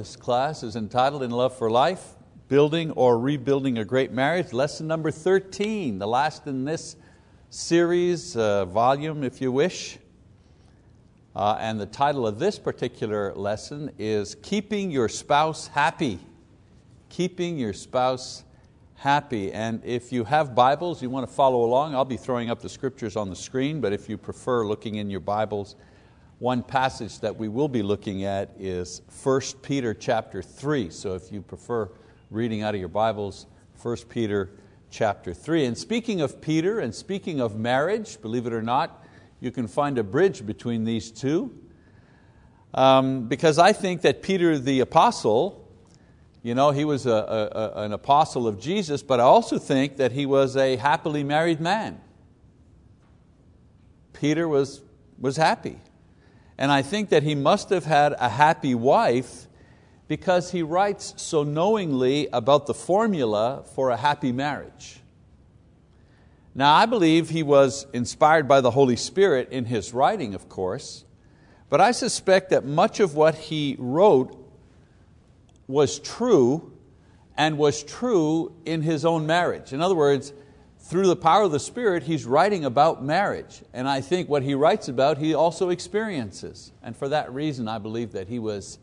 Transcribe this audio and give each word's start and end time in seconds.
This 0.00 0.16
class 0.16 0.62
is 0.62 0.76
entitled 0.76 1.22
In 1.22 1.30
Love 1.30 1.58
for 1.58 1.70
Life, 1.70 2.14
Building 2.48 2.90
or 2.92 3.18
Rebuilding 3.18 3.76
a 3.76 3.84
Great 3.84 4.12
Marriage, 4.12 4.54
lesson 4.54 4.86
number 4.86 5.10
13, 5.10 5.98
the 5.98 6.06
last 6.06 6.46
in 6.46 6.64
this 6.64 6.96
series, 7.50 8.34
uh, 8.34 8.64
volume 8.64 9.22
if 9.22 9.42
you 9.42 9.52
wish. 9.52 9.98
Uh, 11.36 11.58
and 11.60 11.78
the 11.78 11.84
title 11.84 12.26
of 12.26 12.38
this 12.38 12.58
particular 12.58 13.34
lesson 13.34 13.90
is 13.98 14.36
Keeping 14.36 14.90
Your 14.90 15.06
Spouse 15.06 15.66
Happy. 15.66 16.18
Keeping 17.10 17.58
Your 17.58 17.74
Spouse 17.74 18.44
Happy. 18.94 19.52
And 19.52 19.84
if 19.84 20.12
you 20.12 20.24
have 20.24 20.54
Bibles, 20.54 21.02
you 21.02 21.10
want 21.10 21.28
to 21.28 21.34
follow 21.34 21.62
along, 21.62 21.94
I'll 21.94 22.06
be 22.06 22.16
throwing 22.16 22.48
up 22.48 22.62
the 22.62 22.70
scriptures 22.70 23.16
on 23.16 23.28
the 23.28 23.36
screen, 23.36 23.82
but 23.82 23.92
if 23.92 24.08
you 24.08 24.16
prefer 24.16 24.66
looking 24.66 24.94
in 24.94 25.10
your 25.10 25.20
Bibles, 25.20 25.76
one 26.40 26.62
passage 26.62 27.20
that 27.20 27.36
we 27.36 27.48
will 27.48 27.68
be 27.68 27.82
looking 27.82 28.24
at 28.24 28.50
is 28.58 29.02
1 29.22 29.40
Peter 29.60 29.92
chapter 29.92 30.42
3. 30.42 30.88
So 30.88 31.14
if 31.14 31.30
you 31.30 31.42
prefer 31.42 31.90
reading 32.30 32.62
out 32.62 32.74
of 32.74 32.80
your 32.80 32.88
Bibles, 32.88 33.46
1 33.82 33.96
Peter 34.08 34.50
chapter 34.90 35.34
3. 35.34 35.66
And 35.66 35.76
speaking 35.76 36.22
of 36.22 36.40
Peter 36.40 36.80
and 36.80 36.94
speaking 36.94 37.42
of 37.42 37.58
marriage, 37.58 38.22
believe 38.22 38.46
it 38.46 38.54
or 38.54 38.62
not, 38.62 39.04
you 39.38 39.50
can 39.50 39.68
find 39.68 39.98
a 39.98 40.02
bridge 40.02 40.46
between 40.46 40.84
these 40.84 41.10
two. 41.10 41.54
Um, 42.72 43.28
because 43.28 43.58
I 43.58 43.74
think 43.74 44.00
that 44.00 44.22
Peter 44.22 44.58
the 44.58 44.80
apostle, 44.80 45.68
you 46.42 46.54
know, 46.54 46.70
he 46.70 46.86
was 46.86 47.04
a, 47.04 47.10
a, 47.76 47.82
an 47.82 47.92
apostle 47.92 48.48
of 48.48 48.58
Jesus, 48.58 49.02
but 49.02 49.20
I 49.20 49.24
also 49.24 49.58
think 49.58 49.98
that 49.98 50.12
he 50.12 50.24
was 50.24 50.56
a 50.56 50.76
happily 50.76 51.22
married 51.22 51.60
man. 51.60 52.00
Peter 54.14 54.48
was, 54.48 54.80
was 55.18 55.36
happy. 55.36 55.78
And 56.60 56.70
I 56.70 56.82
think 56.82 57.08
that 57.08 57.22
he 57.22 57.34
must 57.34 57.70
have 57.70 57.86
had 57.86 58.14
a 58.18 58.28
happy 58.28 58.74
wife 58.74 59.46
because 60.08 60.50
he 60.50 60.62
writes 60.62 61.14
so 61.16 61.42
knowingly 61.42 62.28
about 62.34 62.66
the 62.66 62.74
formula 62.74 63.64
for 63.74 63.88
a 63.88 63.96
happy 63.96 64.30
marriage. 64.30 65.00
Now, 66.54 66.74
I 66.74 66.84
believe 66.84 67.30
he 67.30 67.42
was 67.42 67.86
inspired 67.94 68.46
by 68.46 68.60
the 68.60 68.72
Holy 68.72 68.96
Spirit 68.96 69.48
in 69.50 69.64
his 69.64 69.94
writing, 69.94 70.34
of 70.34 70.50
course, 70.50 71.04
but 71.70 71.80
I 71.80 71.92
suspect 71.92 72.50
that 72.50 72.66
much 72.66 73.00
of 73.00 73.14
what 73.14 73.36
he 73.36 73.76
wrote 73.78 74.36
was 75.66 75.98
true 75.98 76.76
and 77.38 77.56
was 77.56 77.82
true 77.82 78.54
in 78.66 78.82
his 78.82 79.06
own 79.06 79.26
marriage. 79.26 79.72
In 79.72 79.80
other 79.80 79.94
words, 79.94 80.34
through 80.90 81.06
the 81.06 81.14
power 81.14 81.44
of 81.44 81.52
the 81.52 81.60
Spirit, 81.60 82.02
he's 82.02 82.26
writing 82.26 82.64
about 82.64 83.00
marriage. 83.00 83.62
And 83.72 83.88
I 83.88 84.00
think 84.00 84.28
what 84.28 84.42
he 84.42 84.54
writes 84.54 84.88
about, 84.88 85.18
he 85.18 85.34
also 85.34 85.68
experiences. 85.70 86.72
And 86.82 86.96
for 86.96 87.08
that 87.10 87.32
reason, 87.32 87.68
I 87.68 87.78
believe 87.78 88.10
that 88.10 88.26
he 88.26 88.40
was, 88.40 88.80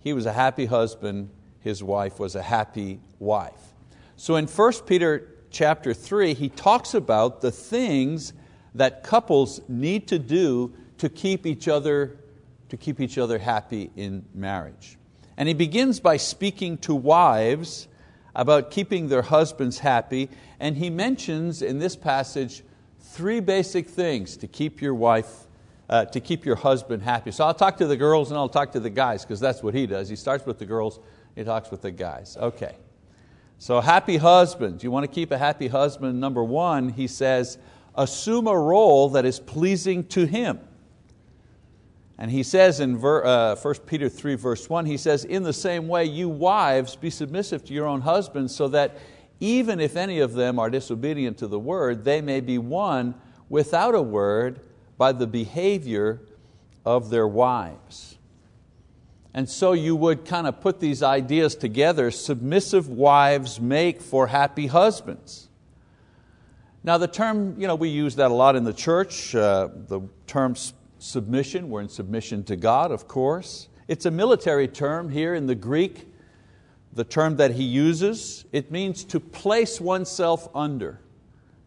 he 0.00 0.14
was 0.14 0.24
a 0.24 0.32
happy 0.32 0.64
husband, 0.64 1.28
his 1.60 1.82
wife 1.82 2.18
was 2.18 2.34
a 2.34 2.40
happy 2.40 2.98
wife. 3.18 3.74
So 4.16 4.36
in 4.36 4.46
1 4.46 4.72
Peter 4.86 5.34
chapter 5.50 5.92
3, 5.92 6.32
he 6.32 6.48
talks 6.48 6.94
about 6.94 7.42
the 7.42 7.50
things 7.50 8.32
that 8.74 9.02
couples 9.02 9.60
need 9.68 10.08
to 10.08 10.18
do 10.18 10.72
to 10.96 11.10
keep 11.10 11.44
each 11.44 11.68
other, 11.68 12.16
to 12.70 12.78
keep 12.78 13.00
each 13.00 13.18
other 13.18 13.38
happy 13.38 13.90
in 13.96 14.24
marriage. 14.32 14.96
And 15.36 15.46
he 15.46 15.54
begins 15.54 16.00
by 16.00 16.16
speaking 16.16 16.78
to 16.78 16.94
wives 16.94 17.86
about 18.34 18.70
keeping 18.70 19.08
their 19.08 19.22
husbands 19.22 19.78
happy, 19.78 20.28
and 20.60 20.76
he 20.76 20.90
mentions 20.90 21.62
in 21.62 21.78
this 21.78 21.96
passage 21.96 22.62
three 23.00 23.40
basic 23.40 23.88
things 23.88 24.36
to 24.36 24.46
keep 24.46 24.82
your 24.82 24.94
wife, 24.94 25.46
uh, 25.88 26.04
to 26.06 26.20
keep 26.20 26.44
your 26.44 26.56
husband 26.56 27.02
happy. 27.02 27.30
So 27.30 27.44
I'll 27.44 27.54
talk 27.54 27.76
to 27.76 27.86
the 27.86 27.96
girls 27.96 28.30
and 28.30 28.38
I'll 28.38 28.48
talk 28.48 28.72
to 28.72 28.80
the 28.80 28.90
guys, 28.90 29.24
because 29.24 29.40
that's 29.40 29.62
what 29.62 29.74
he 29.74 29.86
does. 29.86 30.08
He 30.08 30.16
starts 30.16 30.46
with 30.46 30.58
the 30.58 30.66
girls, 30.66 30.98
he 31.36 31.44
talks 31.44 31.70
with 31.70 31.82
the 31.82 31.90
guys. 31.90 32.36
Okay. 32.36 32.76
So 33.58 33.80
happy 33.80 34.16
husbands, 34.16 34.82
you 34.82 34.90
want 34.90 35.04
to 35.04 35.14
keep 35.14 35.30
a 35.30 35.38
happy 35.38 35.68
husband, 35.68 36.20
number 36.20 36.42
one, 36.42 36.88
he 36.88 37.06
says, 37.06 37.58
assume 37.94 38.48
a 38.48 38.58
role 38.58 39.10
that 39.10 39.24
is 39.24 39.38
pleasing 39.38 40.04
to 40.08 40.26
him. 40.26 40.58
And 42.18 42.30
he 42.30 42.42
says 42.42 42.80
in 42.80 42.96
ver, 42.96 43.24
uh, 43.24 43.56
1 43.56 43.74
Peter 43.86 44.08
3 44.08 44.36
verse 44.36 44.70
1, 44.70 44.86
he 44.86 44.96
says, 44.96 45.24
in 45.24 45.42
the 45.42 45.52
same 45.52 45.88
way, 45.88 46.04
you 46.04 46.28
wives, 46.28 46.94
be 46.96 47.10
submissive 47.10 47.64
to 47.64 47.74
your 47.74 47.86
own 47.86 48.02
husbands 48.02 48.54
so 48.54 48.68
that 48.68 48.96
even 49.40 49.80
if 49.80 49.96
any 49.96 50.20
of 50.20 50.34
them 50.34 50.58
are 50.58 50.70
disobedient 50.70 51.38
to 51.38 51.48
the 51.48 51.58
word, 51.58 52.04
they 52.04 52.20
may 52.20 52.40
be 52.40 52.56
won 52.56 53.14
without 53.48 53.94
a 53.94 54.02
word 54.02 54.60
by 54.96 55.12
the 55.12 55.26
behavior 55.26 56.20
of 56.84 57.10
their 57.10 57.26
wives. 57.26 58.16
And 59.32 59.50
so 59.50 59.72
you 59.72 59.96
would 59.96 60.24
kind 60.24 60.46
of 60.46 60.60
put 60.60 60.78
these 60.78 61.02
ideas 61.02 61.56
together, 61.56 62.12
submissive 62.12 62.88
wives 62.88 63.60
make 63.60 64.00
for 64.00 64.28
happy 64.28 64.68
husbands. 64.68 65.48
Now 66.84 66.98
the 66.98 67.08
term, 67.08 67.60
you 67.60 67.66
know, 67.66 67.74
we 67.74 67.88
use 67.88 68.14
that 68.16 68.30
a 68.30 68.34
lot 68.34 68.54
in 68.54 68.62
the 68.62 68.72
church, 68.72 69.34
uh, 69.34 69.68
the 69.88 70.02
term 70.28 70.54
submission, 71.04 71.68
we're 71.68 71.82
in 71.82 71.88
submission 71.88 72.42
to 72.44 72.56
God, 72.56 72.90
of 72.90 73.06
course. 73.06 73.68
It's 73.88 74.06
a 74.06 74.10
military 74.10 74.66
term 74.66 75.10
here 75.10 75.34
in 75.34 75.46
the 75.46 75.54
Greek, 75.54 76.08
the 76.92 77.04
term 77.04 77.36
that 77.36 77.52
he 77.52 77.64
uses. 77.64 78.44
It 78.52 78.70
means 78.70 79.04
to 79.04 79.20
place 79.20 79.80
oneself 79.80 80.48
under, 80.54 81.00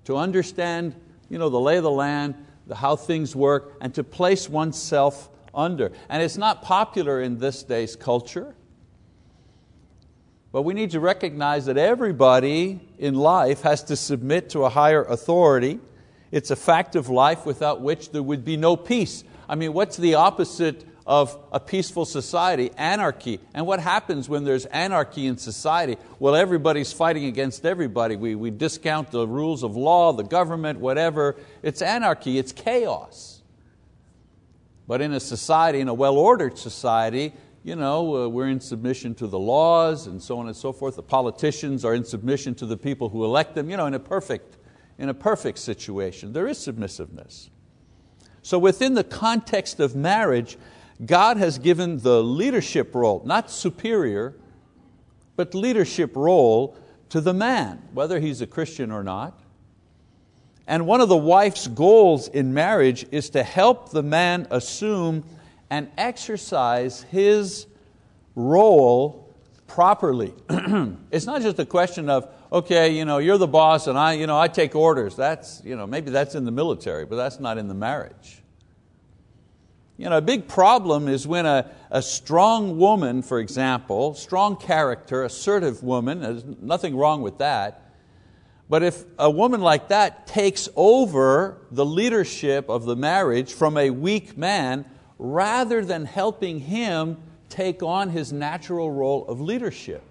to 0.05 0.17
understand 0.17 0.95
you 1.29 1.37
know, 1.37 1.49
the 1.49 1.59
lay 1.59 1.77
of 1.77 1.83
the 1.83 1.91
land, 1.91 2.35
the, 2.65 2.75
how 2.75 2.95
things 2.95 3.35
work, 3.35 3.77
and 3.79 3.93
to 3.95 4.03
place 4.03 4.49
oneself 4.49 5.29
under. 5.53 5.91
And 6.09 6.23
it's 6.23 6.37
not 6.37 6.63
popular 6.63 7.21
in 7.21 7.37
this 7.37 7.63
day's 7.63 7.95
culture, 7.95 8.55
but 10.51 10.63
we 10.63 10.73
need 10.73 10.91
to 10.91 10.99
recognize 10.99 11.65
that 11.65 11.77
everybody 11.77 12.79
in 12.97 13.13
life 13.13 13.61
has 13.61 13.83
to 13.85 13.95
submit 13.95 14.49
to 14.51 14.63
a 14.63 14.69
higher 14.69 15.03
authority. 15.03 15.79
It's 16.31 16.51
a 16.51 16.55
fact 16.55 16.95
of 16.95 17.09
life 17.09 17.45
without 17.45 17.81
which 17.81 18.11
there 18.11 18.23
would 18.23 18.43
be 18.43 18.57
no 18.57 18.75
peace. 18.75 19.23
I 19.47 19.55
mean, 19.55 19.73
what's 19.73 19.97
the 19.97 20.15
opposite 20.15 20.83
of 21.05 21.37
a 21.53 21.59
peaceful 21.59 22.03
society? 22.03 22.69
Anarchy. 22.77 23.39
And 23.53 23.65
what 23.65 23.79
happens 23.79 24.27
when 24.27 24.43
there's 24.43 24.65
anarchy 24.65 25.25
in 25.25 25.37
society? 25.37 25.95
Well, 26.19 26.35
everybody's 26.35 26.91
fighting 26.91 27.25
against 27.25 27.65
everybody. 27.65 28.17
We, 28.17 28.35
we 28.35 28.51
discount 28.51 29.11
the 29.11 29.25
rules 29.25 29.63
of 29.63 29.77
law, 29.77 30.11
the 30.11 30.23
government, 30.23 30.79
whatever. 30.79 31.37
It's 31.63 31.81
anarchy, 31.81 32.37
it's 32.37 32.51
chaos. 32.51 33.41
But 34.85 35.01
in 35.01 35.13
a 35.13 35.19
society, 35.19 35.79
in 35.79 35.87
a 35.87 35.93
well-ordered 35.93 36.57
society, 36.57 37.33
you 37.63 37.75
know, 37.75 38.25
uh, 38.25 38.27
we're 38.29 38.47
in 38.47 38.59
submission 38.61 39.15
to 39.15 39.27
the 39.27 39.39
laws 39.39 40.07
and 40.07 40.21
so 40.21 40.39
on 40.39 40.47
and 40.47 40.55
so 40.55 40.71
forth. 40.71 40.95
The 40.95 41.03
politicians 41.03 41.83
are 41.83 41.93
in 41.93 42.05
submission 42.05 42.55
to 42.55 42.65
the 42.65 42.77
people 42.77 43.09
who 43.09 43.25
elect 43.25 43.55
them, 43.55 43.69
you 43.69 43.77
know, 43.77 43.85
in 43.85 43.93
a 43.93 43.99
perfect, 43.99 44.56
in 44.97 45.09
a 45.09 45.13
perfect 45.13 45.59
situation. 45.59 46.33
There 46.33 46.47
is 46.47 46.57
submissiveness. 46.57 47.49
So 48.41 48.57
within 48.57 48.93
the 48.93 49.03
context 49.03 49.79
of 49.79 49.95
marriage, 49.95 50.57
God 51.05 51.37
has 51.37 51.59
given 51.59 51.99
the 51.99 52.23
leadership 52.23 52.95
role, 52.95 53.21
not 53.25 53.51
superior, 53.51 54.35
but 55.35 55.53
leadership 55.53 56.15
role 56.15 56.75
to 57.09 57.21
the 57.21 57.33
man, 57.33 57.81
whether 57.93 58.19
he's 58.19 58.41
a 58.41 58.47
Christian 58.47 58.91
or 58.91 59.03
not. 59.03 59.39
And 60.65 60.85
one 60.85 60.99
of 60.99 61.07
the 61.07 61.17
wife's 61.17 61.67
goals 61.67 62.27
in 62.27 62.53
marriage 62.53 63.05
is 63.11 63.29
to 63.31 63.43
help 63.43 63.91
the 63.91 64.03
man 64.03 64.47
assume 64.51 65.23
and 65.69 65.89
exercise 65.97 67.03
his 67.03 67.67
role 68.35 69.33
properly. 69.67 70.33
it's 71.11 71.25
not 71.25 71.41
just 71.41 71.59
a 71.59 71.65
question 71.65 72.09
of, 72.09 72.27
okay, 72.51 72.95
you 72.95 73.05
know, 73.05 73.17
you're 73.17 73.37
the 73.37 73.47
boss 73.47 73.87
and 73.87 73.97
I, 73.97 74.13
you 74.13 74.27
know, 74.27 74.37
I 74.37 74.47
take 74.47 74.75
orders. 74.75 75.15
That's, 75.15 75.61
you 75.63 75.75
know, 75.75 75.87
maybe 75.87 76.11
that's 76.11 76.35
in 76.35 76.45
the 76.45 76.51
military, 76.51 77.05
but 77.05 77.15
that's 77.15 77.39
not 77.39 77.57
in 77.57 77.67
the 77.67 77.73
marriage. 77.73 78.41
You 79.97 80.09
know, 80.09 80.17
a 80.17 80.21
big 80.21 80.47
problem 80.47 81.07
is 81.07 81.25
when 81.25 81.45
a, 81.45 81.71
a 81.89 82.01
strong 82.01 82.77
woman, 82.77 83.23
for 83.23 83.39
example, 83.39 84.13
strong 84.13 84.55
character, 84.55 85.23
assertive 85.23 85.81
woman, 85.81 86.21
there's 86.21 86.45
nothing 86.61 86.95
wrong 86.95 87.21
with 87.21 87.39
that, 87.39 87.81
but 88.69 88.83
if 88.83 89.05
a 89.17 89.31
woman 89.31 89.61
like 89.61 89.87
that 89.89 90.27
takes 90.27 90.69
over 90.75 91.57
the 91.71 91.85
leadership 91.85 92.69
of 92.69 92.85
the 92.85 92.95
marriage 92.95 93.53
from 93.53 93.77
a 93.77 93.89
weak 93.89 94.37
man, 94.37 94.85
rather 95.17 95.83
than 95.83 96.05
helping 96.05 96.59
him 96.59 97.17
take 97.49 97.81
on 97.81 98.09
his 98.09 98.31
natural 98.31 98.91
role 98.91 99.25
of 99.27 99.41
leadership. 99.41 100.03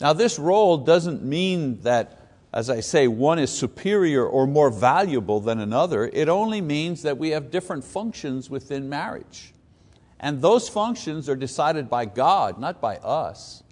Now 0.00 0.12
this 0.12 0.38
role 0.38 0.78
doesn't 0.78 1.22
mean 1.22 1.80
that, 1.82 2.28
as 2.52 2.68
I 2.70 2.80
say, 2.80 3.08
one 3.08 3.38
is 3.38 3.50
superior 3.50 4.26
or 4.26 4.46
more 4.46 4.70
valuable 4.70 5.40
than 5.40 5.60
another. 5.60 6.10
It 6.12 6.28
only 6.28 6.60
means 6.60 7.02
that 7.02 7.18
we 7.18 7.30
have 7.30 7.50
different 7.50 7.84
functions 7.84 8.50
within 8.50 8.88
marriage. 8.88 9.52
And 10.18 10.40
those 10.40 10.68
functions 10.68 11.28
are 11.28 11.36
decided 11.36 11.90
by 11.90 12.04
God, 12.04 12.58
not 12.58 12.80
by 12.80 12.96
us. 12.98 13.62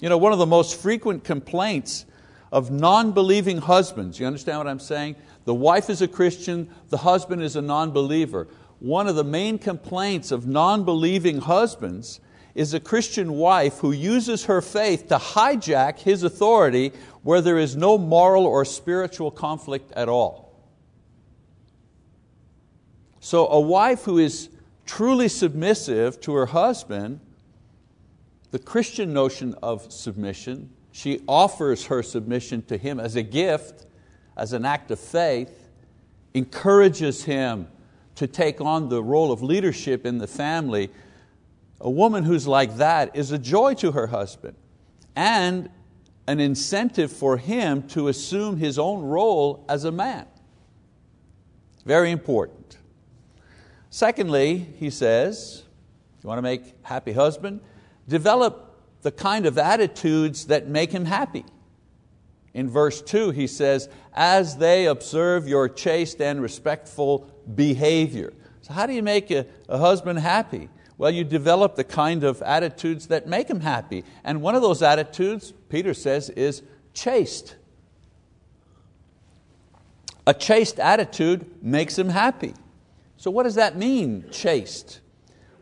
You 0.00 0.08
know, 0.08 0.18
one 0.18 0.32
of 0.32 0.38
the 0.38 0.46
most 0.46 0.80
frequent 0.80 1.24
complaints 1.24 2.06
of 2.52 2.70
non-believing 2.70 3.58
husbands, 3.58 4.18
you 4.18 4.26
understand 4.26 4.58
what 4.58 4.66
I'm 4.66 4.80
saying? 4.80 5.16
The 5.44 5.54
wife 5.54 5.90
is 5.90 6.02
a 6.02 6.08
Christian, 6.08 6.70
the 6.88 6.98
husband 6.98 7.42
is 7.42 7.56
a 7.56 7.62
non-believer. 7.62 8.48
one 8.80 9.06
of 9.06 9.14
the 9.14 9.24
main 9.24 9.58
complaints 9.58 10.32
of 10.32 10.46
non 10.46 10.84
believing 10.84 11.40
husbands 11.42 12.20
is 12.60 12.74
a 12.74 12.80
Christian 12.80 13.32
wife 13.32 13.78
who 13.78 13.90
uses 13.90 14.44
her 14.44 14.60
faith 14.60 15.08
to 15.08 15.16
hijack 15.16 15.98
his 15.98 16.22
authority 16.22 16.92
where 17.22 17.40
there 17.40 17.56
is 17.56 17.74
no 17.74 17.96
moral 17.96 18.44
or 18.44 18.66
spiritual 18.66 19.30
conflict 19.30 19.90
at 19.92 20.10
all. 20.10 20.52
So, 23.20 23.48
a 23.48 23.58
wife 23.58 24.04
who 24.04 24.18
is 24.18 24.50
truly 24.84 25.28
submissive 25.28 26.20
to 26.20 26.34
her 26.34 26.44
husband, 26.44 27.20
the 28.50 28.58
Christian 28.58 29.14
notion 29.14 29.54
of 29.62 29.90
submission, 29.90 30.68
she 30.92 31.22
offers 31.26 31.86
her 31.86 32.02
submission 32.02 32.60
to 32.64 32.76
him 32.76 33.00
as 33.00 33.16
a 33.16 33.22
gift, 33.22 33.86
as 34.36 34.52
an 34.52 34.66
act 34.66 34.90
of 34.90 35.00
faith, 35.00 35.70
encourages 36.34 37.24
him 37.24 37.68
to 38.16 38.26
take 38.26 38.60
on 38.60 38.90
the 38.90 39.02
role 39.02 39.32
of 39.32 39.42
leadership 39.42 40.04
in 40.04 40.18
the 40.18 40.26
family. 40.26 40.90
A 41.80 41.90
woman 41.90 42.24
who's 42.24 42.46
like 42.46 42.76
that 42.76 43.16
is 43.16 43.32
a 43.32 43.38
joy 43.38 43.74
to 43.74 43.92
her 43.92 44.08
husband 44.08 44.56
and 45.16 45.70
an 46.26 46.40
incentive 46.40 47.10
for 47.10 47.36
him 47.36 47.82
to 47.88 48.08
assume 48.08 48.56
his 48.56 48.78
own 48.78 49.02
role 49.02 49.64
as 49.68 49.84
a 49.84 49.92
man. 49.92 50.26
Very 51.84 52.10
important. 52.10 52.78
Secondly, 53.88 54.68
he 54.78 54.90
says, 54.90 55.64
you 56.22 56.28
want 56.28 56.38
to 56.38 56.42
make 56.42 56.62
happy 56.82 57.12
husband? 57.12 57.60
Develop 58.06 58.78
the 59.02 59.10
kind 59.10 59.46
of 59.46 59.58
attitudes 59.58 60.46
that 60.46 60.68
make 60.68 60.92
him 60.92 61.06
happy. 61.06 61.44
In 62.52 62.68
verse 62.68 63.00
2, 63.00 63.30
he 63.30 63.46
says, 63.46 63.88
as 64.12 64.56
they 64.56 64.86
observe 64.86 65.48
your 65.48 65.68
chaste 65.68 66.20
and 66.20 66.42
respectful 66.42 67.30
behavior. 67.54 68.32
So, 68.62 68.72
how 68.72 68.86
do 68.86 68.92
you 68.92 69.02
make 69.02 69.30
a, 69.30 69.46
a, 69.68 69.78
husband 69.78 70.18
happy? 70.18 70.68
Well, 71.00 71.10
you 71.10 71.24
develop 71.24 71.76
the 71.76 71.84
kind 71.84 72.24
of 72.24 72.42
attitudes 72.42 73.06
that 73.06 73.26
make 73.26 73.48
him 73.48 73.60
happy. 73.60 74.04
And 74.22 74.42
one 74.42 74.54
of 74.54 74.60
those 74.60 74.82
attitudes, 74.82 75.50
Peter 75.70 75.94
says, 75.94 76.28
is 76.28 76.62
chaste. 76.92 77.56
A 80.26 80.34
chaste 80.34 80.78
attitude 80.78 81.50
makes 81.62 81.98
him 81.98 82.10
happy. 82.10 82.52
So, 83.16 83.30
what 83.30 83.44
does 83.44 83.54
that 83.54 83.78
mean, 83.78 84.26
chaste? 84.30 85.00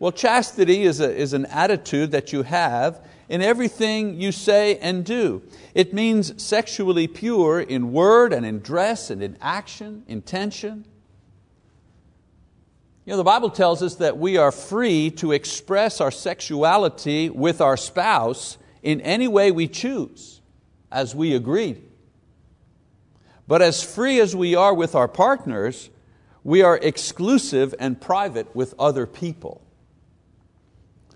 Well, 0.00 0.10
chastity 0.10 0.82
is, 0.82 0.98
a, 0.98 1.14
is 1.14 1.32
an 1.34 1.46
attitude 1.46 2.10
that 2.10 2.32
you 2.32 2.42
have 2.42 3.06
in 3.28 3.40
everything 3.40 4.20
you 4.20 4.32
say 4.32 4.76
and 4.78 5.04
do. 5.04 5.44
It 5.72 5.94
means 5.94 6.42
sexually 6.42 7.06
pure 7.06 7.60
in 7.60 7.92
word 7.92 8.32
and 8.32 8.44
in 8.44 8.58
dress 8.58 9.08
and 9.08 9.22
in 9.22 9.36
action, 9.40 10.02
intention. 10.08 10.84
You 13.08 13.12
know, 13.12 13.16
the 13.16 13.24
Bible 13.24 13.48
tells 13.48 13.82
us 13.82 13.94
that 13.94 14.18
we 14.18 14.36
are 14.36 14.52
free 14.52 15.10
to 15.12 15.32
express 15.32 16.02
our 16.02 16.10
sexuality 16.10 17.30
with 17.30 17.62
our 17.62 17.78
spouse 17.78 18.58
in 18.82 19.00
any 19.00 19.26
way 19.26 19.50
we 19.50 19.66
choose, 19.66 20.42
as 20.92 21.14
we 21.14 21.34
agreed. 21.34 21.82
But 23.46 23.62
as 23.62 23.82
free 23.82 24.20
as 24.20 24.36
we 24.36 24.54
are 24.54 24.74
with 24.74 24.94
our 24.94 25.08
partners, 25.08 25.88
we 26.44 26.60
are 26.60 26.76
exclusive 26.76 27.74
and 27.80 27.98
private 27.98 28.54
with 28.54 28.74
other 28.78 29.06
people. 29.06 29.62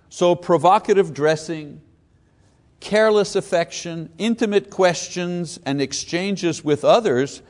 So, 0.08 0.34
provocative 0.34 1.12
dressing, 1.12 1.82
careless 2.80 3.36
affection, 3.36 4.08
intimate 4.16 4.70
questions, 4.70 5.60
and 5.66 5.78
exchanges 5.82 6.64
with 6.64 6.86
others 6.86 7.42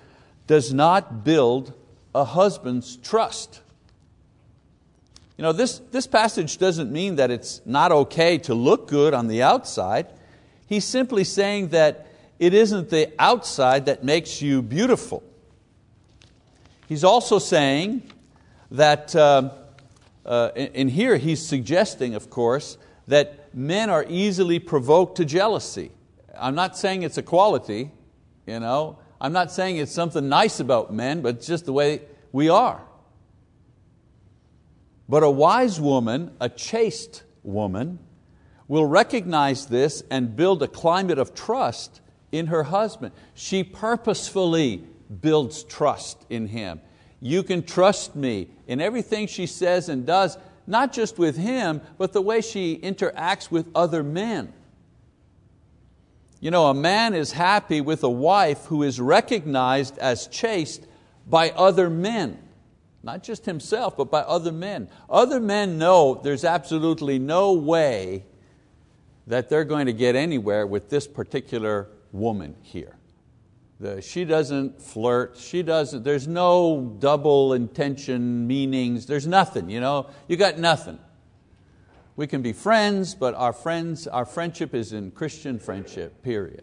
does 0.49 0.75
not 0.75 1.23
build 1.23 1.75
a 2.13 2.25
husband's 2.25 2.97
trust. 2.97 3.61
You 5.37 5.43
know, 5.43 5.53
this, 5.53 5.79
this 5.91 6.07
passage 6.07 6.59
doesn't 6.59 6.93
mean 6.93 7.17
that 7.17 7.31
it's 7.31 7.63
not 7.65 7.91
okay 7.91 8.39
to 8.39 8.55
look 8.55 8.89
good 8.89 9.15
on 9.15 9.29
the 9.29 9.43
outside. 9.43 10.07
He's 10.67 10.85
simply 10.85 11.25
saying 11.25 11.69
that 11.69 12.07
it 12.39 12.55
isn't 12.55 12.91
the 12.91 13.13
outside 13.19 13.87
that 13.87 14.05
makes 14.05 14.43
you 14.43 14.63
beautiful. 14.63 15.23
He's 16.89 17.05
also 17.05 17.39
saying 17.39 18.03
that, 18.71 19.17
uh, 19.17 19.51
uh, 20.27 20.51
in 20.55 20.89
here 20.89 21.17
he's 21.17 21.45
suggesting, 21.45 22.15
of 22.15 22.29
course, 22.29 22.77
that 23.09 23.55
men 23.55 23.91
are 23.91 24.05
easily 24.09 24.59
provoked 24.59 25.17
to 25.17 25.25
jealousy. 25.25 25.91
I'm 26.39 26.55
not 26.55 26.77
saying 26.77 27.03
it's 27.03 27.19
a 27.19 27.23
quality, 27.23 27.91
you 28.47 28.61
know. 28.61 28.99
I'm 29.21 29.33
not 29.33 29.53
saying 29.53 29.77
it's 29.77 29.93
something 29.93 30.29
nice 30.29 30.61
about 30.61 30.93
men, 30.93 31.23
but 31.23 31.37
it's 31.37 31.47
just 31.47 31.65
the 31.65 31.73
way 31.73 32.03
we 32.33 32.49
are. 32.49 32.83
But 35.13 35.23
a 35.23 35.31
wise 35.31 35.79
woman, 35.79 36.31
a 36.41 36.49
chaste 36.49 37.23
woman, 37.43 37.99
will 38.67 38.87
recognize 38.87 39.67
this 39.67 40.03
and 40.11 40.35
build 40.35 40.63
a 40.63 40.67
climate 40.67 41.19
of 41.19 41.35
trust 41.35 42.01
in 42.33 42.47
her 42.47 42.63
husband. 42.63 43.13
She 43.35 43.63
purposefully 43.63 44.85
builds 45.21 45.65
trust 45.65 46.25
in 46.31 46.47
him. 46.47 46.81
You 47.21 47.43
can 47.43 47.63
trust 47.63 48.17
me 48.17 48.49
in 48.67 48.81
everything 48.81 49.27
she 49.27 49.45
says 49.45 49.91
and 49.91 50.07
does, 50.07 50.39
not 50.67 50.95
just 50.95 51.19
with 51.19 51.37
him, 51.37 51.83
but 51.99 52.15
the 52.15 52.23
way 52.23 52.41
she 52.41 52.79
interacts 52.79 53.51
with 53.51 53.67
other 53.75 54.03
men. 54.03 54.51
You 56.41 56.51
know, 56.51 56.69
a 56.69 56.75
man 56.75 57.13
is 57.13 57.33
happy 57.33 57.83
with 57.83 58.03
a 58.03 58.09
wife 58.09 58.65
who 58.65 58.83
is 58.83 58.99
recognized 58.99 59.99
as 59.99 60.27
chaste 60.27 60.87
by 61.29 61.51
other 61.51 61.91
men. 61.91 62.39
Not 63.03 63.23
just 63.23 63.47
himself, 63.47 63.97
but 63.97 64.11
by 64.11 64.21
other 64.21 64.53
men. 64.53 64.89
Other 65.11 65.41
men 65.41 65.79
know 65.79 66.21
there's 66.23 66.45
absolutely 66.45 67.19
no 67.19 67.53
way 67.53 68.25
that 69.27 69.49
they're 69.49 69.65
going 69.65 69.87
to 69.87 69.93
get 69.93 70.15
anywhere 70.15 70.67
with 70.67 70.89
this 70.89 71.07
particular 71.07 71.89
woman 72.13 72.57
here. 72.63 72.97
The, 73.81 74.01
she 74.01 74.25
doesn't 74.25 74.81
flirt, 74.81 75.37
she 75.37 75.63
doesn't, 75.63 76.05
there's 76.05 76.29
no 76.29 76.97
double 77.01 77.53
intention 77.53 78.47
meanings, 78.47 79.07
there's 79.07 79.27
nothing, 79.27 79.69
you 79.69 79.81
know, 79.81 80.09
you 80.29 80.37
got 80.37 80.59
nothing. 80.59 81.01
We 82.15 82.29
can 82.29 82.43
be 82.43 82.53
friends, 82.53 83.17
but 83.17 83.35
our 83.35 83.53
friends, 83.53 84.07
our 84.07 84.25
friendship 84.25 84.75
is 84.75 84.93
in 84.93 85.11
Christian 85.11 85.59
friendship, 85.59 86.23
period. 86.23 86.63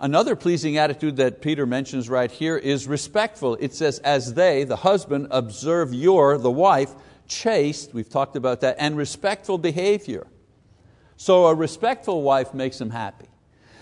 Another 0.00 0.34
pleasing 0.34 0.76
attitude 0.76 1.16
that 1.16 1.40
Peter 1.40 1.66
mentions 1.66 2.08
right 2.08 2.30
here 2.30 2.56
is 2.56 2.88
respectful. 2.88 3.54
It 3.60 3.74
says, 3.74 4.00
as 4.00 4.34
they, 4.34 4.64
the 4.64 4.76
husband, 4.76 5.28
observe 5.30 5.94
your, 5.94 6.36
the 6.36 6.50
wife, 6.50 6.92
chaste, 7.28 7.94
we've 7.94 8.08
talked 8.08 8.36
about 8.36 8.60
that, 8.62 8.76
and 8.78 8.96
respectful 8.96 9.56
behavior. 9.56 10.26
So 11.16 11.46
a 11.46 11.54
respectful 11.54 12.22
wife 12.22 12.52
makes 12.52 12.80
him 12.80 12.90
happy. 12.90 13.26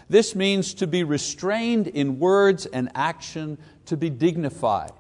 This 0.08 0.34
means 0.34 0.74
to 0.74 0.86
be 0.86 1.02
restrained 1.02 1.88
in 1.88 2.18
words 2.18 2.66
and 2.66 2.90
action, 2.94 3.56
to 3.86 3.96
be 3.96 4.10
dignified. 4.10 4.92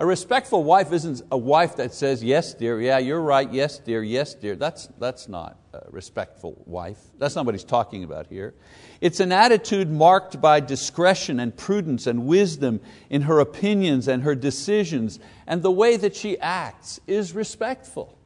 A 0.00 0.06
respectful 0.06 0.62
wife 0.62 0.92
isn't 0.92 1.22
a 1.32 1.36
wife 1.36 1.74
that 1.76 1.92
says, 1.92 2.22
Yes, 2.22 2.54
dear, 2.54 2.80
yeah, 2.80 2.98
you're 2.98 3.20
right, 3.20 3.52
yes, 3.52 3.80
dear, 3.80 4.00
yes, 4.00 4.32
dear. 4.32 4.54
That's, 4.54 4.86
that's 5.00 5.28
not 5.28 5.58
a 5.72 5.90
respectful 5.90 6.62
wife. 6.66 7.00
That's 7.18 7.34
not 7.34 7.44
what 7.44 7.56
he's 7.56 7.64
talking 7.64 8.04
about 8.04 8.28
here. 8.28 8.54
It's 9.00 9.18
an 9.18 9.32
attitude 9.32 9.90
marked 9.90 10.40
by 10.40 10.60
discretion 10.60 11.40
and 11.40 11.56
prudence 11.56 12.06
and 12.06 12.26
wisdom 12.26 12.80
in 13.10 13.22
her 13.22 13.40
opinions 13.40 14.06
and 14.06 14.22
her 14.22 14.36
decisions, 14.36 15.18
and 15.48 15.64
the 15.64 15.72
way 15.72 15.96
that 15.96 16.14
she 16.14 16.38
acts 16.38 17.00
is 17.08 17.32
respectful. 17.32 18.16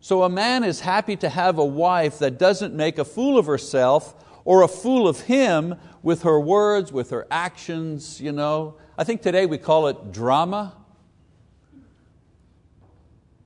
So 0.00 0.22
a 0.22 0.28
man 0.28 0.64
is 0.64 0.80
happy 0.80 1.16
to 1.16 1.30
have 1.30 1.56
a 1.56 1.64
wife 1.64 2.18
that 2.18 2.38
doesn't 2.38 2.74
make 2.74 2.98
a 2.98 3.06
fool 3.06 3.38
of 3.38 3.46
herself 3.46 4.14
or 4.44 4.60
a 4.60 4.68
fool 4.68 5.08
of 5.08 5.20
him 5.20 5.76
with 6.02 6.24
her 6.24 6.38
words, 6.38 6.92
with 6.92 7.08
her 7.08 7.26
actions, 7.30 8.20
you 8.20 8.32
know, 8.32 8.76
I 8.98 9.04
think 9.04 9.20
today 9.20 9.44
we 9.44 9.58
call 9.58 9.88
it 9.88 10.12
drama. 10.12 10.74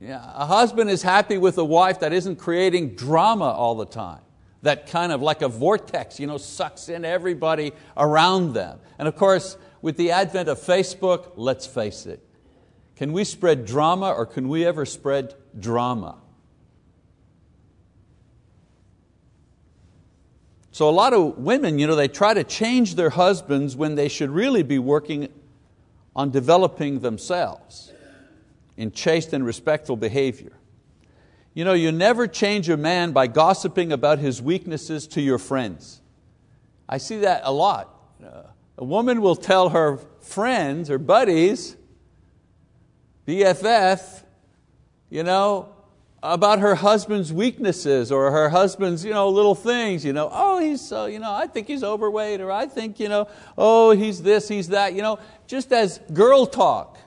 Yeah, 0.01 0.23
a 0.35 0.47
husband 0.47 0.89
is 0.89 1.03
happy 1.03 1.39
with 1.39 1.59
a 1.59 1.65
wife 1.65 2.01
that 2.01 2.13
isn't 2.13 2.37
creating 2.37 2.95
drama 2.95 3.47
all 3.47 3.75
the 3.75 3.85
time, 3.85 4.21
that 4.63 4.87
kind 4.87 5.13
of 5.13 5.21
like 5.21 5.43
a 5.43 5.49
vortex, 5.49 6.21
you 6.21 6.27
know, 6.27 6.39
sucks 6.39 6.89
in 6.89 7.05
everybody 7.05 7.73
around 7.97 8.55
them. 8.55 8.79
And 8.99 9.09
of 9.09 9.17
course, 9.17 9.59
with 9.83 9.97
the 9.97 10.13
advent 10.13 10.49
of 10.49 10.59
Facebook, 10.59 11.33
let's 11.37 11.67
face 11.67 12.07
it, 12.07 12.25
can 12.97 13.13
we 13.13 13.25
spread 13.25 13.67
drama 13.67 14.13
or 14.13 14.27
can 14.27 14.49
we 14.49 14.65
ever 14.65 14.87
spread 14.87 15.35
drama? 15.59 16.17
So 20.71 20.89
a 20.89 20.93
lot 20.93 21.13
of 21.13 21.37
women, 21.37 21.79
you 21.79 21.87
know, 21.87 21.97
they 21.97 22.09
try 22.09 22.33
to 22.33 22.45
change 22.45 22.95
their 22.95 23.11
husbands 23.11 23.77
when 23.77 23.97
they 23.97 24.09
should 24.09 24.31
really 24.31 24.63
be 24.63 24.79
working 24.79 25.29
on 26.15 26.31
developing 26.31 27.01
themselves 27.01 27.93
in 28.77 28.91
chaste 28.91 29.33
and 29.33 29.45
respectful 29.45 29.97
behavior. 29.97 30.53
You 31.55 31.65
know, 31.65 31.73
you 31.73 31.93
never 31.93 32.27
change 32.27 32.69
a 32.69 32.77
man 32.77 33.13
by 33.13 33.27
gossiping 33.27 33.93
about 33.93 34.19
his 34.19 34.41
weaknesses 34.41 35.07
to 35.09 35.21
your 35.21 35.39
friends. 35.39 36.01
I 36.89 36.99
see 36.99 37.19
that 37.19 37.43
a 37.45 37.53
lot. 37.53 37.95
A 38.79 38.85
woman 38.85 39.21
will 39.21 39.37
tell 39.37 39.71
her 39.71 39.99
friends 40.21 40.91
or 40.91 40.99
buddies 40.99 41.77
BFF, 43.27 44.23
you 45.11 45.23
know, 45.23 45.69
about 46.23 46.59
her 46.59 46.75
husband's 46.75 47.33
weaknesses 47.33 48.13
or 48.13 48.31
her 48.31 48.51
husband's 48.51 49.05
you 49.05 49.13
know, 49.13 49.29
little 49.29 49.55
things. 49.55 50.05
You 50.05 50.13
know, 50.13 50.29
oh, 50.33 50.59
he's 50.61 50.81
so, 50.81 51.07
you 51.07 51.19
know, 51.19 51.33
I 51.33 51.47
think 51.47 51.67
he's 51.67 51.83
overweight, 51.83 52.41
or 52.41 52.51
I 52.51 52.67
think, 52.67 53.01
you 53.01 53.09
know, 53.09 53.29
oh, 53.57 53.93
he's 53.93 54.23
this, 54.23 54.49
he's 54.49 54.69
that, 54.69 54.95
you 54.95 55.03
know, 55.03 55.19
just 55.47 55.73
as 55.73 55.99
girl 56.13 56.47
talk. 56.47 56.99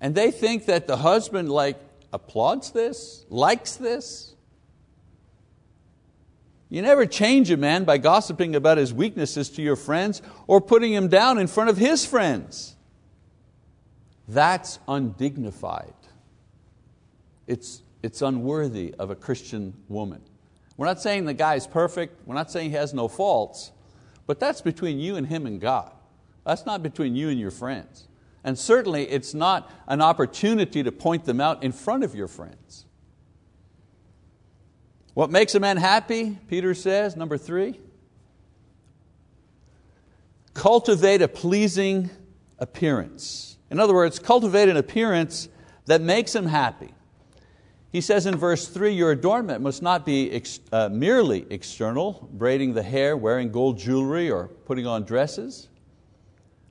And 0.00 0.14
they 0.14 0.30
think 0.30 0.66
that 0.66 0.86
the 0.86 0.96
husband 0.96 1.50
like 1.50 1.78
applauds 2.12 2.70
this, 2.72 3.24
likes 3.28 3.76
this. 3.76 4.34
You 6.70 6.82
never 6.82 7.06
change 7.06 7.50
a 7.50 7.56
man 7.56 7.84
by 7.84 7.98
gossiping 7.98 8.54
about 8.54 8.78
his 8.78 8.92
weaknesses 8.92 9.48
to 9.50 9.62
your 9.62 9.76
friends 9.76 10.20
or 10.46 10.60
putting 10.60 10.92
him 10.92 11.08
down 11.08 11.38
in 11.38 11.46
front 11.46 11.70
of 11.70 11.78
his 11.78 12.04
friends. 12.04 12.76
That's 14.28 14.78
undignified. 14.86 15.94
It's, 17.48 17.82
it's 18.02 18.22
unworthy 18.22 18.94
of 18.98 19.10
a 19.10 19.16
Christian 19.16 19.74
woman. 19.88 20.20
We're 20.76 20.86
not 20.86 21.00
saying 21.00 21.24
the 21.24 21.34
guy 21.34 21.56
is 21.56 21.66
perfect, 21.66 22.24
we're 22.28 22.36
not 22.36 22.52
saying 22.52 22.70
he 22.70 22.76
has 22.76 22.94
no 22.94 23.08
faults, 23.08 23.72
but 24.26 24.38
that's 24.38 24.60
between 24.60 25.00
you 25.00 25.16
and 25.16 25.26
him 25.26 25.46
and 25.46 25.60
God. 25.60 25.90
That's 26.44 26.66
not 26.66 26.82
between 26.82 27.16
you 27.16 27.30
and 27.30 27.40
your 27.40 27.50
friends. 27.50 28.06
And 28.44 28.56
certainly 28.56 29.08
it's 29.08 29.34
not 29.34 29.70
an 29.88 30.00
opportunity 30.00 30.82
to 30.82 30.92
point 30.92 31.24
them 31.24 31.40
out 31.40 31.64
in 31.64 31.72
front 31.72 32.04
of 32.04 32.14
your 32.14 32.28
friends. 32.28 32.84
What 35.14 35.30
makes 35.30 35.54
a 35.56 35.60
man 35.60 35.78
happy, 35.78 36.38
Peter 36.48 36.74
says, 36.74 37.16
number 37.16 37.36
three? 37.36 37.80
Cultivate 40.54 41.22
a 41.22 41.28
pleasing 41.28 42.10
appearance. 42.58 43.56
In 43.70 43.80
other 43.80 43.94
words, 43.94 44.18
cultivate 44.18 44.68
an 44.68 44.76
appearance 44.76 45.48
that 45.86 46.00
makes 46.00 46.34
him 46.34 46.46
happy. 46.46 46.92
He 47.90 48.02
says 48.02 48.26
in 48.26 48.36
verse 48.36 48.68
3 48.68 48.92
Your 48.92 49.12
adornment 49.12 49.62
must 49.62 49.82
not 49.82 50.04
be 50.04 50.30
ex 50.30 50.60
uh, 50.72 50.88
merely 50.90 51.46
external, 51.50 52.28
braiding 52.32 52.74
the 52.74 52.82
hair, 52.82 53.16
wearing 53.16 53.50
gold 53.50 53.78
jewelry, 53.78 54.30
or 54.30 54.48
putting 54.48 54.86
on 54.86 55.04
dresses. 55.04 55.68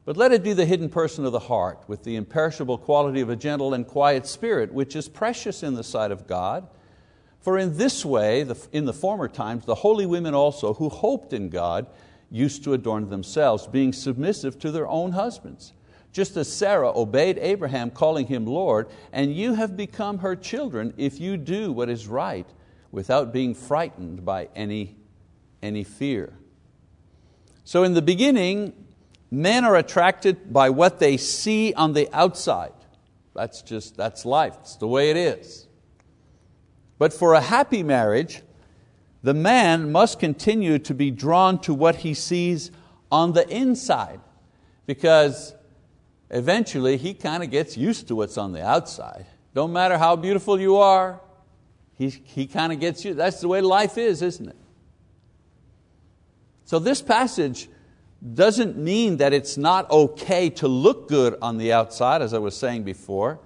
But 0.06 0.16
let 0.16 0.32
it 0.32 0.44
be 0.44 0.54
the 0.54 0.66
hidden 0.66 0.90
person 0.90 1.26
of 1.26 1.32
the 1.32 1.40
heart, 1.40 1.84
with 1.88 2.04
the 2.04 2.16
imperishable 2.16 2.78
quality 2.78 3.20
of 3.20 3.30
a 3.30 3.36
gentle 3.36 3.74
and 3.74 3.86
quiet 3.86 4.26
spirit, 4.26 4.74
which 4.74 4.96
is 4.96 5.10
precious 5.10 5.64
in 5.64 5.74
the 5.74 5.84
sight 5.84 6.12
of 6.12 6.28
God. 6.28 6.68
For 7.42 7.58
in 7.58 7.78
this 7.78 8.06
way, 8.06 8.46
in 8.72 8.86
the 8.86 8.94
former 8.94 9.28
times, 9.28 9.66
the 9.66 9.76
holy 9.76 10.06
women 10.06 10.34
also, 10.34 10.76
who 10.76 10.90
hoped 10.90 11.34
in 11.34 11.50
God, 11.50 11.88
used 12.30 12.64
to 12.64 12.74
adorn 12.74 13.10
themselves, 13.10 13.68
being 13.68 13.92
submissive 13.92 14.60
to 14.60 14.72
their 14.72 14.88
own 14.88 15.14
husbands 15.14 15.74
just 16.12 16.36
as 16.38 16.52
Sarah 16.52 16.92
obeyed 16.98 17.38
Abraham, 17.40 17.92
calling 17.92 18.28
him 18.28 18.46
Lord, 18.46 18.88
and 19.12 19.36
you 19.36 19.54
have 19.54 19.78
become 19.78 20.20
her 20.20 20.36
children 20.36 20.94
if 20.98 21.20
you 21.20 21.38
do 21.38 21.72
what 21.72 21.90
is 21.90 22.08
right 22.08 22.48
without 22.92 23.32
being 23.32 23.54
frightened 23.54 24.26
by 24.26 24.50
any, 24.56 24.96
any 25.62 25.84
fear. 25.84 26.34
So, 27.64 27.84
in 27.84 27.94
the 27.94 28.02
beginning, 28.02 28.74
men 29.30 29.66
are 29.66 29.76
attracted 29.76 30.54
by 30.54 30.70
what 30.70 31.00
they 31.00 31.18
see 31.18 31.74
on 31.74 31.94
the 31.94 32.10
outside. 32.14 32.72
That's 33.36 33.62
just 33.62 33.98
that's 33.98 34.26
life, 34.26 34.56
it's 34.62 34.78
the 34.78 34.88
way 34.88 35.12
it 35.12 35.18
is. 35.18 35.68
But 36.98 37.14
for 37.14 37.34
a 37.34 37.42
happy 37.42 37.84
marriage, 37.84 38.42
the 39.22 39.34
man 39.34 39.92
must 39.92 40.20
continue 40.20 40.80
to 40.80 40.94
be 40.94 41.12
drawn 41.12 41.60
to 41.60 41.74
what 41.74 41.98
he 41.98 42.14
sees 42.14 42.72
on 43.12 43.34
the 43.34 43.48
inside. 43.50 44.22
Because 44.86 45.54
eventually 46.30 46.98
he 46.98 47.14
kind 47.14 47.44
of 47.44 47.52
gets 47.52 47.78
used 47.78 48.08
to 48.08 48.16
what's 48.16 48.38
on 48.38 48.52
the 48.52 48.64
outside. 48.64 49.26
Don't 49.54 49.74
matter 49.74 49.98
how 49.98 50.16
beautiful 50.16 50.60
you 50.60 50.78
are, 50.78 51.22
he, 51.96 52.10
he 52.10 52.46
kind 52.46 52.72
of 52.72 52.80
gets 52.80 53.04
you. 53.04 53.14
That's 53.14 53.42
the 53.42 53.48
way 53.48 53.62
life 53.62 53.98
is, 53.98 54.22
isn't 54.22 54.50
it? 54.50 54.56
So 56.66 56.80
this 56.80 57.02
passage 57.02 57.70
doesn't 58.34 58.78
mean 58.78 59.18
that 59.18 59.34
it's 59.34 59.58
not 59.58 59.90
okay 59.90 60.50
to 60.50 60.68
look 60.68 61.08
good 61.08 61.38
on 61.42 61.58
the 61.58 61.74
outside, 61.74 62.22
as 62.22 62.34
I 62.34 62.40
was 62.40 62.56
saying 62.56 62.84
before. 62.84 63.40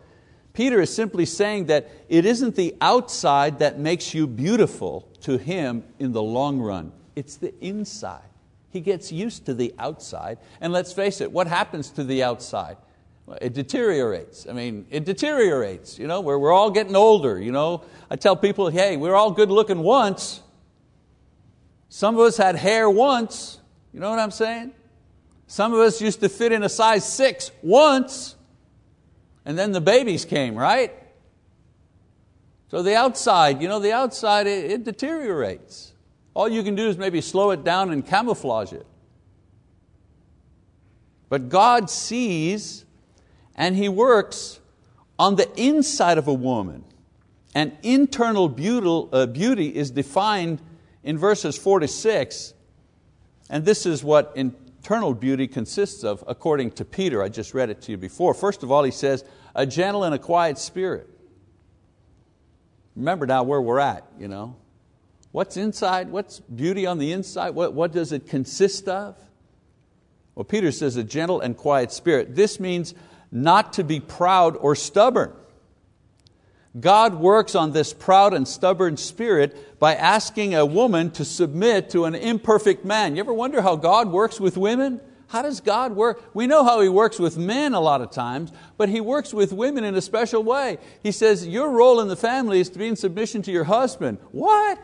Peter 0.54 0.82
is 0.82 0.94
simply 0.94 1.26
saying 1.26 1.68
that 1.68 1.90
it 2.10 2.26
isn't 2.26 2.56
the 2.56 2.76
outside 2.82 3.60
that 3.60 3.80
makes 3.80 4.14
you 4.14 4.28
beautiful 4.28 5.08
to 5.22 5.38
him 5.38 5.84
in 6.00 6.12
the 6.12 6.22
long 6.22 6.60
run, 6.60 6.92
it's 7.16 7.38
the 7.38 7.54
inside. 7.64 8.31
He 8.72 8.80
gets 8.82 9.12
used 9.12 9.46
to 9.46 9.54
the 9.54 9.74
outside. 9.78 10.38
And 10.60 10.72
let's 10.72 10.94
face 10.94 11.22
it, 11.22 11.32
what 11.32 11.48
happens 11.48 11.90
to 11.92 12.04
the 12.04 12.24
outside? 12.24 12.78
It 13.42 13.54
deteriorates. 13.54 14.48
I 14.50 14.54
mean, 14.54 14.86
it 14.90 15.06
deteriorates. 15.06 16.00
You 16.00 16.08
know, 16.08 16.22
we're, 16.22 16.38
we're 16.38 16.52
all 16.52 16.72
getting 16.72 16.96
older. 16.96 17.40
You 17.40 17.52
know? 17.52 17.84
I 18.10 18.16
tell 18.16 18.36
people, 18.36 18.70
hey, 18.70 18.98
we're 18.98 19.16
all 19.16 19.32
good 19.32 19.52
looking 19.52 19.80
once. 19.80 20.42
Some 21.90 22.16
of 22.16 22.22
us 22.22 22.38
had 22.38 22.56
hair 22.56 22.90
once. 22.90 23.60
You 23.94 24.00
know 24.00 24.10
what 24.10 24.20
I'm 24.20 24.32
saying? 24.32 24.72
Some 25.48 25.74
of 25.74 25.80
us 25.80 26.02
used 26.02 26.22
to 26.22 26.30
fit 26.30 26.54
in 26.54 26.64
a 26.64 26.70
size 26.70 27.12
six 27.12 27.52
once, 27.62 28.38
and 29.44 29.60
then 29.60 29.74
the 29.74 29.82
babies 29.82 30.24
came, 30.24 30.56
right? 30.56 30.94
So 32.70 32.82
the 32.82 32.96
outside, 32.96 33.62
you 33.62 33.68
know, 33.68 33.80
the 33.80 33.92
outside, 33.92 34.48
it, 34.48 34.72
it 34.72 34.84
deteriorates. 34.86 35.91
All 36.34 36.48
you 36.48 36.64
can 36.64 36.76
do 36.76 36.88
is 36.88 36.98
maybe 36.98 37.22
slow 37.22 37.52
it 37.52 37.64
down 37.64 37.92
and 37.92 38.06
camouflage 38.06 38.74
it. 38.74 38.86
But 41.30 41.50
God 41.50 41.90
sees 41.90 42.86
and 43.56 43.76
He 43.76 43.90
works 43.90 44.60
on 45.20 45.36
the 45.36 45.50
inside 45.60 46.18
of 46.18 46.28
a 46.28 46.34
woman. 46.34 46.84
And 47.54 47.78
internal 47.84 48.48
beauty, 48.48 49.10
uh, 49.12 49.28
is 49.80 49.92
defined 49.92 50.62
in 51.04 51.18
verses 51.18 51.58
4 51.58 51.82
to 51.82 51.88
6. 51.88 52.54
And 53.50 53.66
this 53.66 53.86
is 53.86 54.04
what 54.04 54.32
internal 54.36 55.14
beauty 55.14 55.48
consists 55.48 56.04
of, 56.04 56.24
according 56.28 56.72
to 56.72 56.86
Peter. 56.86 57.22
I 57.22 57.28
just 57.28 57.54
read 57.54 57.70
it 57.70 57.82
to 57.84 57.92
you 57.92 57.98
before. 57.98 58.34
First 58.34 58.64
of 58.64 58.72
all, 58.72 58.84
he 58.84 58.92
says, 58.92 59.26
a 59.54 59.66
gentle 59.66 60.06
and 60.06 60.16
a 60.16 60.20
quiet 60.20 60.58
spirit. 60.58 61.10
Remember 62.96 63.26
now 63.26 63.44
where 63.44 63.62
we're 63.62 63.80
at, 63.80 64.06
you 64.18 64.28
know. 64.28 64.56
What's 65.32 65.58
inside? 65.58 66.10
What's 66.10 66.40
beauty 66.40 66.86
on 66.86 66.98
the 66.98 67.12
inside? 67.12 67.52
What, 67.52 67.74
what 67.74 67.92
does 67.92 68.12
it 68.12 68.28
consist 68.28 68.88
of? 68.88 69.18
Well, 70.36 70.44
Peter 70.44 70.72
says 70.72 70.96
a 70.98 71.04
gentle 71.04 71.42
and 71.42 71.56
quiet 71.56 71.92
spirit. 71.92 72.36
This 72.36 72.60
means 72.60 72.94
not 73.32 73.74
to 73.74 73.84
be 73.84 74.00
proud 74.00 74.58
or 74.58 74.76
stubborn. 74.76 75.34
God 76.80 77.16
works 77.16 77.54
on 77.54 77.74
this 77.74 77.94
proud 77.94 78.34
and 78.34 78.48
stubborn 78.48 78.96
spirit 78.96 79.80
by 79.80 79.96
asking 79.96 80.56
a 80.56 80.66
woman 80.66 81.12
to 81.12 81.26
submit 81.26 81.90
to 81.92 82.06
an 82.06 82.16
imperfect 82.16 82.86
man. 82.86 83.16
You 83.16 83.22
ever 83.22 83.34
wonder 83.34 83.62
how 83.62 83.76
God 83.76 84.10
works 84.10 84.40
with 84.40 84.56
women? 84.56 85.02
How 85.28 85.42
does 85.42 85.60
God 85.62 85.94
work? 85.96 86.30
We 86.34 86.48
know 86.48 86.64
how 86.64 86.80
He 86.82 86.90
works 86.90 87.20
with 87.20 87.38
men 87.38 87.74
a 87.74 87.80
lot 87.80 88.02
of 88.02 88.12
times, 88.12 88.52
but 88.78 88.90
He 88.90 89.02
works 89.02 89.34
with 89.34 89.52
women 89.52 89.84
in 89.84 89.96
a 89.96 90.02
special 90.02 90.44
way. 90.44 90.78
He 91.04 91.12
says, 91.12 91.48
Your 91.48 91.72
role 91.72 92.00
in 92.00 92.08
the 92.08 92.16
family 92.16 92.60
is 92.60 92.70
to 92.70 92.80
be 92.80 92.88
in 92.88 92.96
submission 92.96 93.42
to 93.44 93.52
your 93.52 93.64
husband. 93.66 94.18
What? 94.32 94.80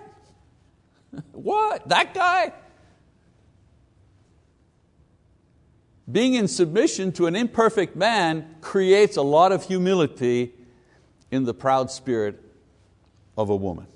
What? 1.31 1.87
That 1.89 2.13
guy? 2.13 2.53
Being 6.09 6.35
in 6.35 6.47
submission 6.47 7.11
to 7.13 7.27
an 7.27 7.35
imperfect 7.35 7.95
man 7.95 8.55
creates 8.61 9.17
a 9.17 9.21
lot 9.21 9.51
of 9.51 9.63
humility 9.63 10.53
in 11.31 11.43
the 11.43 11.53
proud 11.53 11.91
spirit 11.91 12.41
of 13.37 13.49
a 13.49 13.55
woman. 13.55 13.87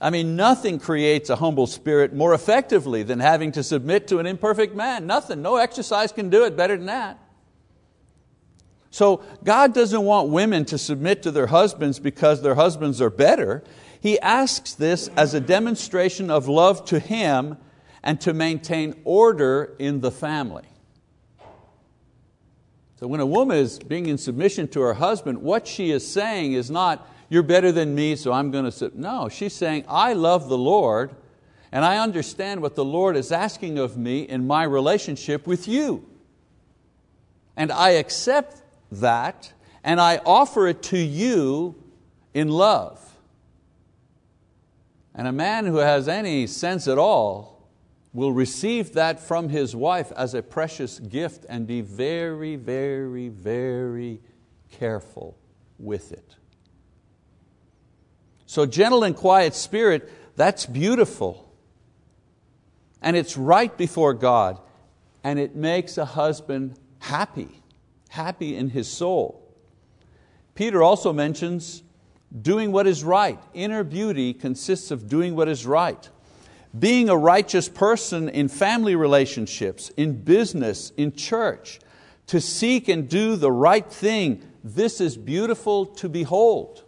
I 0.00 0.10
mean, 0.10 0.36
nothing 0.36 0.78
creates 0.78 1.30
a 1.30 1.36
humble 1.36 1.66
spirit 1.66 2.12
more 2.12 2.34
effectively 2.34 3.02
than 3.02 3.20
having 3.20 3.52
to 3.52 3.62
submit 3.62 4.08
to 4.08 4.18
an 4.18 4.26
imperfect 4.26 4.74
man. 4.74 5.06
Nothing, 5.06 5.40
no 5.40 5.56
exercise 5.56 6.12
can 6.12 6.28
do 6.28 6.44
it 6.44 6.56
better 6.56 6.76
than 6.76 6.86
that. 6.86 7.18
So 8.90 9.24
God 9.42 9.74
doesn't 9.74 10.02
want 10.02 10.28
women 10.28 10.64
to 10.66 10.78
submit 10.78 11.22
to 11.22 11.30
their 11.30 11.46
husbands 11.46 11.98
because 11.98 12.42
their 12.42 12.54
husbands 12.54 13.00
are 13.00 13.10
better. 13.10 13.64
He 14.04 14.20
asks 14.20 14.74
this 14.74 15.08
as 15.16 15.32
a 15.32 15.40
demonstration 15.40 16.30
of 16.30 16.46
love 16.46 16.84
to 16.88 16.98
him 16.98 17.56
and 18.02 18.20
to 18.20 18.34
maintain 18.34 19.00
order 19.02 19.74
in 19.78 20.02
the 20.02 20.10
family. 20.10 20.66
So 22.96 23.06
when 23.06 23.20
a 23.20 23.26
woman 23.26 23.56
is 23.56 23.78
being 23.78 24.04
in 24.04 24.18
submission 24.18 24.68
to 24.68 24.82
her 24.82 24.92
husband, 24.92 25.38
what 25.38 25.66
she 25.66 25.90
is 25.90 26.06
saying 26.06 26.52
is 26.52 26.70
not, 26.70 27.08
you're 27.30 27.42
better 27.42 27.72
than 27.72 27.94
me, 27.94 28.14
so 28.14 28.30
I'm 28.30 28.50
going 28.50 28.66
to. 28.66 28.72
Submit. 28.72 29.00
No, 29.00 29.30
she's 29.30 29.54
saying, 29.54 29.86
I 29.88 30.12
love 30.12 30.50
the 30.50 30.58
Lord, 30.58 31.16
and 31.72 31.82
I 31.82 31.96
understand 31.96 32.60
what 32.60 32.74
the 32.74 32.84
Lord 32.84 33.16
is 33.16 33.32
asking 33.32 33.78
of 33.78 33.96
me 33.96 34.20
in 34.20 34.46
my 34.46 34.64
relationship 34.64 35.46
with 35.46 35.66
you. 35.66 36.06
And 37.56 37.72
I 37.72 37.92
accept 37.92 38.60
that, 38.92 39.54
and 39.82 39.98
I 39.98 40.18
offer 40.26 40.66
it 40.66 40.82
to 40.82 40.98
you 40.98 41.74
in 42.34 42.50
love. 42.50 43.00
And 45.14 45.28
a 45.28 45.32
man 45.32 45.66
who 45.66 45.76
has 45.76 46.08
any 46.08 46.46
sense 46.46 46.88
at 46.88 46.98
all 46.98 47.68
will 48.12 48.32
receive 48.32 48.92
that 48.92 49.20
from 49.20 49.48
his 49.48 49.74
wife 49.74 50.12
as 50.16 50.34
a 50.34 50.42
precious 50.42 50.98
gift 50.98 51.44
and 51.48 51.66
be 51.66 51.80
very, 51.80 52.56
very, 52.56 53.28
very 53.28 54.20
careful 54.70 55.36
with 55.78 56.12
it. 56.12 56.36
So, 58.46 58.66
gentle 58.66 59.02
and 59.02 59.16
quiet 59.16 59.54
spirit, 59.54 60.10
that's 60.36 60.66
beautiful. 60.66 61.52
And 63.02 63.16
it's 63.16 63.36
right 63.36 63.76
before 63.76 64.14
God. 64.14 64.60
And 65.22 65.38
it 65.38 65.56
makes 65.56 65.98
a 65.98 66.04
husband 66.04 66.78
happy, 67.00 67.62
happy 68.10 68.56
in 68.56 68.70
his 68.70 68.90
soul. 68.90 69.40
Peter 70.54 70.82
also 70.82 71.12
mentions 71.12 71.82
doing 72.40 72.72
what 72.72 72.86
is 72.86 73.04
right. 73.04 73.38
Inner 73.52 73.84
beauty 73.84 74.34
consists 74.34 74.90
of 74.90 75.08
doing 75.08 75.36
what 75.36 75.48
is 75.48 75.66
right. 75.66 76.08
Being 76.76 77.08
a 77.08 77.16
righteous 77.16 77.68
person 77.68 78.28
in 78.28 78.48
family 78.48 78.96
relationships, 78.96 79.90
in 79.90 80.22
business, 80.22 80.92
in 80.96 81.12
church, 81.12 81.78
to 82.26 82.40
seek 82.40 82.88
and 82.88 83.08
do 83.08 83.36
the 83.36 83.52
right 83.52 83.88
thing, 83.88 84.42
this 84.64 85.00
is 85.00 85.16
beautiful 85.16 85.86
to 85.86 86.08
behold. 86.08 86.82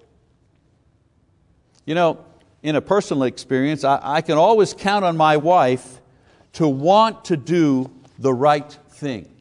You 1.84 1.94
know, 1.94 2.24
in 2.62 2.74
a 2.74 2.80
personal 2.80 3.22
experience, 3.24 3.84
I, 3.84 4.00
I 4.02 4.20
can 4.22 4.38
always 4.38 4.74
count 4.74 5.04
on 5.04 5.16
my 5.16 5.36
wife 5.36 6.00
to 6.54 6.66
want 6.66 7.26
to 7.26 7.36
do 7.36 7.90
the 8.18 8.32
right 8.32 8.70
thing. 8.88 9.35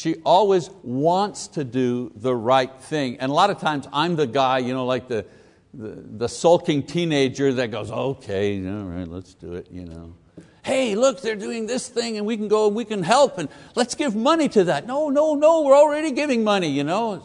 She 0.00 0.14
always 0.24 0.70
wants 0.82 1.48
to 1.48 1.62
do 1.62 2.10
the 2.16 2.34
right 2.34 2.74
thing. 2.80 3.18
And 3.18 3.30
a 3.30 3.34
lot 3.34 3.50
of 3.50 3.58
times 3.58 3.86
I'm 3.92 4.16
the 4.16 4.26
guy, 4.26 4.56
you 4.56 4.72
know, 4.72 4.86
like 4.86 5.08
the, 5.08 5.26
the, 5.74 5.88
the 5.88 6.26
sulking 6.26 6.84
teenager 6.84 7.52
that 7.52 7.70
goes, 7.70 7.90
okay, 7.90 8.66
all 8.66 8.84
right, 8.84 9.06
let's 9.06 9.34
do 9.34 9.52
it, 9.52 9.66
you 9.70 9.84
know. 9.84 10.14
Hey, 10.62 10.94
look, 10.94 11.20
they're 11.20 11.36
doing 11.36 11.66
this 11.66 11.86
thing 11.86 12.16
and 12.16 12.24
we 12.24 12.38
can 12.38 12.48
go 12.48 12.66
and 12.68 12.74
we 12.74 12.86
can 12.86 13.02
help 13.02 13.36
and 13.36 13.50
let's 13.74 13.94
give 13.94 14.16
money 14.16 14.48
to 14.48 14.64
that. 14.64 14.86
No, 14.86 15.10
no, 15.10 15.34
no, 15.34 15.64
we're 15.64 15.76
already 15.76 16.12
giving 16.12 16.44
money, 16.44 16.70
you 16.70 16.84
know. 16.84 17.22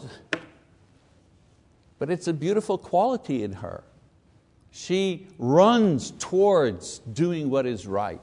But 1.98 2.10
it's 2.10 2.28
a 2.28 2.34
beautiful 2.34 2.76
quality 2.76 3.42
in 3.42 3.54
her. 3.54 3.84
She 4.70 5.28
runs 5.38 6.10
towards 6.18 6.98
doing 6.98 7.48
what 7.48 7.64
is 7.64 7.86
right. 7.86 8.20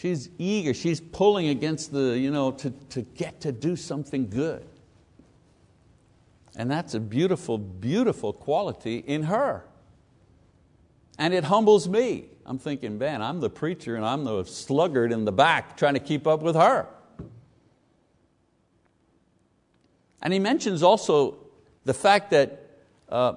She's 0.00 0.30
eager, 0.38 0.72
she's 0.72 0.98
pulling 0.98 1.48
against 1.48 1.92
the, 1.92 2.18
you 2.18 2.30
know, 2.30 2.52
to, 2.52 2.70
to 2.70 3.02
get 3.02 3.42
to 3.42 3.52
do 3.52 3.76
something 3.76 4.30
good. 4.30 4.64
And 6.56 6.70
that's 6.70 6.94
a 6.94 7.00
beautiful, 7.00 7.58
beautiful 7.58 8.32
quality 8.32 9.04
in 9.06 9.24
her. 9.24 9.62
And 11.18 11.34
it 11.34 11.44
humbles 11.44 11.86
me. 11.86 12.28
I'm 12.46 12.58
thinking, 12.58 12.96
man, 12.96 13.20
I'm 13.20 13.40
the 13.40 13.50
preacher 13.50 13.94
and 13.94 14.06
I'm 14.06 14.24
the 14.24 14.44
sluggard 14.44 15.12
in 15.12 15.26
the 15.26 15.32
back 15.32 15.76
trying 15.76 15.94
to 15.94 16.00
keep 16.00 16.26
up 16.26 16.40
with 16.40 16.56
her. 16.56 16.86
And 20.22 20.32
he 20.32 20.38
mentions 20.38 20.82
also 20.82 21.36
the 21.84 21.92
fact 21.92 22.30
that 22.30 22.70
uh, 23.10 23.34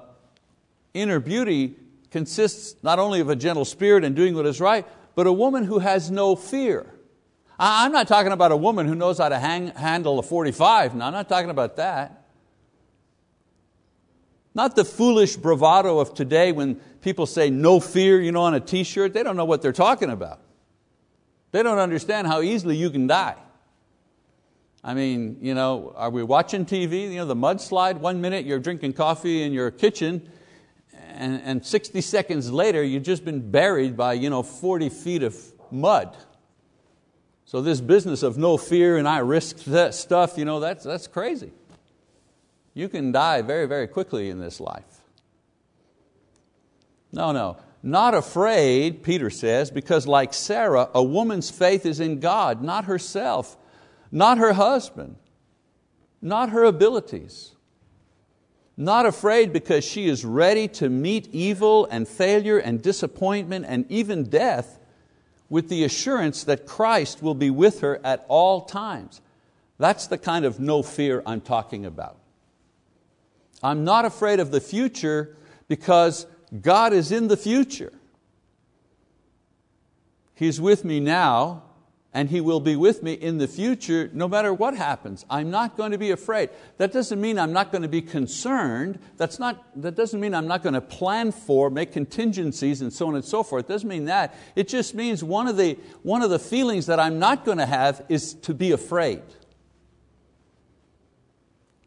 inner 0.93 1.19
beauty 1.19 1.75
consists 2.09 2.81
not 2.83 2.99
only 2.99 3.19
of 3.19 3.27
a 3.27 3.35
gentle 3.35 3.65
spirit 3.65 4.05
and 4.05 4.15
doing 4.15 4.33
what 4.33 4.45
is 4.45 4.61
right, 4.61 4.87
but 5.15 5.27
a 5.27 5.31
woman 5.31 5.63
who 5.63 5.79
has 5.79 6.09
no 6.09 6.35
fear. 6.35 6.93
I'm 7.59 7.91
not 7.91 8.07
talking 8.07 8.31
about 8.31 8.51
a 8.51 8.57
woman 8.57 8.87
who 8.87 8.95
knows 8.95 9.19
how 9.19 9.29
to 9.29 9.39
hang, 9.39 9.67
handle 9.67 10.19
a 10.19 10.23
45. 10.23 10.95
No, 10.95 11.05
I'm 11.05 11.13
not 11.13 11.29
talking 11.29 11.49
about 11.49 11.75
that. 11.77 12.23
Not 14.55 14.75
the 14.75 14.85
foolish 14.85 15.35
bravado 15.35 15.99
of 15.99 16.13
today 16.13 16.51
when 16.51 16.75
people 17.01 17.25
say 17.25 17.49
no 17.49 17.79
fear 17.79 18.21
you 18.21 18.31
know, 18.31 18.41
on 18.41 18.53
a 18.53 18.59
t 18.59 18.83
shirt. 18.83 19.13
They 19.13 19.23
don't 19.23 19.35
know 19.35 19.45
what 19.45 19.61
they're 19.61 19.71
talking 19.71 20.09
about. 20.09 20.41
They 21.51 21.63
don't 21.63 21.79
understand 21.79 22.27
how 22.27 22.41
easily 22.41 22.75
you 22.75 22.89
can 22.89 23.07
die. 23.07 23.35
I 24.83 24.93
mean, 24.93 25.37
you 25.41 25.53
know, 25.53 25.93
are 25.95 26.09
we 26.09 26.23
watching 26.23 26.65
TV? 26.65 27.09
You 27.11 27.17
know, 27.17 27.25
the 27.25 27.35
mudslide, 27.35 27.97
one 27.97 28.19
minute 28.19 28.45
you're 28.45 28.59
drinking 28.59 28.93
coffee 28.93 29.43
in 29.43 29.53
your 29.53 29.71
kitchen, 29.71 30.29
and, 31.13 31.41
and 31.43 31.65
60 31.65 32.01
seconds 32.01 32.51
later 32.51 32.83
you've 32.83 33.03
just 33.03 33.23
been 33.23 33.51
buried 33.51 33.95
by 33.95 34.13
you 34.13 34.29
know, 34.29 34.43
40 34.43 34.89
feet 34.89 35.23
of 35.23 35.37
mud. 35.71 36.15
So 37.45 37.61
this 37.61 37.81
business 37.81 38.23
of 38.23 38.37
no 38.37 38.57
fear 38.57 38.97
and 38.97 39.07
I 39.07 39.19
risk 39.19 39.57
that 39.65 39.93
stuff, 39.93 40.37
you 40.37 40.45
know, 40.45 40.59
that's, 40.59 40.83
that's 40.83 41.07
crazy. 41.07 41.51
You 42.73 42.89
can 42.89 43.11
die 43.11 43.41
very, 43.41 43.67
very 43.67 43.87
quickly 43.87 44.29
in 44.29 44.39
this 44.39 44.59
life. 44.59 45.01
No, 47.11 47.31
no. 47.31 47.57
Not 47.83 48.13
afraid, 48.13 49.03
Peter 49.03 49.29
says, 49.29 49.69
because 49.69 50.07
like 50.07 50.33
Sarah, 50.33 50.89
a 50.93 51.03
woman's 51.03 51.51
faith 51.51 51.85
is 51.85 51.99
in 51.99 52.19
God, 52.19 52.63
not 52.63 52.85
herself, 52.85 53.57
not 54.11 54.37
her 54.37 54.53
husband, 54.53 55.17
not 56.21 56.49
her 56.49 56.63
abilities. 56.63 57.52
Not 58.75 59.05
afraid 59.05 59.53
because 59.53 59.83
she 59.83 60.07
is 60.07 60.25
ready 60.25 60.67
to 60.69 60.89
meet 60.89 61.29
evil 61.31 61.85
and 61.91 62.07
failure 62.07 62.57
and 62.57 62.81
disappointment 62.81 63.65
and 63.67 63.85
even 63.89 64.23
death 64.29 64.79
with 65.49 65.69
the 65.69 65.83
assurance 65.83 66.43
that 66.45 66.65
Christ 66.65 67.21
will 67.21 67.35
be 67.35 67.51
with 67.51 67.81
her 67.81 67.99
at 68.03 68.25
all 68.27 68.61
times. 68.61 69.21
That's 69.77 70.07
the 70.07 70.17
kind 70.17 70.45
of 70.45 70.59
no 70.59 70.81
fear 70.81 71.21
I'm 71.25 71.41
talking 71.41 71.85
about. 71.85 72.17
I'm 73.61 73.83
not 73.83 74.05
afraid 74.05 74.39
of 74.39 74.51
the 74.51 74.59
future 74.59 75.35
because 75.67 76.25
God 76.61 76.93
is 76.93 77.11
in 77.11 77.27
the 77.27 77.37
future. 77.37 77.93
He's 80.33 80.59
with 80.59 80.83
me 80.83 80.99
now 80.99 81.63
and 82.13 82.29
He 82.29 82.39
will 82.39 82.59
be 82.59 82.75
with 82.75 83.01
me 83.01 83.13
in 83.13 83.39
the 83.39 83.47
future 83.47 84.09
no 84.13 84.27
matter 84.27 84.53
what 84.53 84.75
happens. 84.75 85.25
I'm 85.29 85.49
not 85.49 85.75
going 85.75 85.91
to 85.91 85.97
be 85.97 86.11
afraid. 86.11 86.49
That 86.77 86.91
doesn't 86.91 87.19
mean 87.19 87.39
I'm 87.39 87.53
not 87.53 87.71
going 87.71 87.81
to 87.81 87.87
be 87.87 88.01
concerned. 88.01 88.99
That's 89.17 89.39
not, 89.39 89.63
that 89.81 89.95
doesn't 89.95 90.19
mean 90.19 90.35
I'm 90.35 90.47
not 90.47 90.61
going 90.61 90.73
to 90.73 90.81
plan 90.81 91.31
for, 91.31 91.69
make 91.69 91.91
contingencies 91.91 92.81
and 92.81 92.93
so 92.93 93.07
on 93.07 93.15
and 93.15 93.25
so 93.25 93.41
forth. 93.41 93.65
It 93.65 93.69
doesn't 93.69 93.89
mean 93.89 94.05
that. 94.05 94.35
It 94.55 94.67
just 94.67 94.93
means 94.93 95.23
one 95.23 95.47
of, 95.47 95.57
the, 95.57 95.77
one 96.03 96.21
of 96.21 96.29
the 96.29 96.39
feelings 96.39 96.85
that 96.85 96.99
I'm 96.99 97.17
not 97.17 97.45
going 97.45 97.57
to 97.57 97.65
have 97.65 98.05
is 98.09 98.35
to 98.35 98.53
be 98.53 98.71
afraid. 98.71 99.23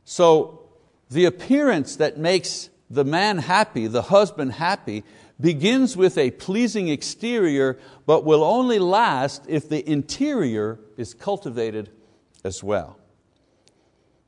So 0.04 0.68
the 1.10 1.24
appearance 1.24 1.96
that 1.96 2.18
makes 2.18 2.68
the 2.90 3.04
man 3.04 3.38
happy, 3.38 3.86
the 3.86 4.02
husband 4.02 4.52
happy, 4.52 5.04
begins 5.40 5.96
with 5.96 6.16
a 6.16 6.30
pleasing 6.32 6.88
exterior, 6.88 7.78
but 8.06 8.24
will 8.24 8.42
only 8.42 8.78
last 8.78 9.44
if 9.48 9.68
the 9.68 9.88
interior 9.88 10.78
is 10.96 11.14
cultivated 11.14 11.90
as 12.44 12.62
well. 12.62 12.98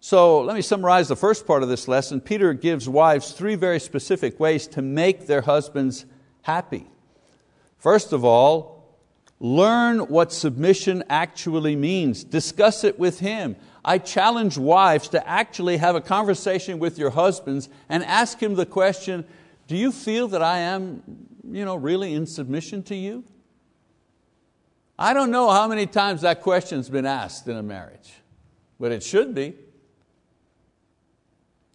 So 0.00 0.42
let 0.42 0.54
me 0.54 0.62
summarize 0.62 1.08
the 1.08 1.16
first 1.16 1.46
part 1.46 1.62
of 1.62 1.68
this 1.68 1.88
lesson. 1.88 2.20
Peter 2.20 2.52
gives 2.52 2.88
wives 2.88 3.32
three 3.32 3.56
very 3.56 3.80
specific 3.80 4.38
ways 4.38 4.66
to 4.68 4.82
make 4.82 5.26
their 5.26 5.40
husbands 5.40 6.04
happy. 6.42 6.86
First 7.78 8.12
of 8.12 8.24
all, 8.24 8.96
learn 9.40 10.00
what 10.00 10.32
submission 10.32 11.02
actually 11.08 11.74
means. 11.74 12.22
Discuss 12.22 12.84
it 12.84 12.98
with 12.98 13.20
him. 13.20 13.56
I 13.84 13.98
challenge 13.98 14.58
wives 14.58 15.08
to 15.10 15.28
actually 15.28 15.78
have 15.78 15.96
a 15.96 16.00
conversation 16.00 16.78
with 16.78 16.98
your 16.98 17.10
husbands 17.10 17.68
and 17.88 18.04
ask 18.04 18.40
him 18.40 18.54
the 18.54 18.66
question, 18.66 19.24
do 19.68 19.76
you 19.76 19.92
feel 19.92 20.26
that 20.28 20.42
I 20.42 20.58
am 20.58 21.02
you 21.48 21.64
know, 21.64 21.76
really 21.76 22.14
in 22.14 22.26
submission 22.26 22.82
to 22.84 22.96
you? 22.96 23.22
I 24.98 25.14
don't 25.14 25.30
know 25.30 25.48
how 25.50 25.68
many 25.68 25.86
times 25.86 26.22
that 26.22 26.42
question's 26.42 26.88
been 26.88 27.06
asked 27.06 27.46
in 27.46 27.56
a 27.56 27.62
marriage, 27.62 28.12
but 28.80 28.90
it 28.90 29.04
should 29.04 29.34
be. 29.34 29.54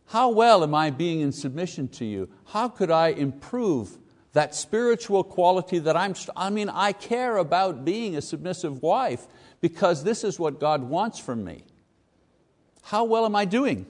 How 0.08 0.30
well 0.30 0.62
am 0.64 0.76
I 0.76 0.90
being 0.90 1.22
in 1.22 1.32
submission 1.32 1.88
to 1.90 2.06
you? 2.06 2.30
How 2.48 2.68
could 2.68 2.92
I 2.92 3.08
improve 3.08 3.98
that 4.34 4.56
spiritual 4.56 5.24
quality 5.24 5.80
that 5.80 5.96
I'm, 5.96 6.16
I 6.36 6.50
mean, 6.50 6.70
I 6.70 6.92
care 6.92 7.38
about 7.38 7.86
being 7.86 8.16
a 8.16 8.22
submissive 8.22 8.82
wife 8.82 9.28
because 9.62 10.04
this 10.04 10.24
is 10.24 10.40
what 10.40 10.60
God 10.60 10.84
wants 10.84 11.20
from 11.20 11.44
me. 11.44 11.64
How 12.82 13.06
well 13.06 13.26
am 13.26 13.36
I 13.36 13.46
doing? 13.46 13.86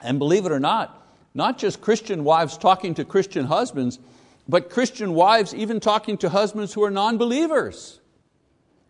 And 0.00 0.18
believe 0.18 0.46
it 0.46 0.52
or 0.52 0.60
not, 0.60 1.07
not 1.38 1.56
just 1.56 1.80
Christian 1.80 2.24
wives 2.24 2.58
talking 2.58 2.94
to 2.94 3.04
Christian 3.04 3.46
husbands, 3.46 4.00
but 4.48 4.70
Christian 4.70 5.14
wives 5.14 5.54
even 5.54 5.78
talking 5.78 6.18
to 6.18 6.28
husbands 6.28 6.74
who 6.74 6.82
are 6.82 6.90
non-believers. 6.90 8.00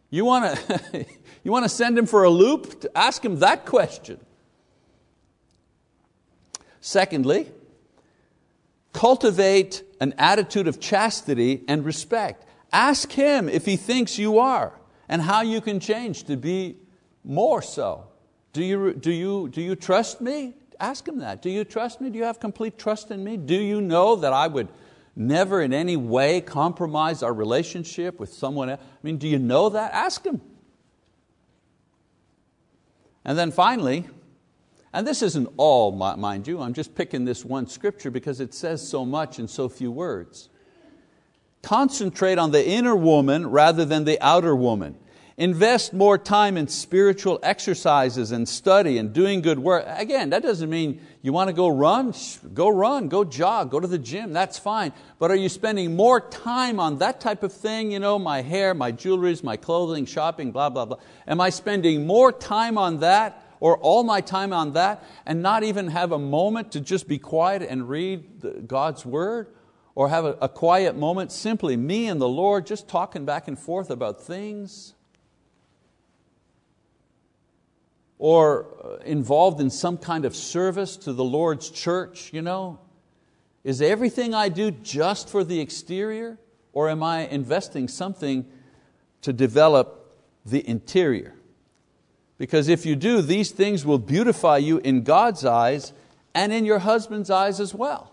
You 0.08 0.24
want 0.24 0.56
to 0.56 1.06
you 1.44 1.52
want 1.52 1.66
to 1.66 1.68
send 1.68 1.98
him 1.98 2.06
for 2.06 2.24
a 2.24 2.30
loop? 2.30 2.86
Ask 2.94 3.22
him 3.22 3.40
that 3.40 3.66
question. 3.66 4.18
Secondly, 6.80 7.52
cultivate 8.94 9.82
an 10.00 10.14
attitude 10.16 10.68
of 10.68 10.80
chastity 10.80 11.64
and 11.68 11.84
respect. 11.84 12.46
Ask 12.72 13.12
him 13.12 13.50
if 13.50 13.66
he 13.66 13.76
thinks 13.76 14.18
you 14.18 14.38
are 14.38 14.72
and 15.06 15.20
how 15.20 15.42
you 15.42 15.60
can 15.60 15.80
change 15.80 16.24
to 16.24 16.36
be 16.38 16.76
more 17.24 17.60
so. 17.60 18.06
Do 18.54 18.64
you, 18.64 18.94
do 18.94 19.12
you, 19.12 19.50
do 19.50 19.60
you 19.60 19.76
trust 19.76 20.22
me? 20.22 20.54
Ask 20.80 21.08
him 21.08 21.18
that. 21.18 21.42
Do 21.42 21.50
you 21.50 21.64
trust 21.64 22.00
me? 22.00 22.10
Do 22.10 22.18
you 22.18 22.24
have 22.24 22.40
complete 22.40 22.78
trust 22.78 23.10
in 23.10 23.24
me? 23.24 23.36
Do 23.36 23.56
you 23.56 23.80
know 23.80 24.16
that 24.16 24.32
I 24.32 24.46
would 24.46 24.68
never 25.16 25.60
in 25.60 25.72
any 25.72 25.96
way 25.96 26.40
compromise 26.40 27.22
our 27.22 27.34
relationship 27.34 28.20
with 28.20 28.32
someone 28.32 28.70
else? 28.70 28.80
I 28.80 28.98
mean, 29.02 29.18
do 29.18 29.26
you 29.26 29.38
know 29.38 29.70
that? 29.70 29.92
Ask 29.92 30.24
Him. 30.24 30.40
And 33.24 33.36
then 33.36 33.50
finally, 33.50 34.06
and 34.92 35.06
this 35.06 35.20
isn't 35.20 35.48
all, 35.56 35.92
mind 35.92 36.46
you, 36.46 36.60
I'm 36.60 36.72
just 36.72 36.94
picking 36.94 37.24
this 37.24 37.44
one 37.44 37.66
scripture 37.66 38.10
because 38.10 38.40
it 38.40 38.54
says 38.54 38.86
so 38.86 39.04
much 39.04 39.38
in 39.38 39.48
so 39.48 39.68
few 39.68 39.90
words. 39.90 40.48
Concentrate 41.62 42.38
on 42.38 42.52
the 42.52 42.66
inner 42.66 42.96
woman 42.96 43.48
rather 43.48 43.84
than 43.84 44.04
the 44.04 44.18
outer 44.24 44.56
woman. 44.56 44.96
Invest 45.38 45.92
more 45.92 46.18
time 46.18 46.56
in 46.56 46.66
spiritual 46.66 47.38
exercises 47.44 48.32
and 48.32 48.48
study 48.48 48.98
and 48.98 49.12
doing 49.12 49.40
good 49.40 49.60
work. 49.60 49.84
Again, 49.86 50.30
that 50.30 50.42
doesn't 50.42 50.68
mean 50.68 51.00
you 51.22 51.32
want 51.32 51.46
to 51.46 51.54
go 51.54 51.68
run, 51.68 52.12
go 52.54 52.68
run, 52.68 53.06
go 53.06 53.22
jog, 53.22 53.70
go 53.70 53.78
to 53.78 53.86
the 53.86 54.00
gym, 54.00 54.32
that's 54.32 54.58
fine. 54.58 54.92
But 55.20 55.30
are 55.30 55.36
you 55.36 55.48
spending 55.48 55.94
more 55.94 56.20
time 56.20 56.80
on 56.80 56.98
that 56.98 57.20
type 57.20 57.44
of 57.44 57.52
thing? 57.52 57.92
You 57.92 58.00
know, 58.00 58.18
my 58.18 58.42
hair, 58.42 58.74
my 58.74 58.90
jewelry, 58.90 59.36
my 59.44 59.56
clothing, 59.56 60.06
shopping, 60.06 60.50
blah, 60.50 60.70
blah, 60.70 60.86
blah. 60.86 60.96
Am 61.24 61.40
I 61.40 61.50
spending 61.50 62.04
more 62.04 62.32
time 62.32 62.76
on 62.76 62.98
that 62.98 63.40
or 63.60 63.78
all 63.78 64.02
my 64.02 64.20
time 64.20 64.52
on 64.52 64.72
that 64.72 65.04
and 65.24 65.40
not 65.40 65.62
even 65.62 65.86
have 65.86 66.10
a 66.10 66.18
moment 66.18 66.72
to 66.72 66.80
just 66.80 67.06
be 67.06 67.18
quiet 67.18 67.62
and 67.62 67.88
read 67.88 68.66
God's 68.66 69.06
word? 69.06 69.54
Or 69.94 70.08
have 70.08 70.24
a, 70.24 70.36
a 70.40 70.48
quiet 70.48 70.96
moment, 70.96 71.30
simply 71.30 71.76
me 71.76 72.08
and 72.08 72.20
the 72.20 72.28
Lord 72.28 72.66
just 72.66 72.88
talking 72.88 73.24
back 73.24 73.46
and 73.46 73.58
forth 73.58 73.90
about 73.90 74.20
things? 74.20 74.94
Or 78.18 78.66
uh, 78.84 78.96
involved 79.04 79.60
in 79.60 79.70
some 79.70 79.96
kind 79.96 80.24
of 80.24 80.34
service 80.34 80.96
to 80.96 81.12
the 81.12 81.24
Lord's 81.24 81.70
church, 81.70 82.32
you 82.32 82.42
know? 82.42 82.78
Is 83.64 83.80
everything 83.82 84.34
I 84.34 84.48
do 84.48 84.70
just 84.70 85.28
for 85.28 85.44
the 85.44 85.60
exterior? 85.60 86.38
Or 86.72 86.88
am 86.88 87.02
I 87.02 87.26
investing 87.26 87.88
something 87.88 88.46
to 89.22 89.32
develop 89.32 90.16
the 90.44 90.66
interior? 90.68 91.34
Because 92.38 92.68
if 92.68 92.86
you 92.86 92.94
do, 92.94 93.20
these 93.20 93.50
things 93.50 93.84
will 93.84 93.98
beautify 93.98 94.58
you 94.58 94.78
in 94.78 95.02
God's 95.02 95.44
eyes 95.44 95.92
and 96.34 96.52
in 96.52 96.64
your 96.64 96.78
husband's 96.78 97.30
eyes 97.30 97.58
as 97.58 97.74
well. 97.74 98.12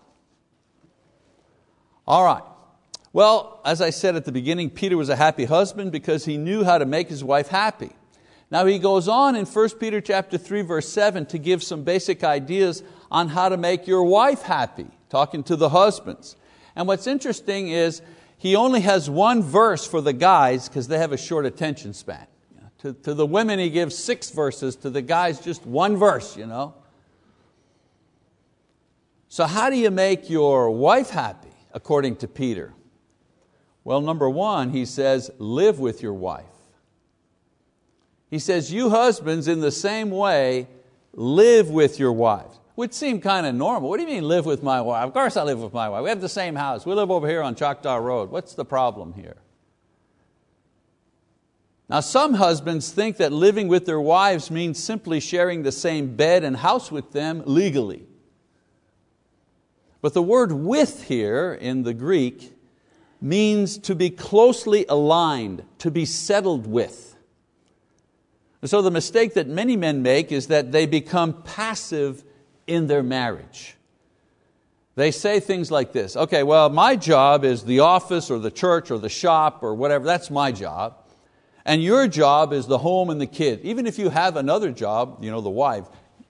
All 2.06 2.24
right. 2.24 2.42
Well, 3.12 3.60
as 3.64 3.80
I 3.80 3.90
said 3.90 4.16
at 4.16 4.24
the 4.24 4.32
beginning, 4.32 4.70
Peter 4.70 4.96
was 4.96 5.08
a 5.08 5.16
happy 5.16 5.44
husband 5.44 5.92
because 5.92 6.24
he 6.24 6.36
knew 6.36 6.64
how 6.64 6.78
to 6.78 6.84
make 6.84 7.08
his 7.08 7.24
wife 7.24 7.48
happy. 7.48 7.92
Now 8.50 8.66
he 8.66 8.78
goes 8.78 9.08
on 9.08 9.34
in 9.34 9.44
1 9.44 9.68
Peter 9.80 10.00
chapter 10.00 10.38
3 10.38 10.62
verse 10.62 10.88
7 10.88 11.26
to 11.26 11.38
give 11.38 11.62
some 11.62 11.82
basic 11.82 12.22
ideas 12.22 12.82
on 13.10 13.28
how 13.28 13.48
to 13.48 13.56
make 13.56 13.86
your 13.86 14.04
wife 14.04 14.42
happy, 14.42 14.86
talking 15.08 15.42
to 15.44 15.56
the 15.56 15.70
husbands. 15.70 16.36
And 16.74 16.86
what's 16.86 17.06
interesting 17.06 17.68
is 17.68 18.02
he 18.38 18.54
only 18.54 18.80
has 18.80 19.08
one 19.08 19.42
verse 19.42 19.86
for 19.86 20.00
the 20.00 20.12
guys 20.12 20.68
because 20.68 20.88
they 20.88 20.98
have 20.98 21.12
a 21.12 21.16
short 21.16 21.46
attention 21.46 21.94
span. 21.94 22.26
To, 22.80 22.92
to 22.92 23.14
the 23.14 23.26
women 23.26 23.58
he 23.58 23.70
gives 23.70 23.96
six 23.96 24.30
verses, 24.30 24.76
to 24.76 24.90
the 24.90 25.02
guys 25.02 25.40
just 25.40 25.64
one 25.64 25.96
verse. 25.96 26.36
You 26.36 26.46
know? 26.46 26.74
So 29.28 29.46
how 29.46 29.70
do 29.70 29.76
you 29.76 29.90
make 29.90 30.30
your 30.30 30.70
wife 30.70 31.10
happy 31.10 31.48
according 31.72 32.16
to 32.16 32.28
Peter? 32.28 32.74
Well, 33.82 34.00
number 34.00 34.28
one, 34.28 34.70
he 34.70 34.84
says, 34.84 35.30
live 35.38 35.78
with 35.78 36.02
your 36.02 36.12
wife. 36.12 36.44
He 38.30 38.38
says, 38.38 38.72
You 38.72 38.90
husbands, 38.90 39.48
in 39.48 39.60
the 39.60 39.70
same 39.70 40.10
way, 40.10 40.68
live 41.12 41.70
with 41.70 41.98
your 41.98 42.12
wives. 42.12 42.58
Would 42.76 42.92
seem 42.92 43.20
kind 43.20 43.46
of 43.46 43.54
normal. 43.54 43.88
What 43.88 43.96
do 43.96 44.02
you 44.02 44.08
mean, 44.08 44.28
live 44.28 44.44
with 44.44 44.62
my 44.62 44.80
wife? 44.82 45.06
Of 45.06 45.14
course, 45.14 45.36
I 45.36 45.42
live 45.44 45.60
with 45.60 45.72
my 45.72 45.88
wife. 45.88 46.02
We 46.02 46.10
have 46.10 46.20
the 46.20 46.28
same 46.28 46.54
house. 46.54 46.84
We 46.84 46.92
live 46.92 47.10
over 47.10 47.26
here 47.26 47.42
on 47.42 47.54
Choctaw 47.54 47.96
Road. 47.96 48.30
What's 48.30 48.54
the 48.54 48.66
problem 48.66 49.14
here? 49.14 49.36
Now, 51.88 52.00
some 52.00 52.34
husbands 52.34 52.90
think 52.90 53.16
that 53.16 53.32
living 53.32 53.68
with 53.68 53.86
their 53.86 54.00
wives 54.00 54.50
means 54.50 54.82
simply 54.82 55.20
sharing 55.20 55.62
the 55.62 55.72
same 55.72 56.16
bed 56.16 56.44
and 56.44 56.56
house 56.56 56.90
with 56.90 57.12
them 57.12 57.42
legally. 57.46 58.06
But 60.02 60.12
the 60.12 60.22
word 60.22 60.52
with 60.52 61.04
here 61.04 61.54
in 61.54 61.84
the 61.84 61.94
Greek 61.94 62.52
means 63.20 63.78
to 63.78 63.94
be 63.94 64.10
closely 64.10 64.84
aligned, 64.88 65.64
to 65.78 65.90
be 65.90 66.04
settled 66.04 66.66
with. 66.66 67.15
So 68.66 68.82
the 68.82 68.90
mistake 68.90 69.34
that 69.34 69.46
many 69.46 69.76
men 69.76 70.02
make 70.02 70.32
is 70.32 70.48
that 70.48 70.72
they 70.72 70.86
become 70.86 71.42
passive 71.42 72.24
in 72.66 72.86
their 72.86 73.02
marriage. 73.02 73.76
They 74.94 75.10
say 75.10 75.40
things 75.40 75.70
like 75.70 75.92
this, 75.92 76.16
okay, 76.16 76.42
well, 76.42 76.70
my 76.70 76.96
job 76.96 77.44
is 77.44 77.64
the 77.64 77.80
office 77.80 78.30
or 78.30 78.38
the 78.38 78.50
church 78.50 78.90
or 78.90 78.98
the 78.98 79.10
shop 79.10 79.62
or 79.62 79.74
whatever, 79.74 80.06
that's 80.06 80.30
my 80.30 80.52
job. 80.52 80.96
And 81.66 81.82
your 81.82 82.08
job 82.08 82.52
is 82.52 82.66
the 82.66 82.78
home 82.78 83.10
and 83.10 83.20
the 83.20 83.26
kids. 83.26 83.62
Even 83.64 83.86
if 83.86 83.98
you 83.98 84.08
have 84.08 84.36
another 84.36 84.70
job, 84.70 85.18
you 85.22 85.30
know, 85.30 85.42
the 85.42 85.50
wife, 85.50 85.84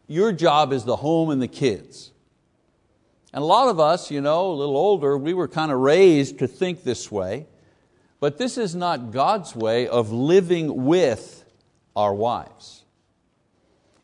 your 0.08 0.32
job 0.32 0.72
is 0.72 0.84
the 0.84 0.96
home 0.96 1.30
and 1.30 1.40
the 1.40 1.48
kids. 1.48 2.10
And 3.32 3.42
a 3.42 3.46
lot 3.46 3.68
of 3.68 3.78
us, 3.78 4.10
you 4.10 4.20
know, 4.20 4.50
a 4.50 4.54
little 4.54 4.76
older, 4.76 5.16
we 5.16 5.34
were 5.34 5.46
kind 5.46 5.70
of 5.70 5.78
raised 5.78 6.40
to 6.40 6.48
think 6.48 6.82
this 6.82 7.12
way. 7.12 7.46
But 8.18 8.38
this 8.38 8.58
is 8.58 8.74
not 8.74 9.12
God's 9.12 9.54
way 9.54 9.86
of 9.86 10.10
living 10.10 10.86
with 10.86 11.44
our 11.96 12.14
wives. 12.14 12.84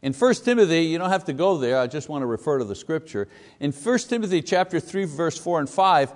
In 0.03 0.13
1 0.13 0.35
Timothy, 0.37 0.87
you 0.87 0.99
don't 0.99 1.11
have 1.11 1.27
to 1.27 1.33
go 1.33 1.59
there, 1.59 1.79
I 1.79 1.87
just 1.87 2.09
want 2.09 2.23
to 2.23 2.27
refer 2.27 2.59
to 2.59 2.65
the 2.65 2.75
scripture. 2.75 3.29
In 3.61 3.71
1 3.71 3.99
Timothy 4.01 4.43
chapter 4.43 4.81
3, 4.81 5.05
verse 5.05 5.39
4 5.39 5.61
and 5.61 5.71
5, 5.71 6.13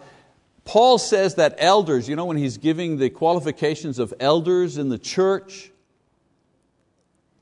Paul 0.65 0.99
says 0.99 1.37
that 1.37 1.55
elders, 1.59 2.09
you 2.09 2.17
know 2.17 2.25
when 2.25 2.37
he's 2.37 2.59
giving 2.59 2.97
the 2.99 3.11
qualifications 3.11 4.01
of 4.01 4.12
elders 4.19 4.77
in 4.79 4.89
the 4.89 4.99
church, 4.99 5.71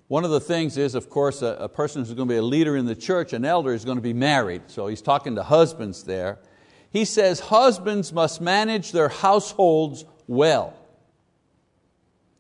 one 0.09 0.25
of 0.25 0.31
the 0.31 0.41
things 0.41 0.77
is, 0.77 0.95
of 0.95 1.09
course, 1.09 1.41
a, 1.41 1.57
a 1.61 1.69
person 1.69 2.03
who's 2.03 2.13
going 2.13 2.29
to 2.29 2.35
be 2.35 2.39
a 2.39 2.43
leader 2.43 2.77
in 2.77 2.85
the 2.85 2.95
church, 2.95 3.33
an 3.33 3.47
elder, 3.47 3.73
is 3.73 3.87
going 3.87 3.97
to 3.97 4.03
be 4.03 4.13
married. 4.13 4.63
So 4.67 4.87
he's 4.87 5.01
talking 5.01 5.37
to 5.37 5.43
husbands 5.43 6.05
there. 6.05 6.39
He 6.91 7.07
says, 7.07 7.41
husbands 7.41 8.13
must 8.13 8.43
manage 8.43 8.93
their 8.93 9.09
households 9.09 10.05
well. 10.27 10.75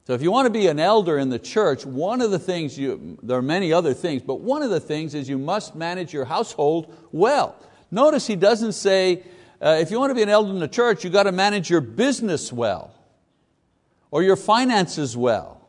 So 0.06 0.12
if 0.12 0.20
you 0.20 0.30
want 0.30 0.46
to 0.46 0.50
be 0.50 0.66
an 0.66 0.78
elder 0.78 1.18
in 1.18 1.30
the 1.30 1.38
church, 1.38 1.86
one 1.86 2.20
of 2.20 2.30
the 2.30 2.38
things, 2.38 2.78
you, 2.78 3.18
there 3.22 3.38
are 3.38 3.42
many 3.42 3.72
other 3.72 3.94
things, 3.94 4.20
but 4.22 4.40
one 4.40 4.62
of 4.62 4.68
the 4.68 4.80
things 4.80 5.14
is 5.14 5.30
you 5.30 5.38
must 5.38 5.74
manage 5.74 6.12
your 6.12 6.26
household 6.26 6.94
well. 7.10 7.56
Notice 7.90 8.26
he 8.26 8.36
doesn't 8.36 8.72
say, 8.72 9.22
uh, 9.62 9.78
if 9.80 9.90
you 9.90 9.98
want 9.98 10.10
to 10.10 10.14
be 10.14 10.22
an 10.22 10.28
elder 10.28 10.50
in 10.50 10.58
the 10.58 10.68
church, 10.68 11.04
you've 11.04 11.14
got 11.14 11.22
to 11.22 11.32
manage 11.32 11.70
your 11.70 11.80
business 11.80 12.52
well, 12.52 12.92
or 14.10 14.22
your 14.22 14.36
finances 14.36 15.16
well. 15.16 15.63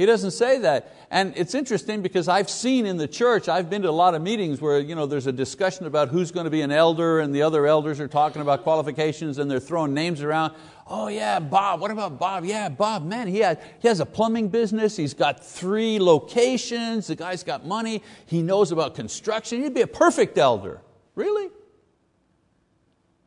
He 0.00 0.06
doesn't 0.06 0.30
say 0.30 0.56
that. 0.60 0.94
And 1.10 1.34
it's 1.36 1.54
interesting 1.54 2.00
because 2.00 2.26
I've 2.26 2.48
seen 2.48 2.86
in 2.86 2.96
the 2.96 3.06
church, 3.06 3.50
I've 3.50 3.68
been 3.68 3.82
to 3.82 3.90
a 3.90 3.92
lot 3.92 4.14
of 4.14 4.22
meetings 4.22 4.58
where 4.58 4.80
you 4.80 4.94
know, 4.94 5.04
there's 5.04 5.26
a 5.26 5.32
discussion 5.32 5.84
about 5.84 6.08
who's 6.08 6.30
going 6.30 6.44
to 6.44 6.50
be 6.50 6.62
an 6.62 6.72
elder 6.72 7.20
and 7.20 7.34
the 7.34 7.42
other 7.42 7.66
elders 7.66 8.00
are 8.00 8.08
talking 8.08 8.40
about 8.40 8.62
qualifications 8.62 9.36
and 9.36 9.50
they're 9.50 9.60
throwing 9.60 9.92
names 9.92 10.22
around. 10.22 10.54
Oh 10.86 11.08
yeah, 11.08 11.38
Bob, 11.38 11.82
what 11.82 11.90
about 11.90 12.18
Bob? 12.18 12.46
Yeah, 12.46 12.70
Bob, 12.70 13.04
man, 13.04 13.28
he, 13.28 13.40
had, 13.40 13.60
he 13.80 13.88
has 13.88 14.00
a 14.00 14.06
plumbing 14.06 14.48
business, 14.48 14.96
he's 14.96 15.12
got 15.12 15.44
three 15.44 15.98
locations, 15.98 17.08
the 17.08 17.14
guy's 17.14 17.44
got 17.44 17.66
money, 17.66 18.02
he 18.24 18.40
knows 18.40 18.72
about 18.72 18.94
construction, 18.94 19.62
he'd 19.62 19.74
be 19.74 19.82
a 19.82 19.86
perfect 19.86 20.38
elder. 20.38 20.80
Really? 21.14 21.50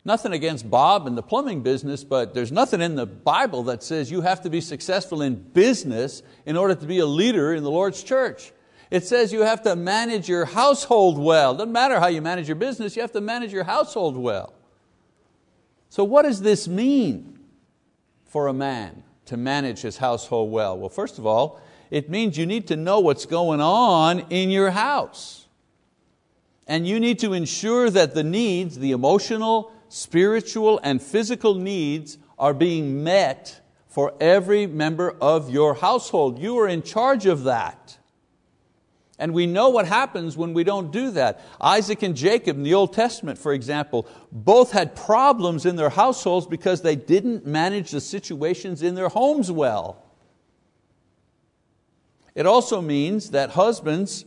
Nothing 0.06 0.34
against 0.34 0.70
Bob 0.70 1.08
and 1.08 1.18
the 1.18 1.24
plumbing 1.24 1.62
business, 1.62 2.04
but 2.04 2.34
there's 2.34 2.52
nothing 2.52 2.82
in 2.82 2.96
the 2.96 3.06
Bible 3.06 3.63
that 3.63 3.84
says 3.84 4.12
you 4.12 4.22
have 4.22 4.42
to 4.42 4.50
be 4.50 4.60
successful 4.60 5.22
in 5.22 5.36
business 5.36 6.22
in 6.46 6.58
order 6.58 6.76
to 6.76 6.86
be 6.86 7.00
a 7.00 7.06
leader 7.06 7.54
in 7.54 7.63
the 7.63 7.72
Lord's 7.72 8.04
church. 8.04 8.52
It 8.92 9.06
says 9.06 9.32
you 9.32 9.42
have 9.42 9.63
to 9.63 9.76
manage 9.76 10.28
your 10.28 10.46
household 10.46 11.18
well. 11.18 11.54
Doesn't 11.54 11.72
matter 11.72 12.00
how 12.00 12.08
you 12.08 12.22
manage 12.22 12.48
your 12.48 12.56
business, 12.56 12.96
you 12.96 13.02
have 13.02 13.13
to 13.13 13.22
manage 13.22 13.54
your 13.54 13.63
household 13.63 14.18
well. 14.18 14.54
So 15.89 16.04
what 16.04 16.24
does 16.24 16.42
this 16.42 16.68
mean? 16.68 17.34
for 18.34 18.48
a 18.48 18.54
man 18.54 19.04
to 19.26 19.38
manage 19.38 19.82
his 19.82 19.98
household 19.98 20.52
well? 20.52 20.76
Well, 20.76 20.89
first 20.89 21.20
of 21.20 21.26
all, 21.28 21.62
it 21.92 22.10
means 22.10 22.36
you 22.36 22.48
need 22.48 22.66
to 22.70 22.76
know 22.76 23.00
what's 23.00 23.28
going 23.28 23.62
on 23.62 24.22
in 24.32 24.50
your 24.50 24.72
house. 24.72 25.46
And 26.66 26.88
you 26.88 27.00
need 27.00 27.20
to 27.20 27.34
ensure 27.34 27.92
that 27.92 28.16
the 28.16 28.24
needs, 28.24 28.80
the 28.80 28.92
emotional, 28.92 29.72
spiritual, 29.93 30.79
and 30.82 30.99
physical 30.99 31.53
needs 31.53 32.17
are 32.39 32.53
being 32.53 33.03
met 33.03 33.62
for 33.88 34.12
every 34.19 34.65
member 34.65 35.15
of 35.21 35.51
your 35.51 35.75
household. 35.75 36.39
You 36.39 36.58
are 36.58 36.67
in 36.67 36.82
charge 36.82 37.27
of 37.27 37.43
that. 37.43 37.99
And 39.19 39.36
we 39.36 39.45
know 39.45 39.69
what 39.69 39.86
happens 39.86 40.36
when 40.36 40.56
we 40.56 40.63
don't 40.63 40.91
do 40.91 41.12
that. 41.12 41.41
Isaac 41.62 42.01
and 42.01 42.15
Jacob 42.15 42.58
in 42.58 42.63
the 42.63 42.73
Old 42.73 42.93
Testament, 42.93 43.38
for 43.38 43.53
example, 43.53 44.08
both 44.32 44.71
had 44.71 44.95
problems 44.95 45.63
in 45.63 45.75
their 45.75 45.91
households 45.91 46.47
because 46.47 46.82
they 46.82 46.95
didn't 46.95 47.45
manage 47.45 47.91
the 47.91 48.01
situations 48.01 48.82
in 48.82 48.95
their 48.95 49.10
homes 49.10 49.51
well. 49.51 50.03
It 52.34 52.47
also 52.47 52.82
means 52.82 53.29
that 53.29 53.51
husbands 53.51 54.25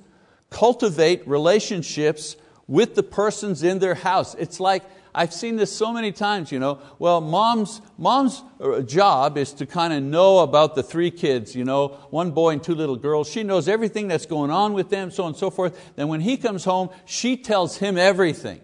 cultivate 0.49 1.27
relationships 1.27 2.37
with 2.69 2.95
the 2.95 3.03
persons 3.03 3.65
in 3.65 3.81
their 3.81 3.97
house. 3.97 4.37
It's 4.37 4.61
like, 4.61 4.85
I've 5.19 5.33
seen 5.33 5.57
this 5.57 5.75
so 5.75 5.95
many 5.95 6.13
times, 6.13 6.53
you 6.53 6.59
know. 6.59 6.79
Well, 6.99 7.23
mom's, 7.23 7.81
mom's 7.97 8.43
uh, 8.61 8.83
job 8.83 9.39
is 9.39 9.55
to 9.55 9.65
kind 9.65 9.95
of 9.95 10.03
know 10.03 10.41
about 10.41 10.75
the 10.75 10.83
three 10.83 11.11
kids, 11.11 11.57
you 11.57 11.65
know, 11.65 11.89
one 12.11 12.33
boy 12.33 12.51
and 12.51 12.63
two 12.63 12.75
little 12.75 12.97
girls. 12.97 13.31
She 13.31 13.43
knows 13.43 13.67
everything 13.67 14.09
that's 14.09 14.27
going 14.27 14.51
on 14.51 14.75
with 14.75 14.91
them, 14.91 15.11
so 15.11 15.25
on 15.25 15.29
and 15.29 15.37
so 15.37 15.49
forth. 15.49 15.95
Then 15.97 16.09
when 16.09 16.21
he 16.21 16.37
comes 16.37 16.65
home, 16.65 16.91
she 17.07 17.39
tells 17.39 17.79
him 17.79 17.97
everything. 17.97 18.61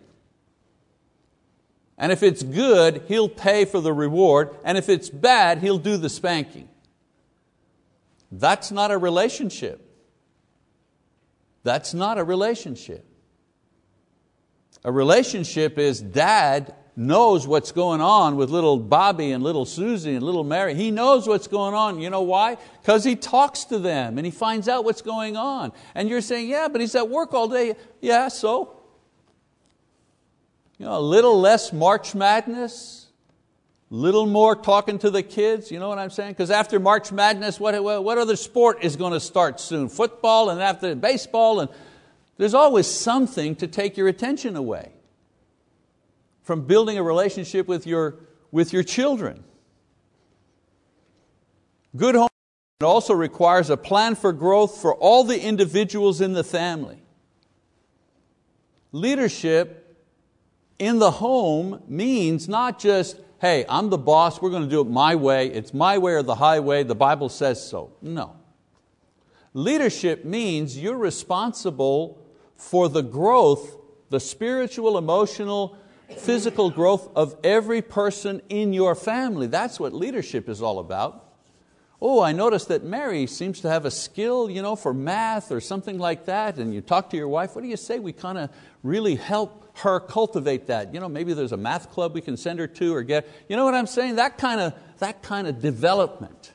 And 1.97 2.13
if 2.13 2.23
it's 2.23 2.43
good, 2.43 3.05
he'll 3.09 3.31
pay 3.31 3.65
for 3.65 3.81
the 3.81 3.93
reward. 3.95 4.51
And 4.63 4.77
if 4.77 4.91
it's 4.91 5.09
bad, 5.09 5.59
he'll 5.59 5.79
do 5.79 5.97
the 5.97 6.11
spanking. 6.11 6.69
That's 8.31 8.71
not 8.71 8.91
a 8.91 8.99
relationship. 8.99 9.81
That's 11.63 11.95
not 11.95 12.19
a 12.19 12.25
relationship. 12.25 13.07
A 14.85 14.91
relationship 14.91 15.79
is 15.79 16.01
dad 16.01 16.75
knows 16.95 17.47
what's 17.47 17.73
going 17.73 18.01
on 18.01 18.37
with 18.37 18.51
little 18.51 18.79
Bobby 18.79 19.31
and 19.33 19.43
little 19.43 19.65
Susie 19.65 20.15
and 20.15 20.23
little 20.23 20.45
Mary. 20.45 20.75
He 20.75 20.91
knows 20.91 21.27
what's 21.27 21.47
going 21.47 21.75
on. 21.75 22.01
You 22.01 22.11
know 22.11 22.23
why? 22.23 22.59
Because 22.81 23.05
he 23.05 23.17
talks 23.17 23.65
to 23.65 23.79
them 23.79 24.19
and 24.19 24.27
he 24.27 24.31
finds 24.31 24.69
out 24.69 24.85
what's 24.85 25.03
going 25.03 25.37
on. 25.37 25.73
And 25.95 26.09
you're 26.09 26.21
saying, 26.21 26.49
yeah, 26.49 26.69
but 26.69 26.81
he's 26.81 26.95
at 26.95 27.09
work 27.09 27.33
all 27.33 27.49
day. 27.49 27.77
Yeah, 28.01 28.29
so? 28.29 28.77
You 30.79 30.87
know, 30.87 30.99
a 30.99 31.01
little 31.01 31.41
less 31.41 31.73
March 31.73 32.15
Madness, 32.15 33.07
little 33.89 34.27
more 34.27 34.57
talking 34.57 34.99
to 34.99 35.11
the 35.11 35.23
kids, 35.23 35.71
you 35.71 35.79
know 35.79 35.89
what 35.89 35.99
I'm 35.99 36.11
saying? 36.11 36.33
Because 36.33 36.51
after 36.51 36.81
March 36.81 37.13
Madness, 37.13 37.61
what, 37.61 37.83
what 37.83 38.19
other 38.19 38.37
sport 38.37 38.83
is 38.83 38.97
going 38.97 39.13
to 39.13 39.21
start 39.21 39.61
soon? 39.61 39.89
Football 39.89 40.51
and 40.51 40.61
after 40.61 40.95
baseball, 40.95 41.61
and 41.61 41.71
there's 42.43 42.55
always 42.55 42.89
something 42.89 43.55
to 43.55 43.69
take 43.69 43.97
your 43.97 44.09
attention 44.09 44.57
away 44.57 44.91
from 46.43 46.63
building 46.63 46.99
a 46.99 47.03
relationship 47.03 47.69
with 47.69 47.87
your, 47.87 48.17
with 48.51 48.73
your 48.73 48.83
children. 48.83 49.45
Good 51.95 52.17
home 52.17 52.29
also 52.83 53.15
requires 53.15 53.71
a 53.71 53.77
plan 53.77 54.17
for 54.17 54.33
growth 54.33 54.83
for 54.83 54.93
all 54.93 55.23
the 55.23 55.41
individuals 55.41 56.21
in 56.21 56.33
the 56.33 56.43
family. 56.43 57.01
Leadership 58.91 60.05
in 60.81 60.99
the 60.99 61.13
home 61.13 61.81
means 61.87 62.49
not 62.49 62.81
just, 62.81 63.21
hey, 63.41 63.65
I'm 63.69 63.89
the 63.89 63.99
boss, 63.99 64.43
we're 64.43 64.51
going 64.51 64.65
to 64.65 64.69
do 64.69 64.81
it 64.81 64.89
my 64.89 65.15
way, 65.15 65.47
it's 65.47 65.73
my 65.73 65.97
way 65.97 66.15
or 66.15 66.25
the 66.25 66.35
highway, 66.35 66.83
the 66.83 66.97
Bible 66.97 67.29
says 67.29 67.65
so. 67.65 67.93
No. 68.03 68.35
Leadership 69.55 70.25
means 70.25 70.77
you're 70.77 70.99
responsible 70.99 72.19
for 72.63 72.89
the 72.89 73.03
growth, 73.03 73.77
the 74.09 74.21
spiritual, 74.21 74.97
emotional, 74.97 75.77
physical 76.17 76.71
growth 76.71 77.09
of 77.17 77.37
every 77.43 77.83
person 77.83 78.41
in 78.49 78.73
your 78.73 78.95
family. 78.95 79.47
That's 79.47 79.81
what 79.81 79.93
leadership 79.93 80.49
is 80.49 80.63
all 80.63 80.79
about. 80.79 81.29
Oh, 82.01 82.23
I 82.23 82.33
noticed 82.33 82.69
that 82.69 82.85
Mary 82.85 83.27
seems 83.27 83.61
to 83.61 83.69
have 83.69 83.85
a 83.85 83.91
skill 83.91 84.49
you 84.49 84.63
know, 84.63 84.77
for 84.77 84.95
math 84.95 85.53
or 85.53 85.61
something 85.61 85.99
like 85.99 86.27
that, 86.27 86.59
and 86.59 86.73
you 86.73 86.81
talk 86.81 87.11
to 87.11 87.17
your 87.17 87.29
wife, 87.29 87.55
what 87.55 87.63
do 87.63 87.69
you 87.69 87.77
say 87.77 87.99
we 87.99 88.13
kind 88.13 88.39
of 88.39 88.51
really 88.83 89.17
help 89.17 89.77
her 89.79 90.01
cultivate 90.01 90.67
that. 90.67 90.95
You 90.95 91.01
know, 91.01 91.09
maybe 91.09 91.35
there's 91.35 91.53
a 91.53 91.57
math 91.57 91.91
club 91.91 92.15
we 92.15 92.21
can 92.21 92.37
send 92.37 92.59
her 92.59 92.67
to 92.67 92.95
or 92.95 93.03
get, 93.03 93.29
you 93.49 93.57
know 93.57 93.65
what 93.65 93.75
I'm 93.75 93.87
saying? 93.87 94.17
That 94.17 94.39
kind 94.39 94.61
of, 94.61 94.75
that 94.99 95.23
kind 95.23 95.47
of 95.47 95.61
development. 95.61 96.53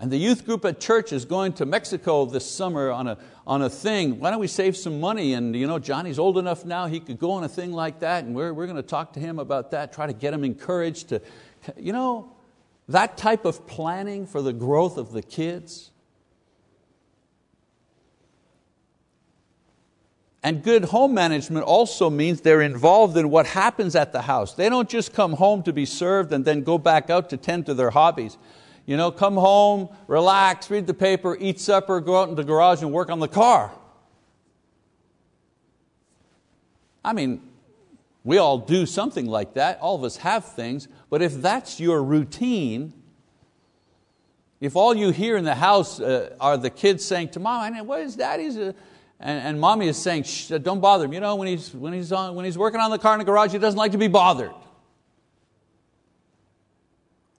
And 0.00 0.12
the 0.12 0.16
youth 0.16 0.46
group 0.46 0.64
at 0.64 0.78
church 0.78 1.12
is 1.12 1.24
going 1.24 1.54
to 1.54 1.66
Mexico 1.66 2.24
this 2.24 2.48
summer 2.48 2.90
on 2.90 3.08
a, 3.08 3.18
on 3.46 3.62
a 3.62 3.70
thing. 3.70 4.20
Why 4.20 4.30
don't 4.30 4.38
we 4.38 4.46
save 4.46 4.76
some 4.76 5.00
money? 5.00 5.32
And 5.32 5.56
you 5.56 5.66
know, 5.66 5.80
Johnny's 5.80 6.20
old 6.20 6.38
enough 6.38 6.64
now, 6.64 6.86
he 6.86 7.00
could 7.00 7.18
go 7.18 7.32
on 7.32 7.42
a 7.42 7.48
thing 7.48 7.72
like 7.72 8.00
that, 8.00 8.24
and 8.24 8.34
we're, 8.34 8.52
we're 8.52 8.66
going 8.66 8.76
to 8.76 8.82
talk 8.82 9.14
to 9.14 9.20
him 9.20 9.40
about 9.40 9.72
that, 9.72 9.92
try 9.92 10.06
to 10.06 10.12
get 10.12 10.32
him 10.32 10.44
encouraged 10.44 11.08
to, 11.08 11.20
you 11.76 11.92
know, 11.92 12.32
that 12.88 13.16
type 13.16 13.44
of 13.44 13.66
planning 13.66 14.26
for 14.26 14.40
the 14.40 14.52
growth 14.52 14.98
of 14.98 15.12
the 15.12 15.22
kids. 15.22 15.90
And 20.42 20.62
good 20.62 20.84
home 20.84 21.14
management 21.14 21.64
also 21.66 22.08
means 22.08 22.40
they're 22.40 22.62
involved 22.62 23.16
in 23.16 23.28
what 23.28 23.46
happens 23.46 23.96
at 23.96 24.12
the 24.12 24.22
house. 24.22 24.54
They 24.54 24.68
don't 24.68 24.88
just 24.88 25.12
come 25.12 25.32
home 25.32 25.64
to 25.64 25.72
be 25.72 25.84
served 25.84 26.32
and 26.32 26.44
then 26.44 26.62
go 26.62 26.78
back 26.78 27.10
out 27.10 27.30
to 27.30 27.36
tend 27.36 27.66
to 27.66 27.74
their 27.74 27.90
hobbies. 27.90 28.38
You 28.88 28.96
know, 28.96 29.10
come 29.10 29.34
home, 29.34 29.90
relax, 30.06 30.70
read 30.70 30.86
the 30.86 30.94
paper, 30.94 31.36
eat 31.38 31.60
supper, 31.60 32.00
go 32.00 32.22
out 32.22 32.30
in 32.30 32.36
the 32.36 32.42
garage 32.42 32.80
and 32.80 32.90
work 32.90 33.10
on 33.10 33.18
the 33.20 33.28
car. 33.28 33.70
I 37.04 37.12
mean, 37.12 37.42
we 38.24 38.38
all 38.38 38.56
do 38.56 38.86
something 38.86 39.26
like 39.26 39.52
that. 39.54 39.78
All 39.80 39.94
of 39.94 40.04
us 40.04 40.16
have 40.16 40.46
things. 40.46 40.88
But 41.10 41.20
if 41.20 41.34
that's 41.34 41.78
your 41.78 42.02
routine, 42.02 42.94
if 44.58 44.74
all 44.74 44.94
you 44.94 45.10
hear 45.10 45.36
in 45.36 45.44
the 45.44 45.54
house 45.54 46.00
uh, 46.00 46.34
are 46.40 46.56
the 46.56 46.70
kids 46.70 47.04
saying 47.04 47.28
to 47.32 47.40
mom, 47.40 47.76
what 47.86 48.00
is 48.00 48.16
daddy's? 48.16 48.56
Uh, 48.56 48.72
and, 49.20 49.48
and 49.48 49.60
mommy 49.60 49.88
is 49.88 49.98
saying, 49.98 50.24
don't 50.62 50.80
bother 50.80 51.04
him. 51.04 51.12
You 51.12 51.20
know, 51.20 51.36
when 51.36 51.48
he's, 51.48 51.74
when, 51.74 51.92
he's 51.92 52.10
on, 52.10 52.34
when 52.34 52.46
he's 52.46 52.56
working 52.56 52.80
on 52.80 52.90
the 52.90 52.98
car 52.98 53.12
in 53.12 53.18
the 53.18 53.26
garage, 53.26 53.52
he 53.52 53.58
doesn't 53.58 53.76
like 53.76 53.92
to 53.92 53.98
be 53.98 54.08
bothered. 54.08 54.52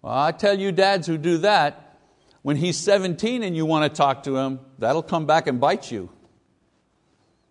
Well, 0.01 0.13
I 0.13 0.31
tell 0.31 0.57
you 0.57 0.71
dads 0.71 1.07
who 1.07 1.17
do 1.17 1.39
that, 1.39 1.97
when 2.41 2.55
he's 2.55 2.77
17 2.77 3.43
and 3.43 3.55
you 3.55 3.65
want 3.65 3.91
to 3.91 3.95
talk 3.95 4.23
to 4.23 4.37
him, 4.37 4.59
that'll 4.77 5.03
come 5.03 5.25
back 5.25 5.47
and 5.47 5.59
bite 5.59 5.91
you. 5.91 6.09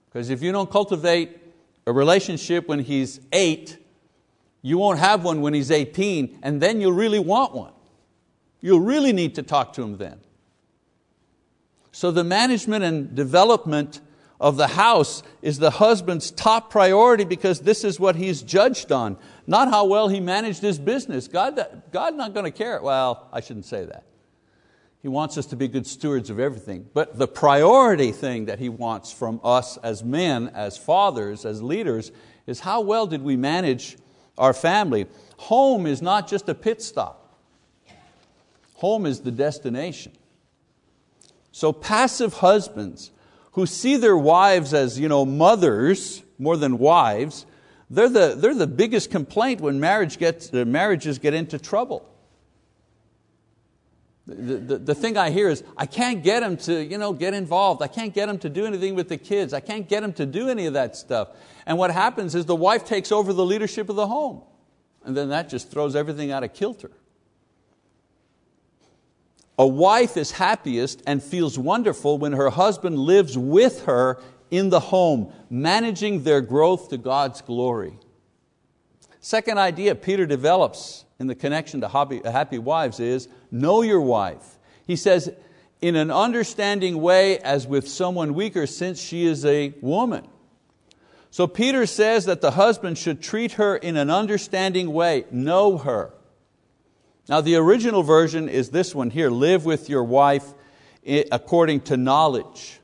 Because 0.06 0.30
if 0.30 0.42
you 0.42 0.50
don't 0.50 0.70
cultivate 0.70 1.38
a 1.86 1.92
relationship 1.92 2.68
when 2.68 2.80
he's 2.80 3.20
eight, 3.32 3.76
you 4.62 4.78
won't 4.78 4.98
have 4.98 5.24
one 5.24 5.40
when 5.42 5.54
he's 5.54 5.70
18, 5.70 6.38
and 6.42 6.60
then 6.60 6.80
you'll 6.80 6.92
really 6.92 7.18
want 7.18 7.54
one. 7.54 7.72
You'll 8.60 8.80
really 8.80 9.12
need 9.12 9.34
to 9.36 9.42
talk 9.42 9.74
to 9.74 9.82
him 9.82 9.98
then. 9.98 10.20
So 11.92 12.10
the 12.10 12.24
management 12.24 12.84
and 12.84 13.14
development 13.14 14.00
of 14.40 14.56
the 14.56 14.68
house 14.68 15.22
is 15.42 15.58
the 15.58 15.70
husband's 15.70 16.30
top 16.30 16.70
priority 16.70 17.24
because 17.24 17.60
this 17.60 17.82
is 17.84 17.98
what 17.98 18.16
he's 18.16 18.42
judged 18.42 18.92
on, 18.92 19.16
not 19.46 19.68
how 19.68 19.84
well 19.84 20.08
he 20.08 20.20
managed 20.20 20.62
his 20.62 20.78
business. 20.78 21.26
God, 21.26 21.82
God 21.92 22.14
not 22.14 22.34
going 22.34 22.44
to 22.44 22.50
care. 22.50 22.80
Well, 22.80 23.28
I 23.32 23.40
shouldn't 23.40 23.66
say 23.66 23.84
that. 23.84 24.04
He 25.00 25.08
wants 25.08 25.38
us 25.38 25.46
to 25.46 25.56
be 25.56 25.68
good 25.68 25.86
stewards 25.86 26.28
of 26.28 26.40
everything. 26.40 26.88
But 26.92 27.18
the 27.18 27.28
priority 27.28 28.12
thing 28.12 28.46
that 28.46 28.58
He 28.58 28.68
wants 28.68 29.12
from 29.12 29.40
us 29.44 29.76
as 29.78 30.02
men, 30.02 30.48
as 30.48 30.76
fathers, 30.76 31.44
as 31.44 31.62
leaders, 31.62 32.10
is 32.46 32.60
how 32.60 32.80
well 32.80 33.06
did 33.06 33.22
we 33.22 33.36
manage 33.36 33.96
our 34.36 34.52
family? 34.52 35.06
Home 35.38 35.86
is 35.86 36.02
not 36.02 36.28
just 36.28 36.48
a 36.48 36.54
pit 36.54 36.82
stop, 36.82 37.38
home 38.74 39.06
is 39.06 39.20
the 39.20 39.30
destination. 39.30 40.12
So, 41.52 41.72
passive 41.72 42.34
husbands 42.34 43.10
who 43.58 43.66
see 43.66 43.96
their 43.96 44.16
wives 44.16 44.72
as 44.72 45.00
you 45.00 45.08
know, 45.08 45.24
mothers 45.24 46.22
more 46.38 46.56
than 46.56 46.78
wives, 46.78 47.44
they're 47.90 48.08
the, 48.08 48.36
they're 48.38 48.54
the 48.54 48.68
biggest 48.68 49.10
complaint 49.10 49.60
when 49.60 49.80
marriage 49.80 50.16
gets, 50.16 50.54
uh, 50.54 50.64
marriages 50.64 51.18
get 51.18 51.34
into 51.34 51.58
trouble. 51.58 52.08
The, 54.28 54.58
the, 54.58 54.78
the, 54.78 54.94
thing 54.94 55.16
I 55.16 55.30
hear 55.30 55.48
is, 55.48 55.64
I 55.76 55.86
can't 55.86 56.22
get 56.22 56.44
him 56.44 56.56
to 56.58 56.84
you 56.84 56.98
know, 56.98 57.12
get 57.12 57.34
involved. 57.34 57.82
I 57.82 57.88
can't 57.88 58.14
get 58.14 58.28
him 58.28 58.38
to 58.38 58.48
do 58.48 58.64
anything 58.64 58.94
with 58.94 59.08
the 59.08 59.18
kids. 59.18 59.52
I 59.52 59.58
can't 59.58 59.88
get 59.88 60.04
him 60.04 60.12
to 60.12 60.26
do 60.26 60.48
any 60.48 60.66
of 60.66 60.74
that 60.74 60.94
stuff. 60.94 61.30
And 61.66 61.76
what 61.78 61.90
happens 61.90 62.36
is 62.36 62.46
the 62.46 62.54
wife 62.54 62.84
takes 62.84 63.10
over 63.10 63.32
the 63.32 63.44
leadership 63.44 63.88
of 63.88 63.96
the 63.96 64.06
home. 64.06 64.42
And 65.02 65.16
then 65.16 65.30
that 65.30 65.48
just 65.48 65.68
throws 65.68 65.96
everything 65.96 66.30
out 66.30 66.44
of 66.44 66.54
kilter. 66.54 66.92
A 69.58 69.66
wife 69.66 70.16
is 70.16 70.30
happiest 70.30 71.02
and 71.06 71.22
feels 71.22 71.58
wonderful 71.58 72.16
when 72.16 72.32
her 72.32 72.50
husband 72.50 72.98
lives 72.98 73.36
with 73.36 73.84
her 73.86 74.20
in 74.50 74.70
the 74.70 74.80
home, 74.80 75.32
managing 75.50 76.22
their 76.22 76.40
growth 76.40 76.90
to 76.90 76.96
God's 76.96 77.42
glory. 77.42 77.98
Second 79.20 79.58
idea 79.58 79.94
Peter 79.96 80.26
develops 80.26 81.04
in 81.18 81.26
the 81.26 81.34
connection 81.34 81.80
to 81.80 81.88
happy, 81.88 82.58
wives 82.58 83.00
is 83.00 83.28
know 83.50 83.82
your 83.82 84.00
wife. 84.00 84.58
He 84.86 84.94
says, 84.94 85.32
in 85.80 85.96
an 85.96 86.10
understanding 86.10 87.00
way 87.00 87.38
as 87.38 87.66
with 87.66 87.88
someone 87.88 88.34
weaker, 88.34 88.66
since 88.66 89.00
she 89.00 89.26
is 89.26 89.44
a 89.44 89.74
woman. 89.80 90.26
So 91.30 91.46
Peter 91.46 91.84
says 91.84 92.24
that 92.24 92.40
the 92.40 92.52
husband 92.52 92.96
should 92.96 93.20
treat 93.20 93.52
her 93.52 93.76
in 93.76 93.96
an 93.96 94.08
understanding 94.08 94.92
way, 94.92 95.24
know 95.30 95.78
her. 95.78 96.12
Now, 97.28 97.42
the 97.42 97.56
original 97.56 98.02
version 98.02 98.48
is 98.48 98.70
this 98.70 98.94
one 98.94 99.10
here 99.10 99.28
live 99.28 99.66
with 99.66 99.90
your 99.90 100.04
wife 100.04 100.54
according 101.30 101.82
to 101.82 101.96
knowledge. 101.96 102.80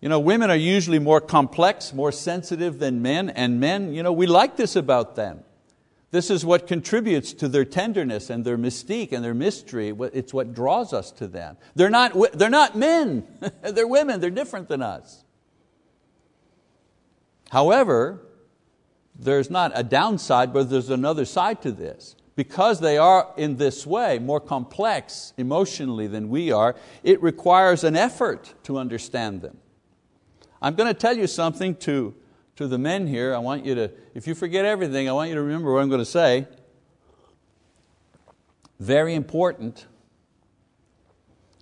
You 0.00 0.08
know, 0.08 0.20
women 0.20 0.50
are 0.50 0.56
usually 0.56 1.00
more 1.00 1.20
complex, 1.20 1.92
more 1.92 2.12
sensitive 2.12 2.78
than 2.78 3.02
men, 3.02 3.30
and 3.30 3.58
men, 3.58 3.92
you 3.92 4.02
know, 4.02 4.12
we 4.12 4.26
like 4.26 4.56
this 4.56 4.76
about 4.76 5.16
them. 5.16 5.40
This 6.12 6.30
is 6.30 6.46
what 6.46 6.68
contributes 6.68 7.32
to 7.34 7.48
their 7.48 7.64
tenderness 7.64 8.30
and 8.30 8.44
their 8.44 8.56
mystique 8.56 9.10
and 9.10 9.24
their 9.24 9.34
mystery. 9.34 9.92
It's 10.12 10.32
what 10.32 10.54
draws 10.54 10.92
us 10.92 11.10
to 11.12 11.26
them. 11.26 11.56
They're 11.74 11.90
not, 11.90 12.16
they're 12.32 12.48
not 12.48 12.76
men, 12.76 13.26
they're 13.62 13.88
women, 13.88 14.20
they're 14.20 14.30
different 14.30 14.68
than 14.68 14.82
us. 14.82 15.24
However, 17.50 18.20
there's 19.18 19.50
not 19.50 19.72
a 19.74 19.82
downside, 19.82 20.52
but 20.52 20.70
there's 20.70 20.90
another 20.90 21.24
side 21.24 21.62
to 21.62 21.72
this. 21.72 22.14
Because 22.36 22.80
they 22.80 22.98
are 22.98 23.32
in 23.38 23.56
this 23.56 23.86
way 23.86 24.18
more 24.18 24.40
complex 24.40 25.32
emotionally 25.38 26.06
than 26.06 26.28
we 26.28 26.52
are, 26.52 26.76
it 27.02 27.20
requires 27.22 27.82
an 27.82 27.96
effort 27.96 28.54
to 28.64 28.76
understand 28.76 29.40
them. 29.40 29.56
I'm 30.60 30.74
going 30.74 30.88
to 30.88 30.98
tell 30.98 31.16
you 31.16 31.26
something 31.26 31.74
to, 31.76 32.14
to 32.56 32.68
the 32.68 32.78
men 32.78 33.06
here. 33.06 33.34
I 33.34 33.38
want 33.38 33.64
you 33.64 33.74
to, 33.74 33.90
if 34.14 34.26
you 34.26 34.34
forget 34.34 34.66
everything, 34.66 35.08
I 35.08 35.12
want 35.12 35.30
you 35.30 35.34
to 35.34 35.42
remember 35.42 35.72
what 35.72 35.80
I'm 35.80 35.88
going 35.88 36.00
to 36.00 36.04
say. 36.04 36.46
Very 38.78 39.14
important. 39.14 39.86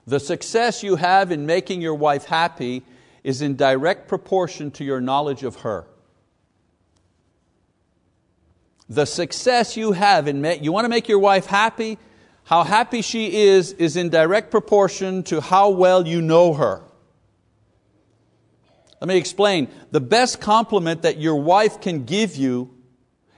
The 0.06 0.18
success 0.18 0.82
you 0.82 0.96
have 0.96 1.30
in 1.30 1.46
making 1.46 1.80
your 1.80 1.94
wife 1.94 2.24
happy 2.24 2.82
is 3.22 3.40
in 3.40 3.54
direct 3.54 4.08
proportion 4.08 4.70
to 4.72 4.84
your 4.84 5.00
knowledge 5.00 5.44
of 5.44 5.56
her. 5.60 5.86
The 8.88 9.06
success 9.06 9.76
you 9.76 9.92
have 9.92 10.28
in, 10.28 10.44
you 10.62 10.72
want 10.72 10.84
to 10.84 10.88
make 10.88 11.08
your 11.08 11.18
wife 11.18 11.46
happy, 11.46 11.98
how 12.44 12.62
happy 12.64 13.00
she 13.00 13.34
is 13.46 13.72
is 13.72 13.96
in 13.96 14.10
direct 14.10 14.50
proportion 14.50 15.22
to 15.24 15.40
how 15.40 15.70
well 15.70 16.06
you 16.06 16.20
know 16.20 16.52
her. 16.54 16.82
Let 19.00 19.08
me 19.08 19.16
explain. 19.16 19.68
The 19.90 20.00
best 20.00 20.40
compliment 20.40 21.02
that 21.02 21.18
your 21.18 21.36
wife 21.36 21.80
can 21.80 22.04
give 22.04 22.36
you 22.36 22.70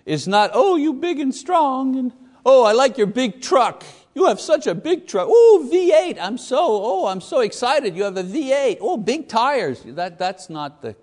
is 0.05 0.29
not, 0.29 0.51
oh, 0.55 0.77
you 0.77 0.93
big 0.93 1.19
and 1.19 1.35
strong, 1.35 1.97
and 1.97 2.13
oh, 2.45 2.65
I 2.65 2.73
like 2.73 2.99
your 2.99 3.09
big 3.09 3.41
truck. 3.41 3.85
You 4.15 4.27
have 4.27 4.41
such 4.41 4.67
a 4.67 4.75
big 4.75 5.07
truck. 5.07 5.27
Oh, 5.29 5.69
V8, 5.73 6.19
I'm 6.21 6.39
so, 6.39 6.59
oh, 6.61 7.07
I'm 7.07 7.21
so 7.21 7.41
excited. 7.41 7.97
You 7.97 8.05
have 8.05 8.17
a 8.17 8.23
V8. 8.23 8.79
Oh, 8.81 8.97
big 8.97 9.29
tires. 9.29 9.83
That, 9.85 10.19
that's 10.19 10.49
not 10.49 10.83
the, 10.83 10.95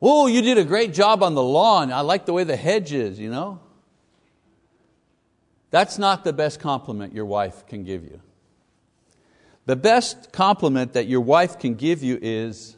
Oh, 0.00 0.26
you 0.26 0.42
did 0.42 0.58
a 0.58 0.64
great 0.64 0.92
job 0.92 1.22
on 1.22 1.34
the 1.34 1.42
lawn. 1.42 1.92
I 1.92 2.00
like 2.00 2.26
the 2.26 2.32
way 2.32 2.44
the 2.44 2.56
hedge 2.56 2.92
is, 2.92 3.18
you 3.18 3.30
know. 3.30 3.60
That's 5.70 5.98
not 5.98 6.24
the 6.24 6.32
best 6.32 6.60
compliment 6.60 7.14
your 7.14 7.24
wife 7.24 7.66
can 7.66 7.84
give 7.84 8.04
you. 8.04 8.20
The 9.64 9.76
best 9.76 10.32
compliment 10.32 10.92
that 10.92 11.06
your 11.06 11.20
wife 11.20 11.58
can 11.58 11.74
give 11.74 12.02
you 12.02 12.18
is, 12.22 12.76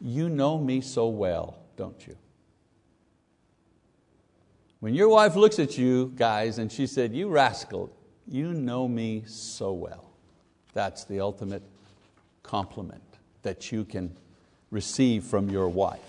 You 0.00 0.28
know 0.28 0.58
me 0.58 0.80
so 0.80 1.08
well, 1.08 1.58
don't 1.76 2.06
you? 2.06 2.16
When 4.80 4.94
your 4.94 5.08
wife 5.08 5.34
looks 5.34 5.58
at 5.58 5.76
you, 5.76 6.12
guys, 6.14 6.58
and 6.58 6.70
she 6.70 6.86
said, 6.86 7.14
You 7.14 7.28
rascal, 7.28 7.90
you 8.26 8.52
know 8.52 8.86
me 8.86 9.24
so 9.26 9.72
well. 9.72 10.10
That's 10.74 11.04
the 11.04 11.20
ultimate 11.20 11.62
compliment 12.42 13.02
that 13.42 13.72
you 13.72 13.84
can 13.84 14.16
receive 14.70 15.24
from 15.24 15.50
your 15.50 15.68
wife. 15.68 16.00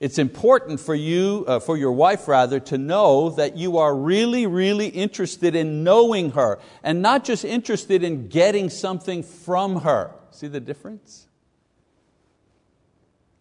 It's 0.00 0.18
important 0.18 0.80
for 0.80 0.94
you, 0.94 1.44
uh, 1.46 1.60
for 1.60 1.76
your 1.76 1.92
wife 1.92 2.26
rather, 2.26 2.58
to 2.60 2.78
know 2.78 3.30
that 3.30 3.58
you 3.58 3.76
are 3.76 3.94
really, 3.94 4.46
really 4.46 4.88
interested 4.88 5.54
in 5.54 5.84
knowing 5.84 6.30
her 6.30 6.58
and 6.82 7.02
not 7.02 7.22
just 7.22 7.44
interested 7.44 8.02
in 8.02 8.28
getting 8.28 8.70
something 8.70 9.22
from 9.22 9.80
her. 9.80 10.14
See 10.30 10.46
the 10.46 10.60
difference? 10.60 11.26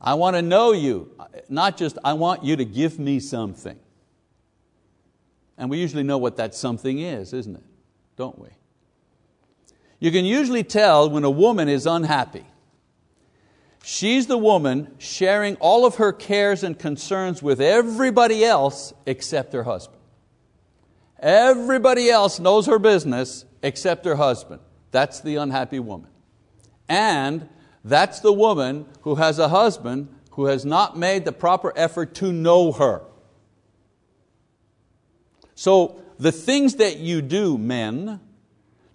I 0.01 0.15
want 0.15 0.35
to 0.35 0.41
know 0.41 0.73
you, 0.73 1.11
not 1.47 1.77
just 1.77 1.97
I 2.03 2.13
want 2.13 2.43
you 2.43 2.57
to 2.57 2.65
give 2.65 2.99
me 2.99 3.21
something. 3.21 3.79
And 5.57 5.69
we 5.69 5.77
usually 5.77 6.03
know 6.03 6.17
what 6.17 6.37
that 6.37 6.55
something 6.55 6.99
is, 6.99 7.33
isn't 7.33 7.55
it? 7.55 7.63
Don't 8.17 8.37
we? 8.37 8.49
You 9.99 10.11
can 10.11 10.25
usually 10.25 10.63
tell 10.63 11.09
when 11.09 11.23
a 11.23 11.29
woman 11.29 11.67
is 11.69 11.85
unhappy. 11.85 12.45
She's 13.83 14.27
the 14.27 14.37
woman 14.37 14.93
sharing 14.97 15.55
all 15.55 15.85
of 15.85 15.95
her 15.95 16.11
cares 16.11 16.63
and 16.63 16.77
concerns 16.77 17.41
with 17.41 17.61
everybody 17.61 18.43
else 18.43 18.93
except 19.05 19.53
her 19.53 19.63
husband. 19.63 20.01
Everybody 21.19 22.09
else 22.09 22.39
knows 22.39 22.65
her 22.67 22.79
business 22.79 23.45
except 23.61 24.05
her 24.05 24.15
husband. 24.15 24.61
That's 24.91 25.21
the 25.21 25.35
unhappy 25.35 25.79
woman. 25.79 26.09
And 26.87 27.47
that's 27.83 28.19
the 28.19 28.33
woman 28.33 28.85
who 29.01 29.15
has 29.15 29.39
a 29.39 29.49
husband 29.49 30.09
who 30.31 30.45
has 30.45 30.65
not 30.65 30.97
made 30.97 31.25
the 31.25 31.31
proper 31.31 31.73
effort 31.75 32.15
to 32.15 32.31
know 32.31 32.71
her. 32.71 33.01
So 35.55 36.01
the 36.17 36.31
things 36.31 36.75
that 36.75 36.97
you 36.97 37.21
do, 37.21 37.57
men, 37.57 38.21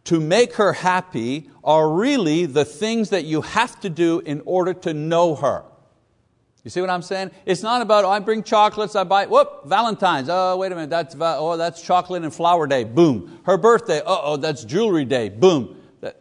to 0.04 0.20
make 0.20 0.54
her 0.54 0.72
happy 0.72 1.50
are 1.62 1.88
really 1.90 2.46
the 2.46 2.64
things 2.64 3.10
that 3.10 3.24
you 3.24 3.40
have 3.40 3.80
to 3.80 3.90
do 3.90 4.20
in 4.20 4.42
order 4.44 4.74
to 4.74 4.94
know 4.94 5.34
her. 5.34 5.64
You 6.62 6.70
see 6.70 6.80
what 6.80 6.88
I'm 6.88 7.02
saying? 7.02 7.30
It's 7.44 7.62
not 7.62 7.82
about, 7.82 8.04
oh, 8.04 8.10
I 8.10 8.20
bring 8.20 8.42
chocolates, 8.42 8.96
I 8.96 9.04
buy, 9.04 9.26
whoop, 9.26 9.66
Valentine's, 9.66 10.28
oh, 10.30 10.56
wait 10.56 10.72
a 10.72 10.74
minute, 10.74 10.88
that's, 10.88 11.14
oh, 11.18 11.58
that's 11.58 11.82
chocolate 11.82 12.22
and 12.22 12.32
flower 12.32 12.66
day, 12.66 12.84
boom. 12.84 13.40
Her 13.44 13.58
birthday, 13.58 14.00
oh, 14.04 14.36
that's 14.38 14.64
jewelry 14.64 15.04
day, 15.04 15.28
boom. 15.28 15.80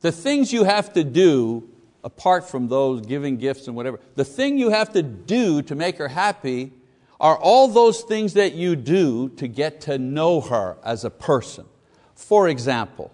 The 0.00 0.12
things 0.12 0.52
you 0.52 0.62
have 0.62 0.92
to 0.92 1.02
do, 1.02 1.68
apart 2.04 2.48
from 2.48 2.68
those 2.68 3.00
giving 3.00 3.36
gifts 3.36 3.66
and 3.66 3.74
whatever, 3.74 3.98
the 4.14 4.24
thing 4.24 4.56
you 4.56 4.70
have 4.70 4.92
to 4.92 5.02
do 5.02 5.60
to 5.62 5.74
make 5.74 5.98
her 5.98 6.06
happy 6.06 6.72
are 7.20 7.36
all 7.36 7.68
those 7.68 8.02
things 8.02 8.34
that 8.34 8.54
you 8.54 8.76
do 8.76 9.28
to 9.30 9.48
get 9.48 9.80
to 9.82 9.98
know 9.98 10.40
her 10.40 10.76
as 10.84 11.04
a 11.04 11.10
person. 11.10 11.66
For 12.14 12.48
example, 12.48 13.12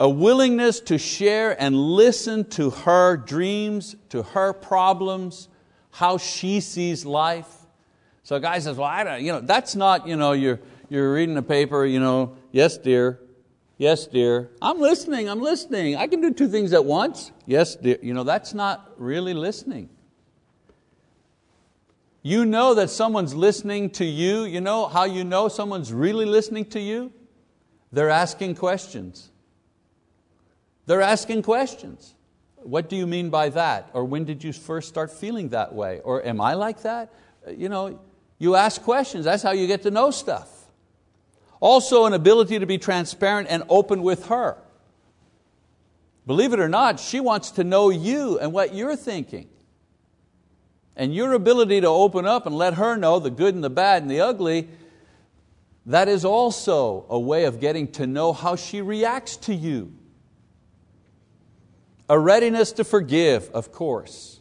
a 0.00 0.08
willingness 0.08 0.80
to 0.80 0.96
share 0.96 1.60
and 1.60 1.76
listen 1.76 2.48
to 2.50 2.70
her 2.70 3.16
dreams, 3.16 3.96
to 4.10 4.22
her 4.22 4.52
problems, 4.52 5.48
how 5.90 6.18
she 6.18 6.60
sees 6.60 7.04
life. 7.04 7.52
So 8.22 8.36
a 8.36 8.40
guy 8.40 8.58
says, 8.60 8.76
well, 8.76 8.88
I 8.88 9.04
don't, 9.04 9.22
you 9.22 9.32
know, 9.32 9.40
that's 9.40 9.74
not, 9.74 10.06
you 10.06 10.16
know, 10.16 10.32
you're, 10.32 10.60
you're 10.88 11.12
reading 11.12 11.36
a 11.36 11.42
paper, 11.42 11.84
you 11.84 11.98
know, 11.98 12.36
yes, 12.52 12.78
dear, 12.78 13.20
yes, 13.76 14.06
dear. 14.06 14.50
I'm 14.62 14.78
listening, 14.78 15.28
I'm 15.28 15.40
listening. 15.40 15.96
I 15.96 16.06
can 16.06 16.20
do 16.20 16.32
two 16.32 16.48
things 16.48 16.72
at 16.72 16.84
once. 16.84 17.32
Yes, 17.46 17.74
dear. 17.74 17.98
You 18.00 18.14
know, 18.14 18.24
that's 18.24 18.54
not 18.54 18.92
really 18.96 19.34
listening. 19.34 19.88
You 22.28 22.44
know 22.44 22.74
that 22.74 22.90
someone's 22.90 23.34
listening 23.34 23.88
to 23.92 24.04
you. 24.04 24.44
You 24.44 24.60
know 24.60 24.86
how 24.86 25.04
you 25.04 25.24
know 25.24 25.48
someone's 25.48 25.94
really 25.94 26.26
listening 26.26 26.66
to 26.66 26.78
you? 26.78 27.10
They're 27.90 28.10
asking 28.10 28.56
questions. 28.56 29.30
They're 30.84 31.00
asking 31.00 31.40
questions. 31.40 32.14
What 32.56 32.90
do 32.90 32.96
you 32.96 33.06
mean 33.06 33.30
by 33.30 33.48
that? 33.48 33.88
Or 33.94 34.04
when 34.04 34.26
did 34.26 34.44
you 34.44 34.52
first 34.52 34.88
start 34.88 35.10
feeling 35.10 35.48
that 35.50 35.74
way? 35.74 36.00
Or 36.04 36.22
am 36.22 36.38
I 36.38 36.52
like 36.52 36.82
that? 36.82 37.14
You 37.48 37.70
know, 37.70 37.98
you 38.38 38.56
ask 38.56 38.82
questions. 38.82 39.24
That's 39.24 39.42
how 39.42 39.52
you 39.52 39.66
get 39.66 39.80
to 39.84 39.90
know 39.90 40.10
stuff. 40.10 40.50
Also, 41.60 42.04
an 42.04 42.12
ability 42.12 42.58
to 42.58 42.66
be 42.66 42.76
transparent 42.76 43.48
and 43.48 43.62
open 43.70 44.02
with 44.02 44.26
her. 44.26 44.58
Believe 46.26 46.52
it 46.52 46.60
or 46.60 46.68
not, 46.68 47.00
she 47.00 47.20
wants 47.20 47.52
to 47.52 47.64
know 47.64 47.88
you 47.88 48.38
and 48.38 48.52
what 48.52 48.74
you're 48.74 48.96
thinking. 48.96 49.48
And 50.98 51.14
your 51.14 51.32
ability 51.32 51.80
to 51.80 51.86
open 51.86 52.26
up 52.26 52.44
and 52.44 52.54
let 52.54 52.74
her 52.74 52.96
know 52.96 53.20
the 53.20 53.30
good 53.30 53.54
and 53.54 53.62
the 53.62 53.70
bad 53.70 54.02
and 54.02 54.10
the 54.10 54.20
ugly, 54.20 54.68
that 55.86 56.08
is 56.08 56.24
also 56.24 57.06
a 57.08 57.18
way 57.18 57.44
of 57.44 57.60
getting 57.60 57.86
to 57.92 58.06
know 58.06 58.32
how 58.32 58.56
she 58.56 58.82
reacts 58.82 59.36
to 59.36 59.54
you. 59.54 59.92
A 62.10 62.18
readiness 62.18 62.72
to 62.72 62.84
forgive, 62.84 63.48
of 63.50 63.70
course. 63.70 64.40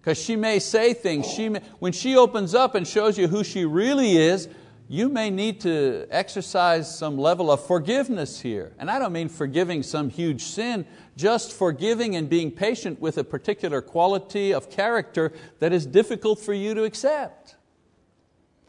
Because 0.00 0.18
she 0.18 0.34
may 0.34 0.58
say 0.58 0.94
things, 0.94 1.30
she 1.30 1.48
may, 1.48 1.60
when 1.78 1.92
she 1.92 2.16
opens 2.16 2.56
up 2.56 2.74
and 2.74 2.86
shows 2.86 3.16
you 3.16 3.28
who 3.28 3.44
she 3.44 3.64
really 3.64 4.16
is, 4.16 4.48
you 4.88 5.08
may 5.08 5.30
need 5.30 5.60
to 5.60 6.08
exercise 6.10 6.98
some 6.98 7.16
level 7.16 7.52
of 7.52 7.64
forgiveness 7.64 8.40
here. 8.40 8.72
And 8.80 8.90
I 8.90 8.98
don't 8.98 9.12
mean 9.12 9.28
forgiving 9.28 9.84
some 9.84 10.10
huge 10.10 10.42
sin, 10.42 10.86
just 11.16 11.52
forgiving 11.52 12.16
and 12.16 12.28
being 12.28 12.50
patient 12.50 13.00
with 13.00 13.18
a 13.18 13.24
particular 13.24 13.82
quality 13.82 14.52
of 14.52 14.70
character 14.70 15.32
that 15.58 15.72
is 15.72 15.86
difficult 15.86 16.38
for 16.38 16.54
you 16.54 16.74
to 16.74 16.84
accept. 16.84 17.56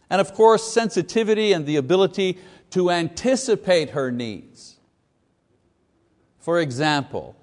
And 0.09 0.20
of 0.20 0.34
course, 0.34 0.72
sensitivity 0.72 1.53
and 1.53 1.65
the 1.65 1.78
ability 1.78 2.38
to 2.72 2.91
anticipate 2.91 3.91
her 3.91 4.11
needs. 4.11 4.78
For 6.39 6.59
example, 6.59 7.36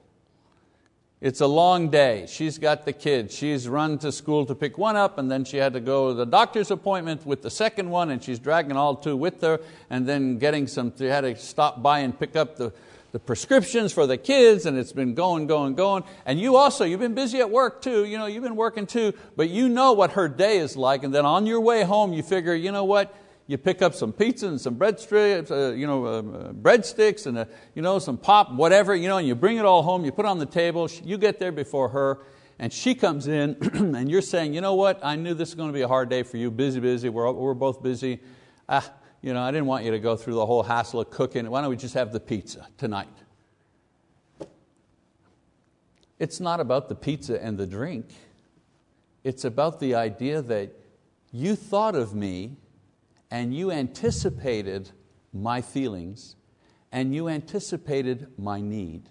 it's 1.21 1.41
a 1.41 1.47
long 1.47 1.91
day. 1.91 2.27
She's 2.29 2.59
got 2.59 2.87
the 2.87 2.93
kids. 2.95 3.35
She's 3.35 3.69
run 3.69 3.99
to 3.99 4.11
school 4.11 4.47
to 4.47 4.55
pick 4.55 4.79
one 4.79 4.97
up, 4.97 5.19
and 5.19 5.31
then 5.31 5.45
she 5.45 5.59
had 5.59 5.75
to 5.75 5.81
go 5.81 6.09
to 6.09 6.15
the 6.15 6.25
doctor's 6.25 6.71
appointment 6.71 7.27
with 7.27 7.43
the 7.43 7.51
second 7.51 7.91
one, 7.91 8.11
and 8.11 8.25
she's 8.25 8.39
dragging 8.39 8.77
all 8.77 8.97
two 8.97 9.17
with 9.17 9.41
her, 9.43 9.61
and 9.91 10.07
then 10.07 10.39
getting 10.39 10.67
some, 10.67 10.93
she 10.97 11.07
had 11.07 11.23
to 11.23 11.37
stop 11.37 11.83
by 11.83 11.99
and 11.99 12.19
pick 12.19 12.37
up 12.37 12.57
the, 12.57 12.73
the 13.13 13.19
prescriptions 13.19 13.93
for 13.93 14.07
the 14.07 14.17
kids, 14.17 14.67
and 14.67 14.79
it's 14.79 14.93
been 14.93 15.15
going, 15.15 15.47
going, 15.47 15.75
going. 15.75 16.05
And 16.25 16.39
you 16.39 16.57
also, 16.57 16.85
you've 16.85 17.01
been 17.01 17.15
busy 17.15 17.41
at 17.41 17.51
work 17.51 17.83
too, 17.83 18.05
you 18.05 18.19
know, 18.19 18.27
you've 18.27 18.43
been 18.43 18.57
working 18.57 18.87
too, 18.87 19.15
but 19.37 19.51
you 19.51 19.69
know 19.69 19.93
what 19.93 20.13
her 20.13 20.29
day 20.29 20.59
is 20.59 20.77
like, 20.77 21.03
and 21.03 21.15
then 21.15 21.27
on 21.27 21.47
your 21.47 21.61
way 21.61 21.83
home, 21.83 22.13
you 22.13 22.23
figure, 22.23 22.55
you 22.55 22.71
know 22.73 22.85
what, 22.85 23.15
You 23.51 23.59
pick 23.59 23.83
up 23.83 23.95
some 23.95 24.13
pizza 24.13 24.47
and 24.47 24.61
some 24.61 24.75
bread 24.75 25.01
strips, 25.01 25.51
uh, 25.51 25.75
you 25.77 25.85
know, 25.85 26.05
uh, 26.05 26.23
breadsticks 26.53 27.27
and 27.27 27.37
uh, 27.37 27.47
you 27.75 27.83
know, 27.83 27.99
some 27.99 28.17
pop, 28.17 28.53
whatever, 28.53 28.95
you 28.95 29.09
know, 29.09 29.19
and 29.19 29.27
you 29.27 29.35
bring 29.35 29.57
it 29.57 29.65
all 29.65 29.83
home, 29.83 30.05
you 30.05 30.13
put 30.13 30.25
it 30.25 30.29
on 30.29 30.39
the 30.39 30.47
table, 30.47 30.89
you 31.03 31.19
get 31.19 31.41
there 31.41 31.51
before 31.51 31.89
her, 31.89 32.21
and 32.61 32.73
she 32.73 32.95
comes 32.95 33.27
in 33.27 33.57
and 33.97 34.09
you're 34.09 34.23
saying, 34.23 34.55
you 34.55 34.61
know 34.61 34.77
what, 34.77 35.01
I 35.05 35.17
knew 35.17 35.35
this 35.35 35.49
was 35.49 35.57
going 35.57 35.69
to 35.69 35.73
be 35.73 35.81
a 35.81 35.89
hard 35.89 36.09
day 36.09 36.23
for 36.23 36.37
you, 36.37 36.49
busy, 36.49 36.79
busy, 36.79 37.09
we're, 37.09 37.29
we're 37.33 37.55
both 37.55 37.83
busy. 37.83 38.21
Ah, 38.69 38.89
you 39.23 39.35
know, 39.35 39.43
I 39.43 39.51
didn't 39.51 39.67
want 39.67 39.85
you 39.85 39.91
to 39.91 39.99
go 39.99 40.17
through 40.17 40.35
the 40.35 40.47
whole 40.47 40.63
hassle 40.63 41.01
of 41.01 41.11
cooking. 41.11 41.49
Why 41.51 41.61
don't 41.61 41.71
we 41.71 41.77
just 41.77 41.95
have 41.95 42.13
the 42.13 42.21
pizza 42.21 42.67
tonight? 42.79 43.09
It's 46.19 46.41
not 46.41 46.61
about 46.61 46.89
the 46.89 46.95
pizza 46.95 47.43
and 47.43 47.59
the 47.59 47.67
drink. 47.67 48.07
It's 49.25 49.45
about 49.45 49.81
the 49.81 49.95
idea 49.95 50.43
that 50.43 50.73
you 51.33 51.55
thought 51.55 51.95
of 51.95 52.15
me 52.15 52.57
and 53.31 53.55
you 53.55 53.71
anticipated 53.71 54.91
my 55.33 55.61
feelings 55.61 56.37
and 56.93 57.15
you 57.15 57.29
anticipated 57.29 58.27
my 58.39 58.61
need 58.61 59.09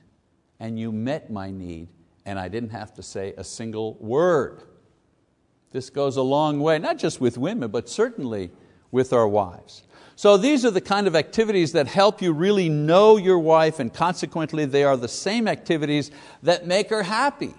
and 0.60 0.80
you 0.80 0.92
met 0.92 1.32
my 1.32 1.52
need 1.52 1.88
and 2.26 2.38
I 2.38 2.48
didn't 2.48 2.70
have 2.70 2.94
to 2.96 3.04
say 3.04 3.34
a 3.38 3.44
single 3.44 3.96
word. 3.96 4.64
This 5.72 5.90
goes 5.90 6.18
a 6.18 6.22
long 6.22 6.60
way, 6.60 6.80
not 6.80 6.98
just 6.98 7.22
with 7.22 7.38
women, 7.38 7.72
but 7.72 7.88
certainly 7.88 8.52
with 8.92 9.14
our 9.14 9.28
wives. 9.28 9.84
So 10.20 10.36
these 10.36 10.66
are 10.66 10.72
the 10.72 10.82
kind 10.82 11.08
of 11.08 11.16
activities 11.16 11.72
that 11.72 11.88
help 11.88 12.22
you 12.22 12.34
really 12.34 12.68
know 12.68 13.16
your 13.16 13.40
wife, 13.40 13.80
and 13.80 13.94
consequently, 13.94 14.66
they 14.66 14.84
are 14.84 14.98
the 14.98 15.08
same 15.08 15.48
activities 15.48 16.12
that 16.44 16.68
make 16.68 16.90
her 16.90 17.04
happy. 17.04 17.54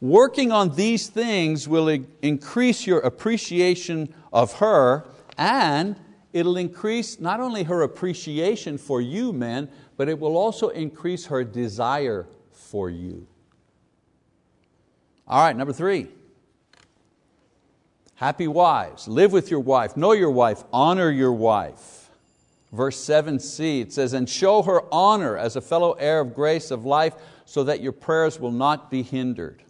Working 0.00 0.50
on 0.50 0.74
these 0.74 1.06
things 1.06 1.68
will 1.68 1.86
increase 2.22 2.88
your 2.88 2.98
appreciation 2.98 4.12
of 4.32 4.54
her, 4.54 5.06
and 5.36 5.94
it'll 6.32 6.56
increase 6.56 7.20
not 7.20 7.38
only 7.38 7.62
her 7.62 7.82
appreciation 7.82 8.76
for 8.76 9.00
you, 9.00 9.32
men, 9.32 9.70
but 9.96 10.08
it 10.08 10.18
will 10.18 10.36
also 10.36 10.70
increase 10.70 11.26
her 11.26 11.44
desire 11.44 12.26
for 12.50 12.90
you. 12.90 13.28
All 15.28 15.44
right, 15.44 15.56
number 15.56 15.72
three. 15.72 16.08
Happy 18.18 18.48
wives, 18.48 19.06
live 19.06 19.30
with 19.30 19.48
your 19.48 19.60
wife, 19.60 19.96
know 19.96 20.10
your 20.10 20.32
wife, 20.32 20.64
honor 20.72 21.08
your 21.08 21.32
wife. 21.32 22.10
Verse 22.72 22.96
7c, 22.96 23.82
it 23.82 23.92
says, 23.92 24.12
And 24.12 24.28
show 24.28 24.62
her 24.62 24.82
honor 24.92 25.36
as 25.38 25.54
a 25.54 25.60
fellow 25.60 25.92
heir 25.92 26.18
of 26.18 26.34
grace 26.34 26.72
of 26.72 26.84
life, 26.84 27.14
so 27.44 27.62
that 27.62 27.80
your 27.80 27.92
prayers 27.92 28.40
will 28.40 28.50
not 28.50 28.90
be 28.90 29.04
hindered. 29.04 29.62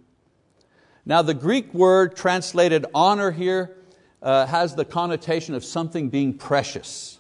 Now, 1.05 1.21
the 1.21 1.35
Greek 1.35 1.75
word 1.75 2.17
translated 2.17 2.87
honor 2.95 3.33
here 3.33 3.77
uh, 4.23 4.47
has 4.47 4.75
the 4.75 4.87
connotation 4.87 5.55
of 5.55 5.63
something 5.63 6.09
being 6.09 6.33
precious. 6.33 7.19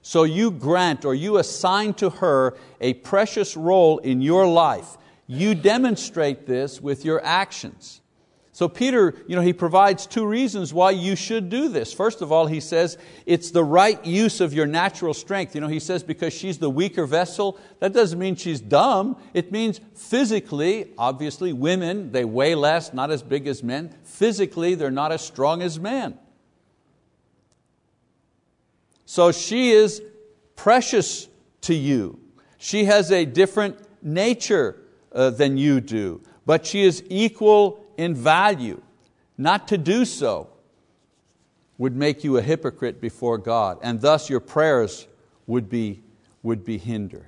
So 0.00 0.24
you 0.24 0.50
grant 0.50 1.04
or 1.04 1.14
you 1.14 1.36
assign 1.36 1.92
to 1.94 2.08
her 2.08 2.56
a 2.80 2.94
precious 2.94 3.54
role 3.54 3.98
in 3.98 4.22
your 4.22 4.46
life. 4.46 4.96
You 5.26 5.54
demonstrate 5.54 6.46
this 6.46 6.80
with 6.80 7.04
your 7.04 7.22
actions. 7.22 8.01
So 8.54 8.68
Peter, 8.68 9.14
you 9.26 9.34
know, 9.34 9.40
he 9.40 9.54
provides 9.54 10.06
two 10.06 10.26
reasons 10.26 10.74
why 10.74 10.90
you 10.90 11.16
should 11.16 11.48
do 11.48 11.70
this. 11.70 11.90
First 11.94 12.20
of 12.20 12.30
all, 12.30 12.46
he 12.46 12.60
says 12.60 12.98
it's 13.24 13.50
the 13.50 13.64
right 13.64 14.04
use 14.04 14.42
of 14.42 14.52
your 14.52 14.66
natural 14.66 15.14
strength. 15.14 15.54
You 15.54 15.62
know, 15.62 15.68
he 15.68 15.80
says 15.80 16.02
because 16.02 16.34
she's 16.34 16.58
the 16.58 16.68
weaker 16.68 17.06
vessel, 17.06 17.58
that 17.80 17.94
doesn't 17.94 18.18
mean 18.18 18.36
she's 18.36 18.60
dumb. 18.60 19.16
It 19.32 19.52
means 19.52 19.80
physically, 19.94 20.92
obviously, 20.98 21.54
women, 21.54 22.12
they 22.12 22.26
weigh 22.26 22.54
less, 22.54 22.92
not 22.92 23.10
as 23.10 23.22
big 23.22 23.46
as 23.46 23.62
men. 23.62 23.94
Physically, 24.04 24.74
they're 24.74 24.90
not 24.90 25.12
as 25.12 25.22
strong 25.22 25.62
as 25.62 25.80
men. 25.80 26.18
So 29.06 29.32
she 29.32 29.70
is 29.70 30.02
precious 30.56 31.26
to 31.62 31.74
you. 31.74 32.20
She 32.58 32.84
has 32.84 33.10
a 33.10 33.24
different 33.24 33.78
nature 34.02 34.76
uh, 35.10 35.30
than 35.30 35.56
you 35.56 35.80
do, 35.80 36.20
but 36.44 36.66
she 36.66 36.82
is 36.82 37.02
equal 37.08 37.81
in 37.96 38.14
value. 38.14 38.80
Not 39.38 39.68
to 39.68 39.78
do 39.78 40.04
so 40.04 40.48
would 41.78 41.96
make 41.96 42.22
you 42.22 42.36
a 42.36 42.42
hypocrite 42.42 43.00
before 43.00 43.38
God, 43.38 43.78
and 43.82 44.00
thus 44.00 44.30
your 44.30 44.40
prayers 44.40 45.06
would 45.46 45.68
be, 45.68 46.02
would 46.42 46.64
be 46.64 46.78
hindered. 46.78 47.26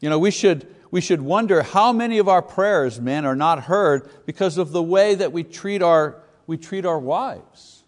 You 0.00 0.08
know, 0.08 0.18
we 0.18 0.30
should, 0.30 0.66
we 0.90 1.00
should 1.00 1.20
wonder 1.20 1.62
how 1.62 1.92
many 1.92 2.18
of 2.18 2.28
our 2.28 2.42
prayers, 2.42 3.00
men, 3.00 3.26
are 3.26 3.36
not 3.36 3.64
heard 3.64 4.08
because 4.24 4.56
of 4.56 4.72
the 4.72 4.82
way 4.82 5.14
that 5.14 5.32
we 5.32 5.42
treat 5.42 5.82
our, 5.82 6.22
we 6.46 6.56
treat 6.56 6.86
our 6.86 6.98
wives. 6.98 7.84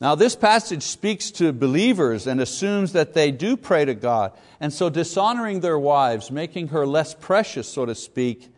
Now, 0.00 0.14
this 0.14 0.34
passage 0.34 0.82
speaks 0.82 1.30
to 1.32 1.52
believers 1.52 2.26
and 2.26 2.40
assumes 2.40 2.92
that 2.94 3.12
they 3.12 3.30
do 3.30 3.56
pray 3.56 3.84
to 3.84 3.94
God. 3.94 4.32
And 4.58 4.72
so, 4.72 4.88
dishonoring 4.88 5.60
their 5.60 5.78
wives, 5.78 6.30
making 6.30 6.68
her 6.68 6.86
less 6.86 7.14
precious, 7.14 7.68
so 7.68 7.84
to 7.84 7.94
speak, 7.94 8.48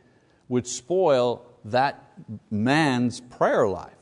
would 0.48 0.68
spoil 0.68 1.44
that 1.66 2.02
man's 2.50 3.20
prayer 3.20 3.66
life. 3.66 3.92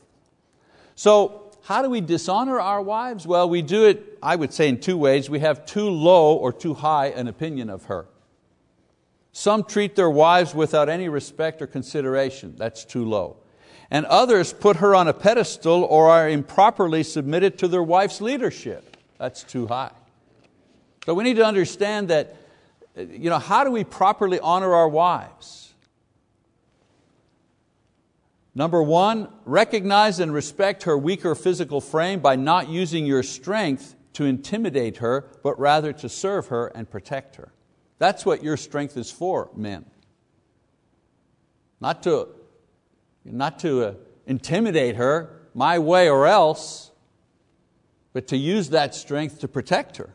So, 0.95 1.51
how 1.63 1.81
do 1.81 1.89
we 1.89 2.01
dishonor 2.01 2.59
our 2.59 2.81
wives? 2.81 3.27
Well, 3.27 3.47
we 3.47 3.61
do 3.61 3.85
it, 3.85 4.17
I 4.21 4.35
would 4.35 4.51
say, 4.51 4.67
in 4.67 4.79
two 4.79 4.97
ways. 4.97 5.29
We 5.29 5.39
have 5.39 5.65
too 5.65 5.89
low 5.89 6.35
or 6.35 6.51
too 6.51 6.73
high 6.73 7.07
an 7.07 7.27
opinion 7.27 7.69
of 7.69 7.85
her. 7.85 8.07
Some 9.31 9.63
treat 9.63 9.95
their 9.95 10.09
wives 10.09 10.53
without 10.53 10.89
any 10.89 11.07
respect 11.07 11.61
or 11.61 11.67
consideration. 11.67 12.55
That's 12.57 12.83
too 12.83 13.05
low. 13.05 13.37
And 13.89 14.05
others 14.07 14.53
put 14.53 14.77
her 14.77 14.95
on 14.95 15.07
a 15.07 15.13
pedestal 15.13 15.83
or 15.83 16.09
are 16.09 16.29
improperly 16.29 17.03
submitted 17.03 17.57
to 17.59 17.67
their 17.67 17.83
wife's 17.83 18.21
leadership. 18.21 18.97
That's 19.17 19.43
too 19.43 19.67
high. 19.67 19.91
So 21.05 21.13
we 21.13 21.23
need 21.23 21.35
to 21.35 21.45
understand 21.45 22.07
that, 22.09 22.35
you 22.95 23.29
know, 23.29 23.39
how 23.39 23.63
do 23.63 23.71
we 23.71 23.83
properly 23.83 24.39
honor 24.39 24.73
our 24.73 24.89
wives? 24.89 25.60
Number 28.53 28.83
one, 28.83 29.29
recognize 29.45 30.19
and 30.19 30.33
respect 30.33 30.83
her 30.83 30.97
weaker 30.97 31.35
physical 31.35 31.79
frame 31.79 32.19
by 32.19 32.35
not 32.35 32.69
using 32.69 33.05
your 33.05 33.23
strength 33.23 33.95
to 34.13 34.25
intimidate 34.25 34.97
her, 34.97 35.29
but 35.41 35.57
rather 35.57 35.93
to 35.93 36.09
serve 36.09 36.47
her 36.47 36.67
and 36.67 36.89
protect 36.89 37.37
her. 37.37 37.53
That's 37.97 38.25
what 38.25 38.43
your 38.43 38.57
strength 38.57 38.97
is 38.97 39.09
for, 39.09 39.49
men. 39.55 39.85
Not 41.79 42.03
to, 42.03 42.29
not 43.23 43.59
to 43.59 43.83
uh, 43.83 43.93
intimidate 44.27 44.97
her, 44.97 45.41
my 45.53 45.79
way 45.79 46.09
or 46.09 46.27
else, 46.27 46.91
but 48.13 48.27
to 48.27 48.37
use 48.37 48.69
that 48.69 48.93
strength 48.93 49.39
to 49.39 49.47
protect 49.47 49.97
her. 49.97 50.13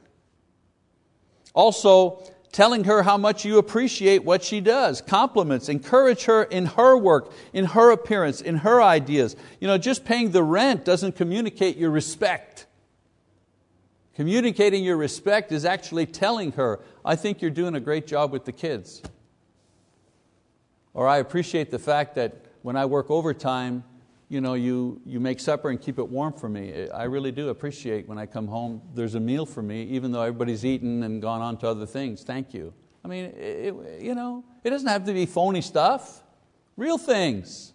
Also, 1.55 2.23
telling 2.57 2.85
her 2.85 3.03
how 3.03 3.19
much 3.19 3.45
you 3.45 3.59
appreciate 3.59 4.25
what 4.25 4.43
she 4.43 4.63
does, 4.63 5.03
compliments, 5.03 5.69
encourage 5.69 6.25
her 6.25 6.43
in 6.45 6.65
her 6.65 6.97
work, 6.97 7.31
in 7.53 7.67
her 7.67 7.91
appearance, 7.91 8.41
in 8.41 8.57
her 8.57 8.83
ideas. 8.83 9.37
You 9.61 9.69
know, 9.69 9.77
just 9.77 10.07
paying 10.07 10.31
the 10.31 10.43
rent 10.43 10.83
doesn't 10.83 11.17
communicate 11.17 11.77
your 11.77 11.91
respect. 11.91 12.65
Communicating 14.15 14.83
your 14.83 14.97
respect 14.97 15.53
is 15.53 15.67
actually 15.67 16.07
telling 16.07 16.53
her, 16.53 16.81
I 17.05 17.15
think 17.15 17.43
you're 17.43 17.51
doing 17.51 17.75
a 17.75 17.81
great 17.81 18.07
job 18.07 18.33
with 18.33 18.47
the 18.47 18.53
kids. 18.53 19.03
Or 20.95 21.07
I 21.07 21.19
appreciate 21.19 21.71
the 21.71 21.79
fact 21.79 22.15
that 22.15 22.47
when 22.63 22.75
I 22.75 22.87
work 22.87 23.11
overtime, 23.11 23.85
you, 24.29 24.41
know, 24.41 24.55
you, 24.55 25.01
you 25.05 25.21
make 25.21 25.39
supper 25.41 25.71
and 25.71 25.81
keep 25.81 25.99
it 25.99 26.09
warm 26.09 26.33
for 26.33 26.49
me. 26.49 26.89
I 26.91 27.05
really 27.05 27.33
do 27.33 27.49
appreciate 27.49 28.09
when 28.09 28.19
I 28.19 28.27
come 28.27 28.49
home, 28.49 28.83
there's 28.95 29.15
a 29.15 29.21
meal 29.21 29.47
for 29.47 29.63
me, 29.63 29.85
even 29.85 30.13
though 30.13 30.23
everybody's 30.23 30.65
eaten 30.65 31.03
and 31.03 31.23
gone 31.23 31.41
on 31.41 31.57
to 31.59 31.69
other 31.69 31.87
things. 31.87 32.23
Thank 32.23 32.53
you. 32.53 32.75
I 33.05 33.09
mean, 33.09 33.27
it, 33.37 34.03
you 34.03 34.15
know, 34.17 34.45
it 34.65 34.71
doesn't 34.71 34.89
have 34.89 35.05
to 35.05 35.13
be 35.13 35.27
phony 35.27 35.61
stuff, 35.61 36.23
real 36.77 36.99
things. 36.99 37.73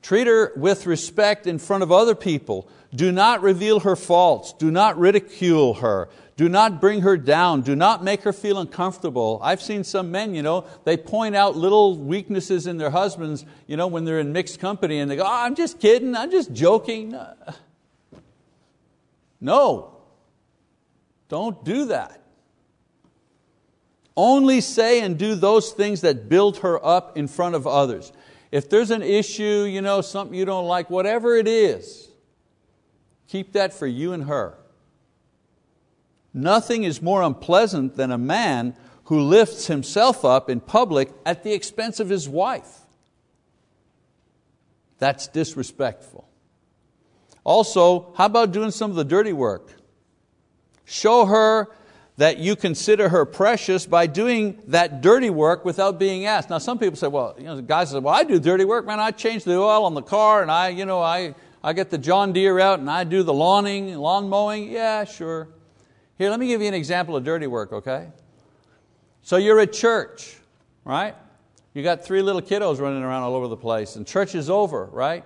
Treat 0.00 0.26
her 0.28 0.52
with 0.56 0.86
respect 0.86 1.46
in 1.46 1.58
front 1.58 1.82
of 1.82 1.90
other 1.90 2.14
people. 2.14 2.68
Do 2.94 3.12
not 3.12 3.42
reveal 3.42 3.80
her 3.80 3.96
faults. 3.96 4.54
Do 4.54 4.70
not 4.70 4.98
ridicule 4.98 5.74
her. 5.74 6.08
Do 6.38 6.48
not 6.48 6.80
bring 6.80 7.00
her 7.00 7.16
down. 7.16 7.62
Do 7.62 7.74
not 7.74 8.04
make 8.04 8.22
her 8.22 8.32
feel 8.32 8.58
uncomfortable. 8.58 9.40
I've 9.42 9.60
seen 9.60 9.82
some 9.82 10.12
men, 10.12 10.36
you 10.36 10.42
know, 10.42 10.66
they 10.84 10.96
point 10.96 11.34
out 11.34 11.56
little 11.56 11.98
weaknesses 11.98 12.68
in 12.68 12.76
their 12.76 12.90
husbands 12.90 13.44
you 13.66 13.76
know, 13.76 13.88
when 13.88 14.04
they're 14.04 14.20
in 14.20 14.32
mixed 14.32 14.60
company 14.60 15.00
and 15.00 15.10
they 15.10 15.16
go, 15.16 15.24
oh, 15.24 15.28
I'm 15.28 15.56
just 15.56 15.80
kidding, 15.80 16.14
I'm 16.14 16.30
just 16.30 16.52
joking. 16.52 17.18
No, 19.40 19.96
don't 21.28 21.64
do 21.64 21.86
that. 21.86 22.22
Only 24.16 24.60
say 24.60 25.00
and 25.00 25.18
do 25.18 25.34
those 25.34 25.72
things 25.72 26.00
that 26.00 26.28
build 26.28 26.58
her 26.58 26.84
up 26.84 27.16
in 27.16 27.26
front 27.26 27.56
of 27.56 27.66
others. 27.66 28.12
If 28.52 28.68
there's 28.68 28.90
an 28.92 29.02
issue, 29.02 29.64
you 29.68 29.80
know, 29.80 30.00
something 30.02 30.36
you 30.36 30.44
don't 30.44 30.66
like, 30.66 30.88
whatever 30.88 31.36
it 31.36 31.48
is, 31.48 32.08
keep 33.26 33.54
that 33.54 33.72
for 33.72 33.86
you 33.86 34.12
and 34.12 34.24
her. 34.24 34.57
Nothing 36.32 36.84
is 36.84 37.00
more 37.00 37.22
unpleasant 37.22 37.96
than 37.96 38.10
a 38.10 38.18
man 38.18 38.74
who 39.04 39.20
lifts 39.20 39.66
himself 39.66 40.24
up 40.24 40.50
in 40.50 40.60
public 40.60 41.10
at 41.24 41.42
the 41.42 41.52
expense 41.52 41.98
of 41.98 42.08
his 42.08 42.28
wife. 42.28 42.80
That's 44.98 45.28
disrespectful. 45.28 46.28
Also, 47.44 48.12
how 48.16 48.26
about 48.26 48.52
doing 48.52 48.70
some 48.70 48.90
of 48.90 48.96
the 48.96 49.04
dirty 49.04 49.32
work? 49.32 49.72
Show 50.84 51.24
her 51.24 51.68
that 52.18 52.38
you 52.38 52.56
consider 52.56 53.08
her 53.08 53.24
precious 53.24 53.86
by 53.86 54.06
doing 54.06 54.60
that 54.66 55.00
dirty 55.00 55.30
work 55.30 55.64
without 55.64 55.98
being 55.98 56.26
asked. 56.26 56.50
Now, 56.50 56.58
some 56.58 56.78
people 56.78 56.96
say, 56.96 57.06
well, 57.06 57.36
you 57.38 57.44
know, 57.44 57.60
guys 57.62 57.90
say, 57.90 58.00
well, 58.00 58.12
I 58.12 58.24
do 58.24 58.40
dirty 58.40 58.64
work, 58.64 58.84
man. 58.86 58.98
I 58.98 59.12
change 59.12 59.44
the 59.44 59.56
oil 59.56 59.84
on 59.84 59.94
the 59.94 60.02
car 60.02 60.42
and 60.42 60.50
I, 60.50 60.68
you 60.68 60.84
know, 60.84 61.00
I, 61.00 61.34
I 61.62 61.72
get 61.72 61.90
the 61.90 61.98
John 61.98 62.32
Deere 62.32 62.58
out 62.58 62.80
and 62.80 62.90
I 62.90 63.04
do 63.04 63.22
the 63.22 63.32
lawning, 63.32 63.96
lawn 63.96 64.28
mowing. 64.28 64.70
Yeah, 64.70 65.04
sure. 65.04 65.48
Here, 66.18 66.30
let 66.30 66.40
me 66.40 66.48
give 66.48 66.60
you 66.60 66.68
an 66.68 66.74
example 66.74 67.16
of 67.16 67.24
dirty 67.24 67.46
work, 67.46 67.72
okay? 67.72 68.08
So 69.22 69.36
you're 69.36 69.60
at 69.60 69.72
church, 69.72 70.36
right? 70.84 71.14
You 71.74 71.84
got 71.84 72.04
three 72.04 72.22
little 72.22 72.42
kiddos 72.42 72.80
running 72.80 73.04
around 73.04 73.22
all 73.22 73.36
over 73.36 73.46
the 73.46 73.56
place, 73.56 73.94
and 73.94 74.04
church 74.04 74.34
is 74.34 74.50
over, 74.50 74.86
right? 74.86 75.24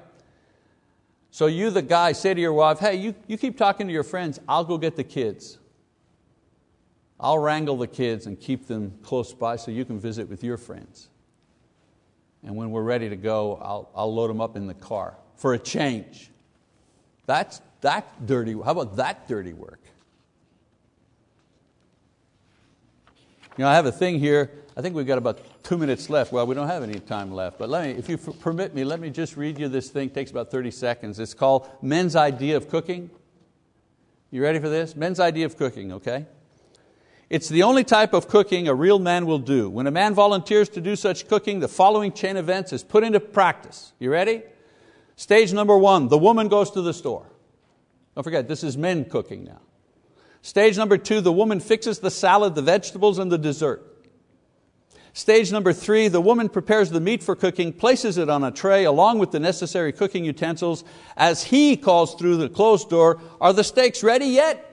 So 1.30 1.46
you, 1.46 1.70
the 1.70 1.80
guy, 1.80 2.12
say 2.12 2.34
to 2.34 2.40
your 2.40 2.52
wife, 2.52 2.78
hey, 2.78 2.96
you, 2.96 3.14
you 3.26 3.38
keep 3.38 3.56
talking 3.56 3.86
to 3.86 3.92
your 3.92 4.02
friends, 4.02 4.38
I'll 4.46 4.64
go 4.64 4.76
get 4.76 4.96
the 4.96 5.04
kids. 5.04 5.58
I'll 7.18 7.38
wrangle 7.38 7.78
the 7.78 7.86
kids 7.86 8.26
and 8.26 8.38
keep 8.38 8.66
them 8.66 8.92
close 9.02 9.32
by 9.32 9.56
so 9.56 9.70
you 9.70 9.86
can 9.86 9.98
visit 9.98 10.28
with 10.28 10.44
your 10.44 10.58
friends. 10.58 11.08
And 12.42 12.54
when 12.54 12.70
we're 12.70 12.82
ready 12.82 13.08
to 13.08 13.16
go, 13.16 13.58
I'll, 13.62 13.88
I'll 13.94 14.12
load 14.12 14.28
them 14.28 14.42
up 14.42 14.56
in 14.56 14.66
the 14.66 14.74
car 14.74 15.16
for 15.36 15.54
a 15.54 15.58
change. 15.58 16.30
That's 17.24 17.62
that 17.80 18.26
dirty. 18.26 18.52
How 18.52 18.72
about 18.72 18.96
that 18.96 19.26
dirty 19.26 19.52
work? 19.52 19.81
You 23.56 23.64
know, 23.64 23.68
I 23.68 23.74
have 23.74 23.86
a 23.86 23.92
thing 23.92 24.18
here. 24.18 24.50
I 24.76 24.80
think 24.80 24.94
we've 24.94 25.06
got 25.06 25.18
about 25.18 25.40
two 25.62 25.76
minutes 25.76 26.08
left. 26.08 26.32
Well, 26.32 26.46
we 26.46 26.54
don't 26.54 26.68
have 26.68 26.82
any 26.82 26.98
time 26.98 27.32
left, 27.32 27.58
but 27.58 27.68
let 27.68 27.84
me, 27.84 27.90
if 27.92 28.08
you 28.08 28.16
permit 28.16 28.74
me, 28.74 28.84
let 28.84 28.98
me 28.98 29.10
just 29.10 29.36
read 29.36 29.58
you 29.58 29.68
this 29.68 29.90
thing. 29.90 30.08
It 30.08 30.14
takes 30.14 30.30
about 30.30 30.50
30 30.50 30.70
seconds. 30.70 31.18
It's 31.18 31.34
called 31.34 31.68
Men's 31.82 32.16
Idea 32.16 32.56
of 32.56 32.70
Cooking. 32.70 33.10
You 34.30 34.42
ready 34.42 34.58
for 34.58 34.70
this? 34.70 34.96
Men's 34.96 35.20
Idea 35.20 35.44
of 35.44 35.58
Cooking, 35.58 35.92
okay? 35.92 36.24
It's 37.28 37.48
the 37.48 37.62
only 37.62 37.84
type 37.84 38.14
of 38.14 38.28
cooking 38.28 38.68
a 38.68 38.74
real 38.74 38.98
man 38.98 39.26
will 39.26 39.38
do. 39.38 39.68
When 39.68 39.86
a 39.86 39.90
man 39.90 40.14
volunteers 40.14 40.70
to 40.70 40.80
do 40.80 40.96
such 40.96 41.28
cooking, 41.28 41.60
the 41.60 41.68
following 41.68 42.12
chain 42.12 42.38
of 42.38 42.46
events 42.46 42.72
is 42.72 42.82
put 42.82 43.04
into 43.04 43.20
practice. 43.20 43.92
You 43.98 44.10
ready? 44.10 44.42
Stage 45.16 45.52
number 45.52 45.76
one, 45.76 46.08
the 46.08 46.18
woman 46.18 46.48
goes 46.48 46.70
to 46.70 46.80
the 46.80 46.94
store. 46.94 47.26
Don't 48.14 48.24
forget, 48.24 48.48
this 48.48 48.64
is 48.64 48.78
men 48.78 49.04
cooking 49.04 49.44
now. 49.44 49.60
Stage 50.42 50.76
number 50.76 50.98
two, 50.98 51.20
the 51.20 51.32
woman 51.32 51.60
fixes 51.60 52.00
the 52.00 52.10
salad, 52.10 52.56
the 52.56 52.62
vegetables, 52.62 53.18
and 53.18 53.30
the 53.30 53.38
dessert. 53.38 53.88
Stage 55.14 55.52
number 55.52 55.72
three, 55.72 56.08
the 56.08 56.20
woman 56.20 56.48
prepares 56.48 56.90
the 56.90 57.00
meat 57.00 57.22
for 57.22 57.36
cooking, 57.36 57.72
places 57.72 58.18
it 58.18 58.28
on 58.28 58.42
a 58.42 58.50
tray 58.50 58.84
along 58.84 59.18
with 59.18 59.30
the 59.30 59.38
necessary 59.38 59.92
cooking 59.92 60.24
utensils. 60.24 60.84
As 61.16 61.44
he 61.44 61.76
calls 61.76 62.14
through 62.14 62.38
the 62.38 62.48
closed 62.48 62.90
door, 62.90 63.20
Are 63.40 63.52
the 63.52 63.62
steaks 63.62 64.02
ready 64.02 64.26
yet? 64.26 64.68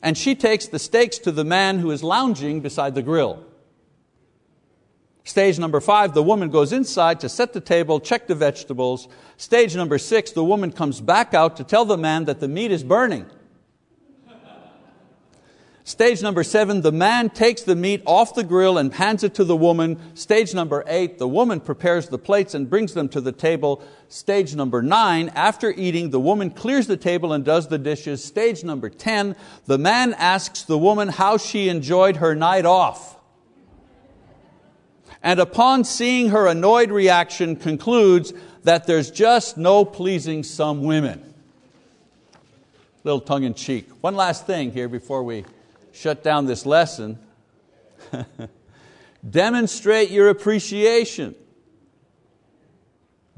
And 0.00 0.16
she 0.16 0.34
takes 0.34 0.66
the 0.66 0.78
steaks 0.78 1.18
to 1.18 1.32
the 1.32 1.44
man 1.44 1.80
who 1.80 1.90
is 1.90 2.04
lounging 2.04 2.60
beside 2.60 2.94
the 2.94 3.02
grill. 3.02 3.44
Stage 5.24 5.58
number 5.58 5.80
five, 5.80 6.14
the 6.14 6.22
woman 6.22 6.50
goes 6.50 6.72
inside 6.72 7.20
to 7.20 7.28
set 7.28 7.52
the 7.52 7.60
table, 7.60 8.00
check 8.00 8.28
the 8.28 8.34
vegetables. 8.34 9.08
Stage 9.36 9.74
number 9.74 9.98
six, 9.98 10.30
the 10.30 10.44
woman 10.44 10.70
comes 10.70 11.00
back 11.00 11.34
out 11.34 11.56
to 11.56 11.64
tell 11.64 11.84
the 11.84 11.98
man 11.98 12.26
that 12.26 12.38
the 12.38 12.48
meat 12.48 12.70
is 12.70 12.84
burning. 12.84 13.26
Stage 15.88 16.20
number 16.20 16.44
seven, 16.44 16.82
the 16.82 16.92
man 16.92 17.30
takes 17.30 17.62
the 17.62 17.74
meat 17.74 18.02
off 18.04 18.34
the 18.34 18.44
grill 18.44 18.76
and 18.76 18.92
hands 18.92 19.24
it 19.24 19.32
to 19.36 19.42
the 19.42 19.56
woman. 19.56 19.98
Stage 20.14 20.52
number 20.52 20.84
eight, 20.86 21.16
the 21.16 21.26
woman 21.26 21.60
prepares 21.60 22.10
the 22.10 22.18
plates 22.18 22.52
and 22.52 22.68
brings 22.68 22.92
them 22.92 23.08
to 23.08 23.22
the 23.22 23.32
table. 23.32 23.82
Stage 24.06 24.54
number 24.54 24.82
nine, 24.82 25.30
after 25.30 25.70
eating, 25.70 26.10
the 26.10 26.20
woman 26.20 26.50
clears 26.50 26.88
the 26.88 26.98
table 26.98 27.32
and 27.32 27.42
does 27.42 27.68
the 27.68 27.78
dishes. 27.78 28.22
Stage 28.22 28.62
number 28.64 28.90
10, 28.90 29.34
the 29.64 29.78
man 29.78 30.12
asks 30.12 30.62
the 30.62 30.76
woman 30.76 31.08
how 31.08 31.38
she 31.38 31.70
enjoyed 31.70 32.16
her 32.16 32.34
night 32.34 32.66
off. 32.66 33.18
And 35.22 35.40
upon 35.40 35.84
seeing 35.84 36.28
her 36.28 36.48
annoyed 36.48 36.90
reaction, 36.90 37.56
concludes 37.56 38.34
that 38.62 38.86
there's 38.86 39.10
just 39.10 39.56
no 39.56 39.86
pleasing 39.86 40.42
some 40.42 40.82
women. 40.82 41.32
Little 43.04 43.22
tongue 43.22 43.44
in 43.44 43.54
cheek. 43.54 43.88
One 44.02 44.16
last 44.16 44.46
thing 44.46 44.70
here 44.70 44.90
before 44.90 45.22
we 45.22 45.46
shut 45.98 46.22
down 46.22 46.46
this 46.46 46.64
lesson. 46.64 47.18
Demonstrate 49.28 50.10
your 50.10 50.28
appreciation. 50.28 51.34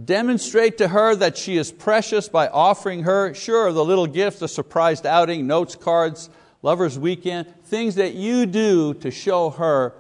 Demonstrate 0.03 0.79
to 0.79 0.89
her 0.89 1.15
that 1.15 1.39
she 1.39 1.57
is 1.57 1.73
precious 1.73 2.29
by 2.29 2.49
offering 2.49 3.05
her, 3.05 3.33
sure, 3.33 3.73
the 3.73 3.85
little 3.85 4.07
gift, 4.07 4.43
a 4.43 4.49
surprised 4.49 5.07
outing, 5.07 5.47
notes, 5.47 5.75
cards, 5.75 6.29
lover's 6.63 6.99
weekend, 6.99 7.53
things 7.65 7.95
that 7.95 8.15
you 8.15 8.45
do 8.45 8.93
to 8.95 9.11
show 9.11 9.51
her 9.51 9.95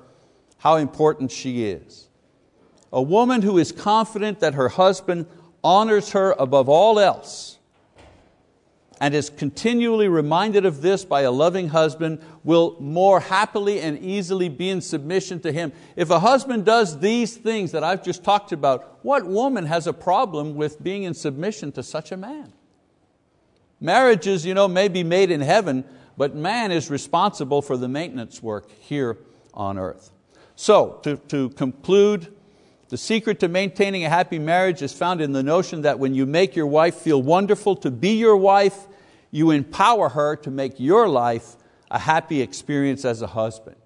how 0.58 0.76
important 0.76 1.30
she 1.30 1.64
is. 1.64 2.08
A 2.92 3.00
woman 3.00 3.40
who 3.40 3.56
is 3.56 3.72
confident 3.72 4.40
that 4.40 4.54
her 4.54 4.68
husband 4.68 5.26
honors 5.64 6.10
her 6.10 6.32
above 6.32 6.68
all 6.68 6.98
else 6.98 7.58
and 9.00 9.14
is 9.14 9.30
continually 9.30 10.08
reminded 10.08 10.66
of 10.66 10.82
this 10.82 11.06
by 11.06 11.22
a 11.22 11.30
loving 11.30 11.68
husband 11.68 12.20
will 12.44 12.76
more 12.80 13.20
happily 13.20 13.80
and 13.80 13.98
easily 13.98 14.50
be 14.50 14.68
in 14.68 14.82
submission 14.82 15.40
to 15.40 15.50
him. 15.50 15.72
If 15.96 16.10
a 16.10 16.20
husband 16.20 16.66
does 16.66 17.00
these 17.00 17.36
things 17.36 17.72
that 17.72 17.82
I've 17.82 18.04
just 18.04 18.22
talked 18.22 18.52
about, 18.52 18.98
what 19.02 19.26
woman 19.26 19.64
has 19.64 19.86
a 19.86 19.94
problem 19.94 20.54
with 20.54 20.82
being 20.82 21.04
in 21.04 21.14
submission 21.14 21.72
to 21.72 21.82
such 21.82 22.12
a 22.12 22.16
man? 22.16 22.52
Marriages 23.80 24.44
you 24.44 24.52
know, 24.52 24.68
may 24.68 24.88
be 24.88 25.02
made 25.02 25.30
in 25.30 25.40
heaven, 25.40 25.84
but 26.18 26.36
man 26.36 26.70
is 26.70 26.90
responsible 26.90 27.62
for 27.62 27.78
the 27.78 27.88
maintenance 27.88 28.42
work 28.42 28.70
here 28.80 29.16
on 29.54 29.78
earth. 29.78 30.12
So, 30.56 31.00
to, 31.04 31.16
to 31.28 31.48
conclude, 31.50 32.34
the 32.90 32.98
secret 32.98 33.38
to 33.40 33.48
maintaining 33.48 34.04
a 34.04 34.08
happy 34.08 34.40
marriage 34.40 34.82
is 34.82 34.92
found 34.92 35.20
in 35.20 35.32
the 35.32 35.44
notion 35.44 35.82
that 35.82 36.00
when 36.00 36.12
you 36.12 36.26
make 36.26 36.56
your 36.56 36.66
wife 36.66 36.96
feel 36.96 37.22
wonderful 37.22 37.76
to 37.76 37.90
be 37.90 38.16
your 38.16 38.36
wife, 38.36 38.88
you 39.30 39.52
empower 39.52 40.08
her 40.08 40.34
to 40.36 40.50
make 40.50 40.80
your 40.80 41.08
life 41.08 41.56
a 41.88 42.00
happy 42.00 42.40
experience 42.40 43.04
as 43.04 43.22
a 43.22 43.28
husband. 43.28 43.76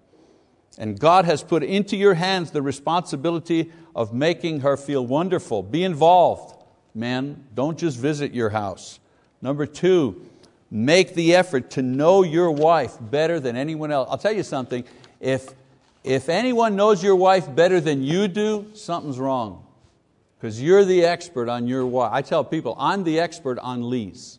And 0.79 0.99
God 0.99 1.27
has 1.27 1.43
put 1.43 1.63
into 1.63 1.97
your 1.97 2.15
hands 2.15 2.51
the 2.51 2.63
responsibility 2.63 3.71
of 3.95 4.15
making 4.15 4.61
her 4.61 4.77
feel 4.77 5.07
wonderful. 5.07 5.63
Be 5.63 5.85
involved. 5.85 6.65
Men, 6.95 7.45
don't 7.55 7.79
just 7.79 7.99
visit 7.99 8.33
your 8.33 8.51
house. 8.51 9.01
Number 9.43 9.67
two, 9.67 10.29
make 10.71 11.15
the 11.15 11.35
effort 11.35 11.71
to 11.73 11.83
know 11.83 12.23
your 12.23 12.51
wife 12.51 12.97
better 13.01 13.39
than 13.39 13.55
anyone 13.55 13.93
else. 13.93 14.09
I'll 14.11 14.19
tell 14.19 14.33
you 14.33 14.43
something, 14.43 14.85
if, 15.21 15.49
if 16.05 16.29
anyone 16.29 16.77
knows 16.77 17.03
your 17.03 17.17
wife 17.17 17.53
better 17.53 17.81
than 17.81 18.03
you 18.03 18.29
do, 18.29 18.71
something's 18.75 19.19
wrong. 19.19 19.67
Because 20.39 20.61
you're 20.61 20.85
the 20.85 21.05
expert 21.05 21.49
on 21.49 21.67
your 21.67 21.87
wife. 21.87 22.11
I 22.13 22.21
tell 22.21 22.45
people, 22.45 22.77
I'm 22.79 23.03
the 23.03 23.19
expert 23.19 23.59
on 23.59 23.83
Lise 23.83 24.39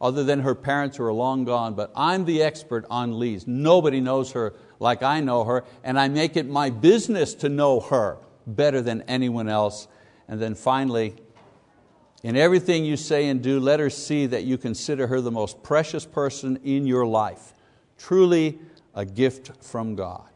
other 0.00 0.22
than 0.22 0.40
her 0.40 0.54
parents 0.54 0.96
who 0.96 1.04
are 1.04 1.12
long 1.12 1.44
gone, 1.44 1.74
but 1.74 1.90
I'm 1.96 2.24
the 2.24 2.42
expert 2.42 2.84
on 2.88 3.12
Lise. 3.12 3.46
Nobody 3.46 4.00
knows 4.00 4.32
her 4.32 4.54
like 4.78 5.02
I 5.02 5.20
know 5.20 5.44
her, 5.44 5.64
and 5.82 5.98
I 5.98 6.08
make 6.08 6.36
it 6.36 6.46
my 6.46 6.70
business 6.70 7.34
to 7.36 7.48
know 7.48 7.80
her 7.80 8.18
better 8.46 8.80
than 8.80 9.02
anyone 9.02 9.48
else. 9.48 9.88
And 10.28 10.40
then 10.40 10.54
finally, 10.54 11.16
in 12.22 12.36
everything 12.36 12.84
you 12.84 12.96
say 12.96 13.28
and 13.28 13.42
do, 13.42 13.58
let 13.58 13.80
her 13.80 13.90
see 13.90 14.26
that 14.26 14.44
you 14.44 14.58
consider 14.58 15.06
her 15.06 15.20
the 15.20 15.30
most 15.30 15.62
precious 15.62 16.04
person 16.04 16.60
in 16.62 16.86
your 16.86 17.06
life. 17.06 17.54
Truly 17.96 18.58
a 18.94 19.04
gift 19.04 19.64
from 19.64 19.94
God. 19.94 20.28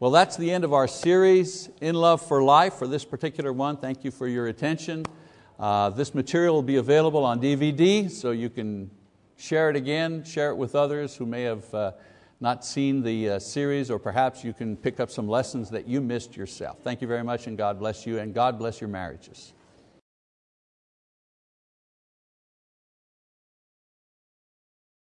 Well, 0.00 0.12
that's 0.12 0.36
the 0.36 0.52
end 0.52 0.62
of 0.62 0.72
our 0.72 0.86
series, 0.86 1.70
In 1.80 1.96
Love 1.96 2.22
for 2.22 2.40
Life, 2.40 2.74
for 2.74 2.86
this 2.86 3.04
particular 3.04 3.52
one. 3.52 3.78
Thank 3.78 4.04
you 4.04 4.12
for 4.12 4.28
your 4.28 4.46
attention. 4.46 5.04
Uh, 5.58 5.90
this 5.90 6.14
material 6.14 6.54
will 6.54 6.62
be 6.62 6.76
available 6.76 7.24
on 7.24 7.40
DVD, 7.40 8.08
so 8.08 8.30
you 8.30 8.48
can 8.48 8.92
share 9.36 9.70
it 9.70 9.74
again, 9.74 10.22
share 10.22 10.50
it 10.50 10.56
with 10.56 10.76
others 10.76 11.16
who 11.16 11.26
may 11.26 11.42
have 11.42 11.74
uh, 11.74 11.92
not 12.38 12.64
seen 12.64 13.02
the 13.02 13.28
uh, 13.28 13.38
series, 13.40 13.90
or 13.90 13.98
perhaps 13.98 14.44
you 14.44 14.52
can 14.52 14.76
pick 14.76 15.00
up 15.00 15.10
some 15.10 15.26
lessons 15.26 15.68
that 15.70 15.88
you 15.88 16.00
missed 16.00 16.36
yourself. 16.36 16.78
Thank 16.84 17.02
you 17.02 17.08
very 17.08 17.24
much, 17.24 17.48
and 17.48 17.58
God 17.58 17.80
bless 17.80 18.06
you, 18.06 18.20
and 18.20 18.32
God 18.32 18.56
bless 18.56 18.80
your 18.80 18.90
marriages. 18.90 19.52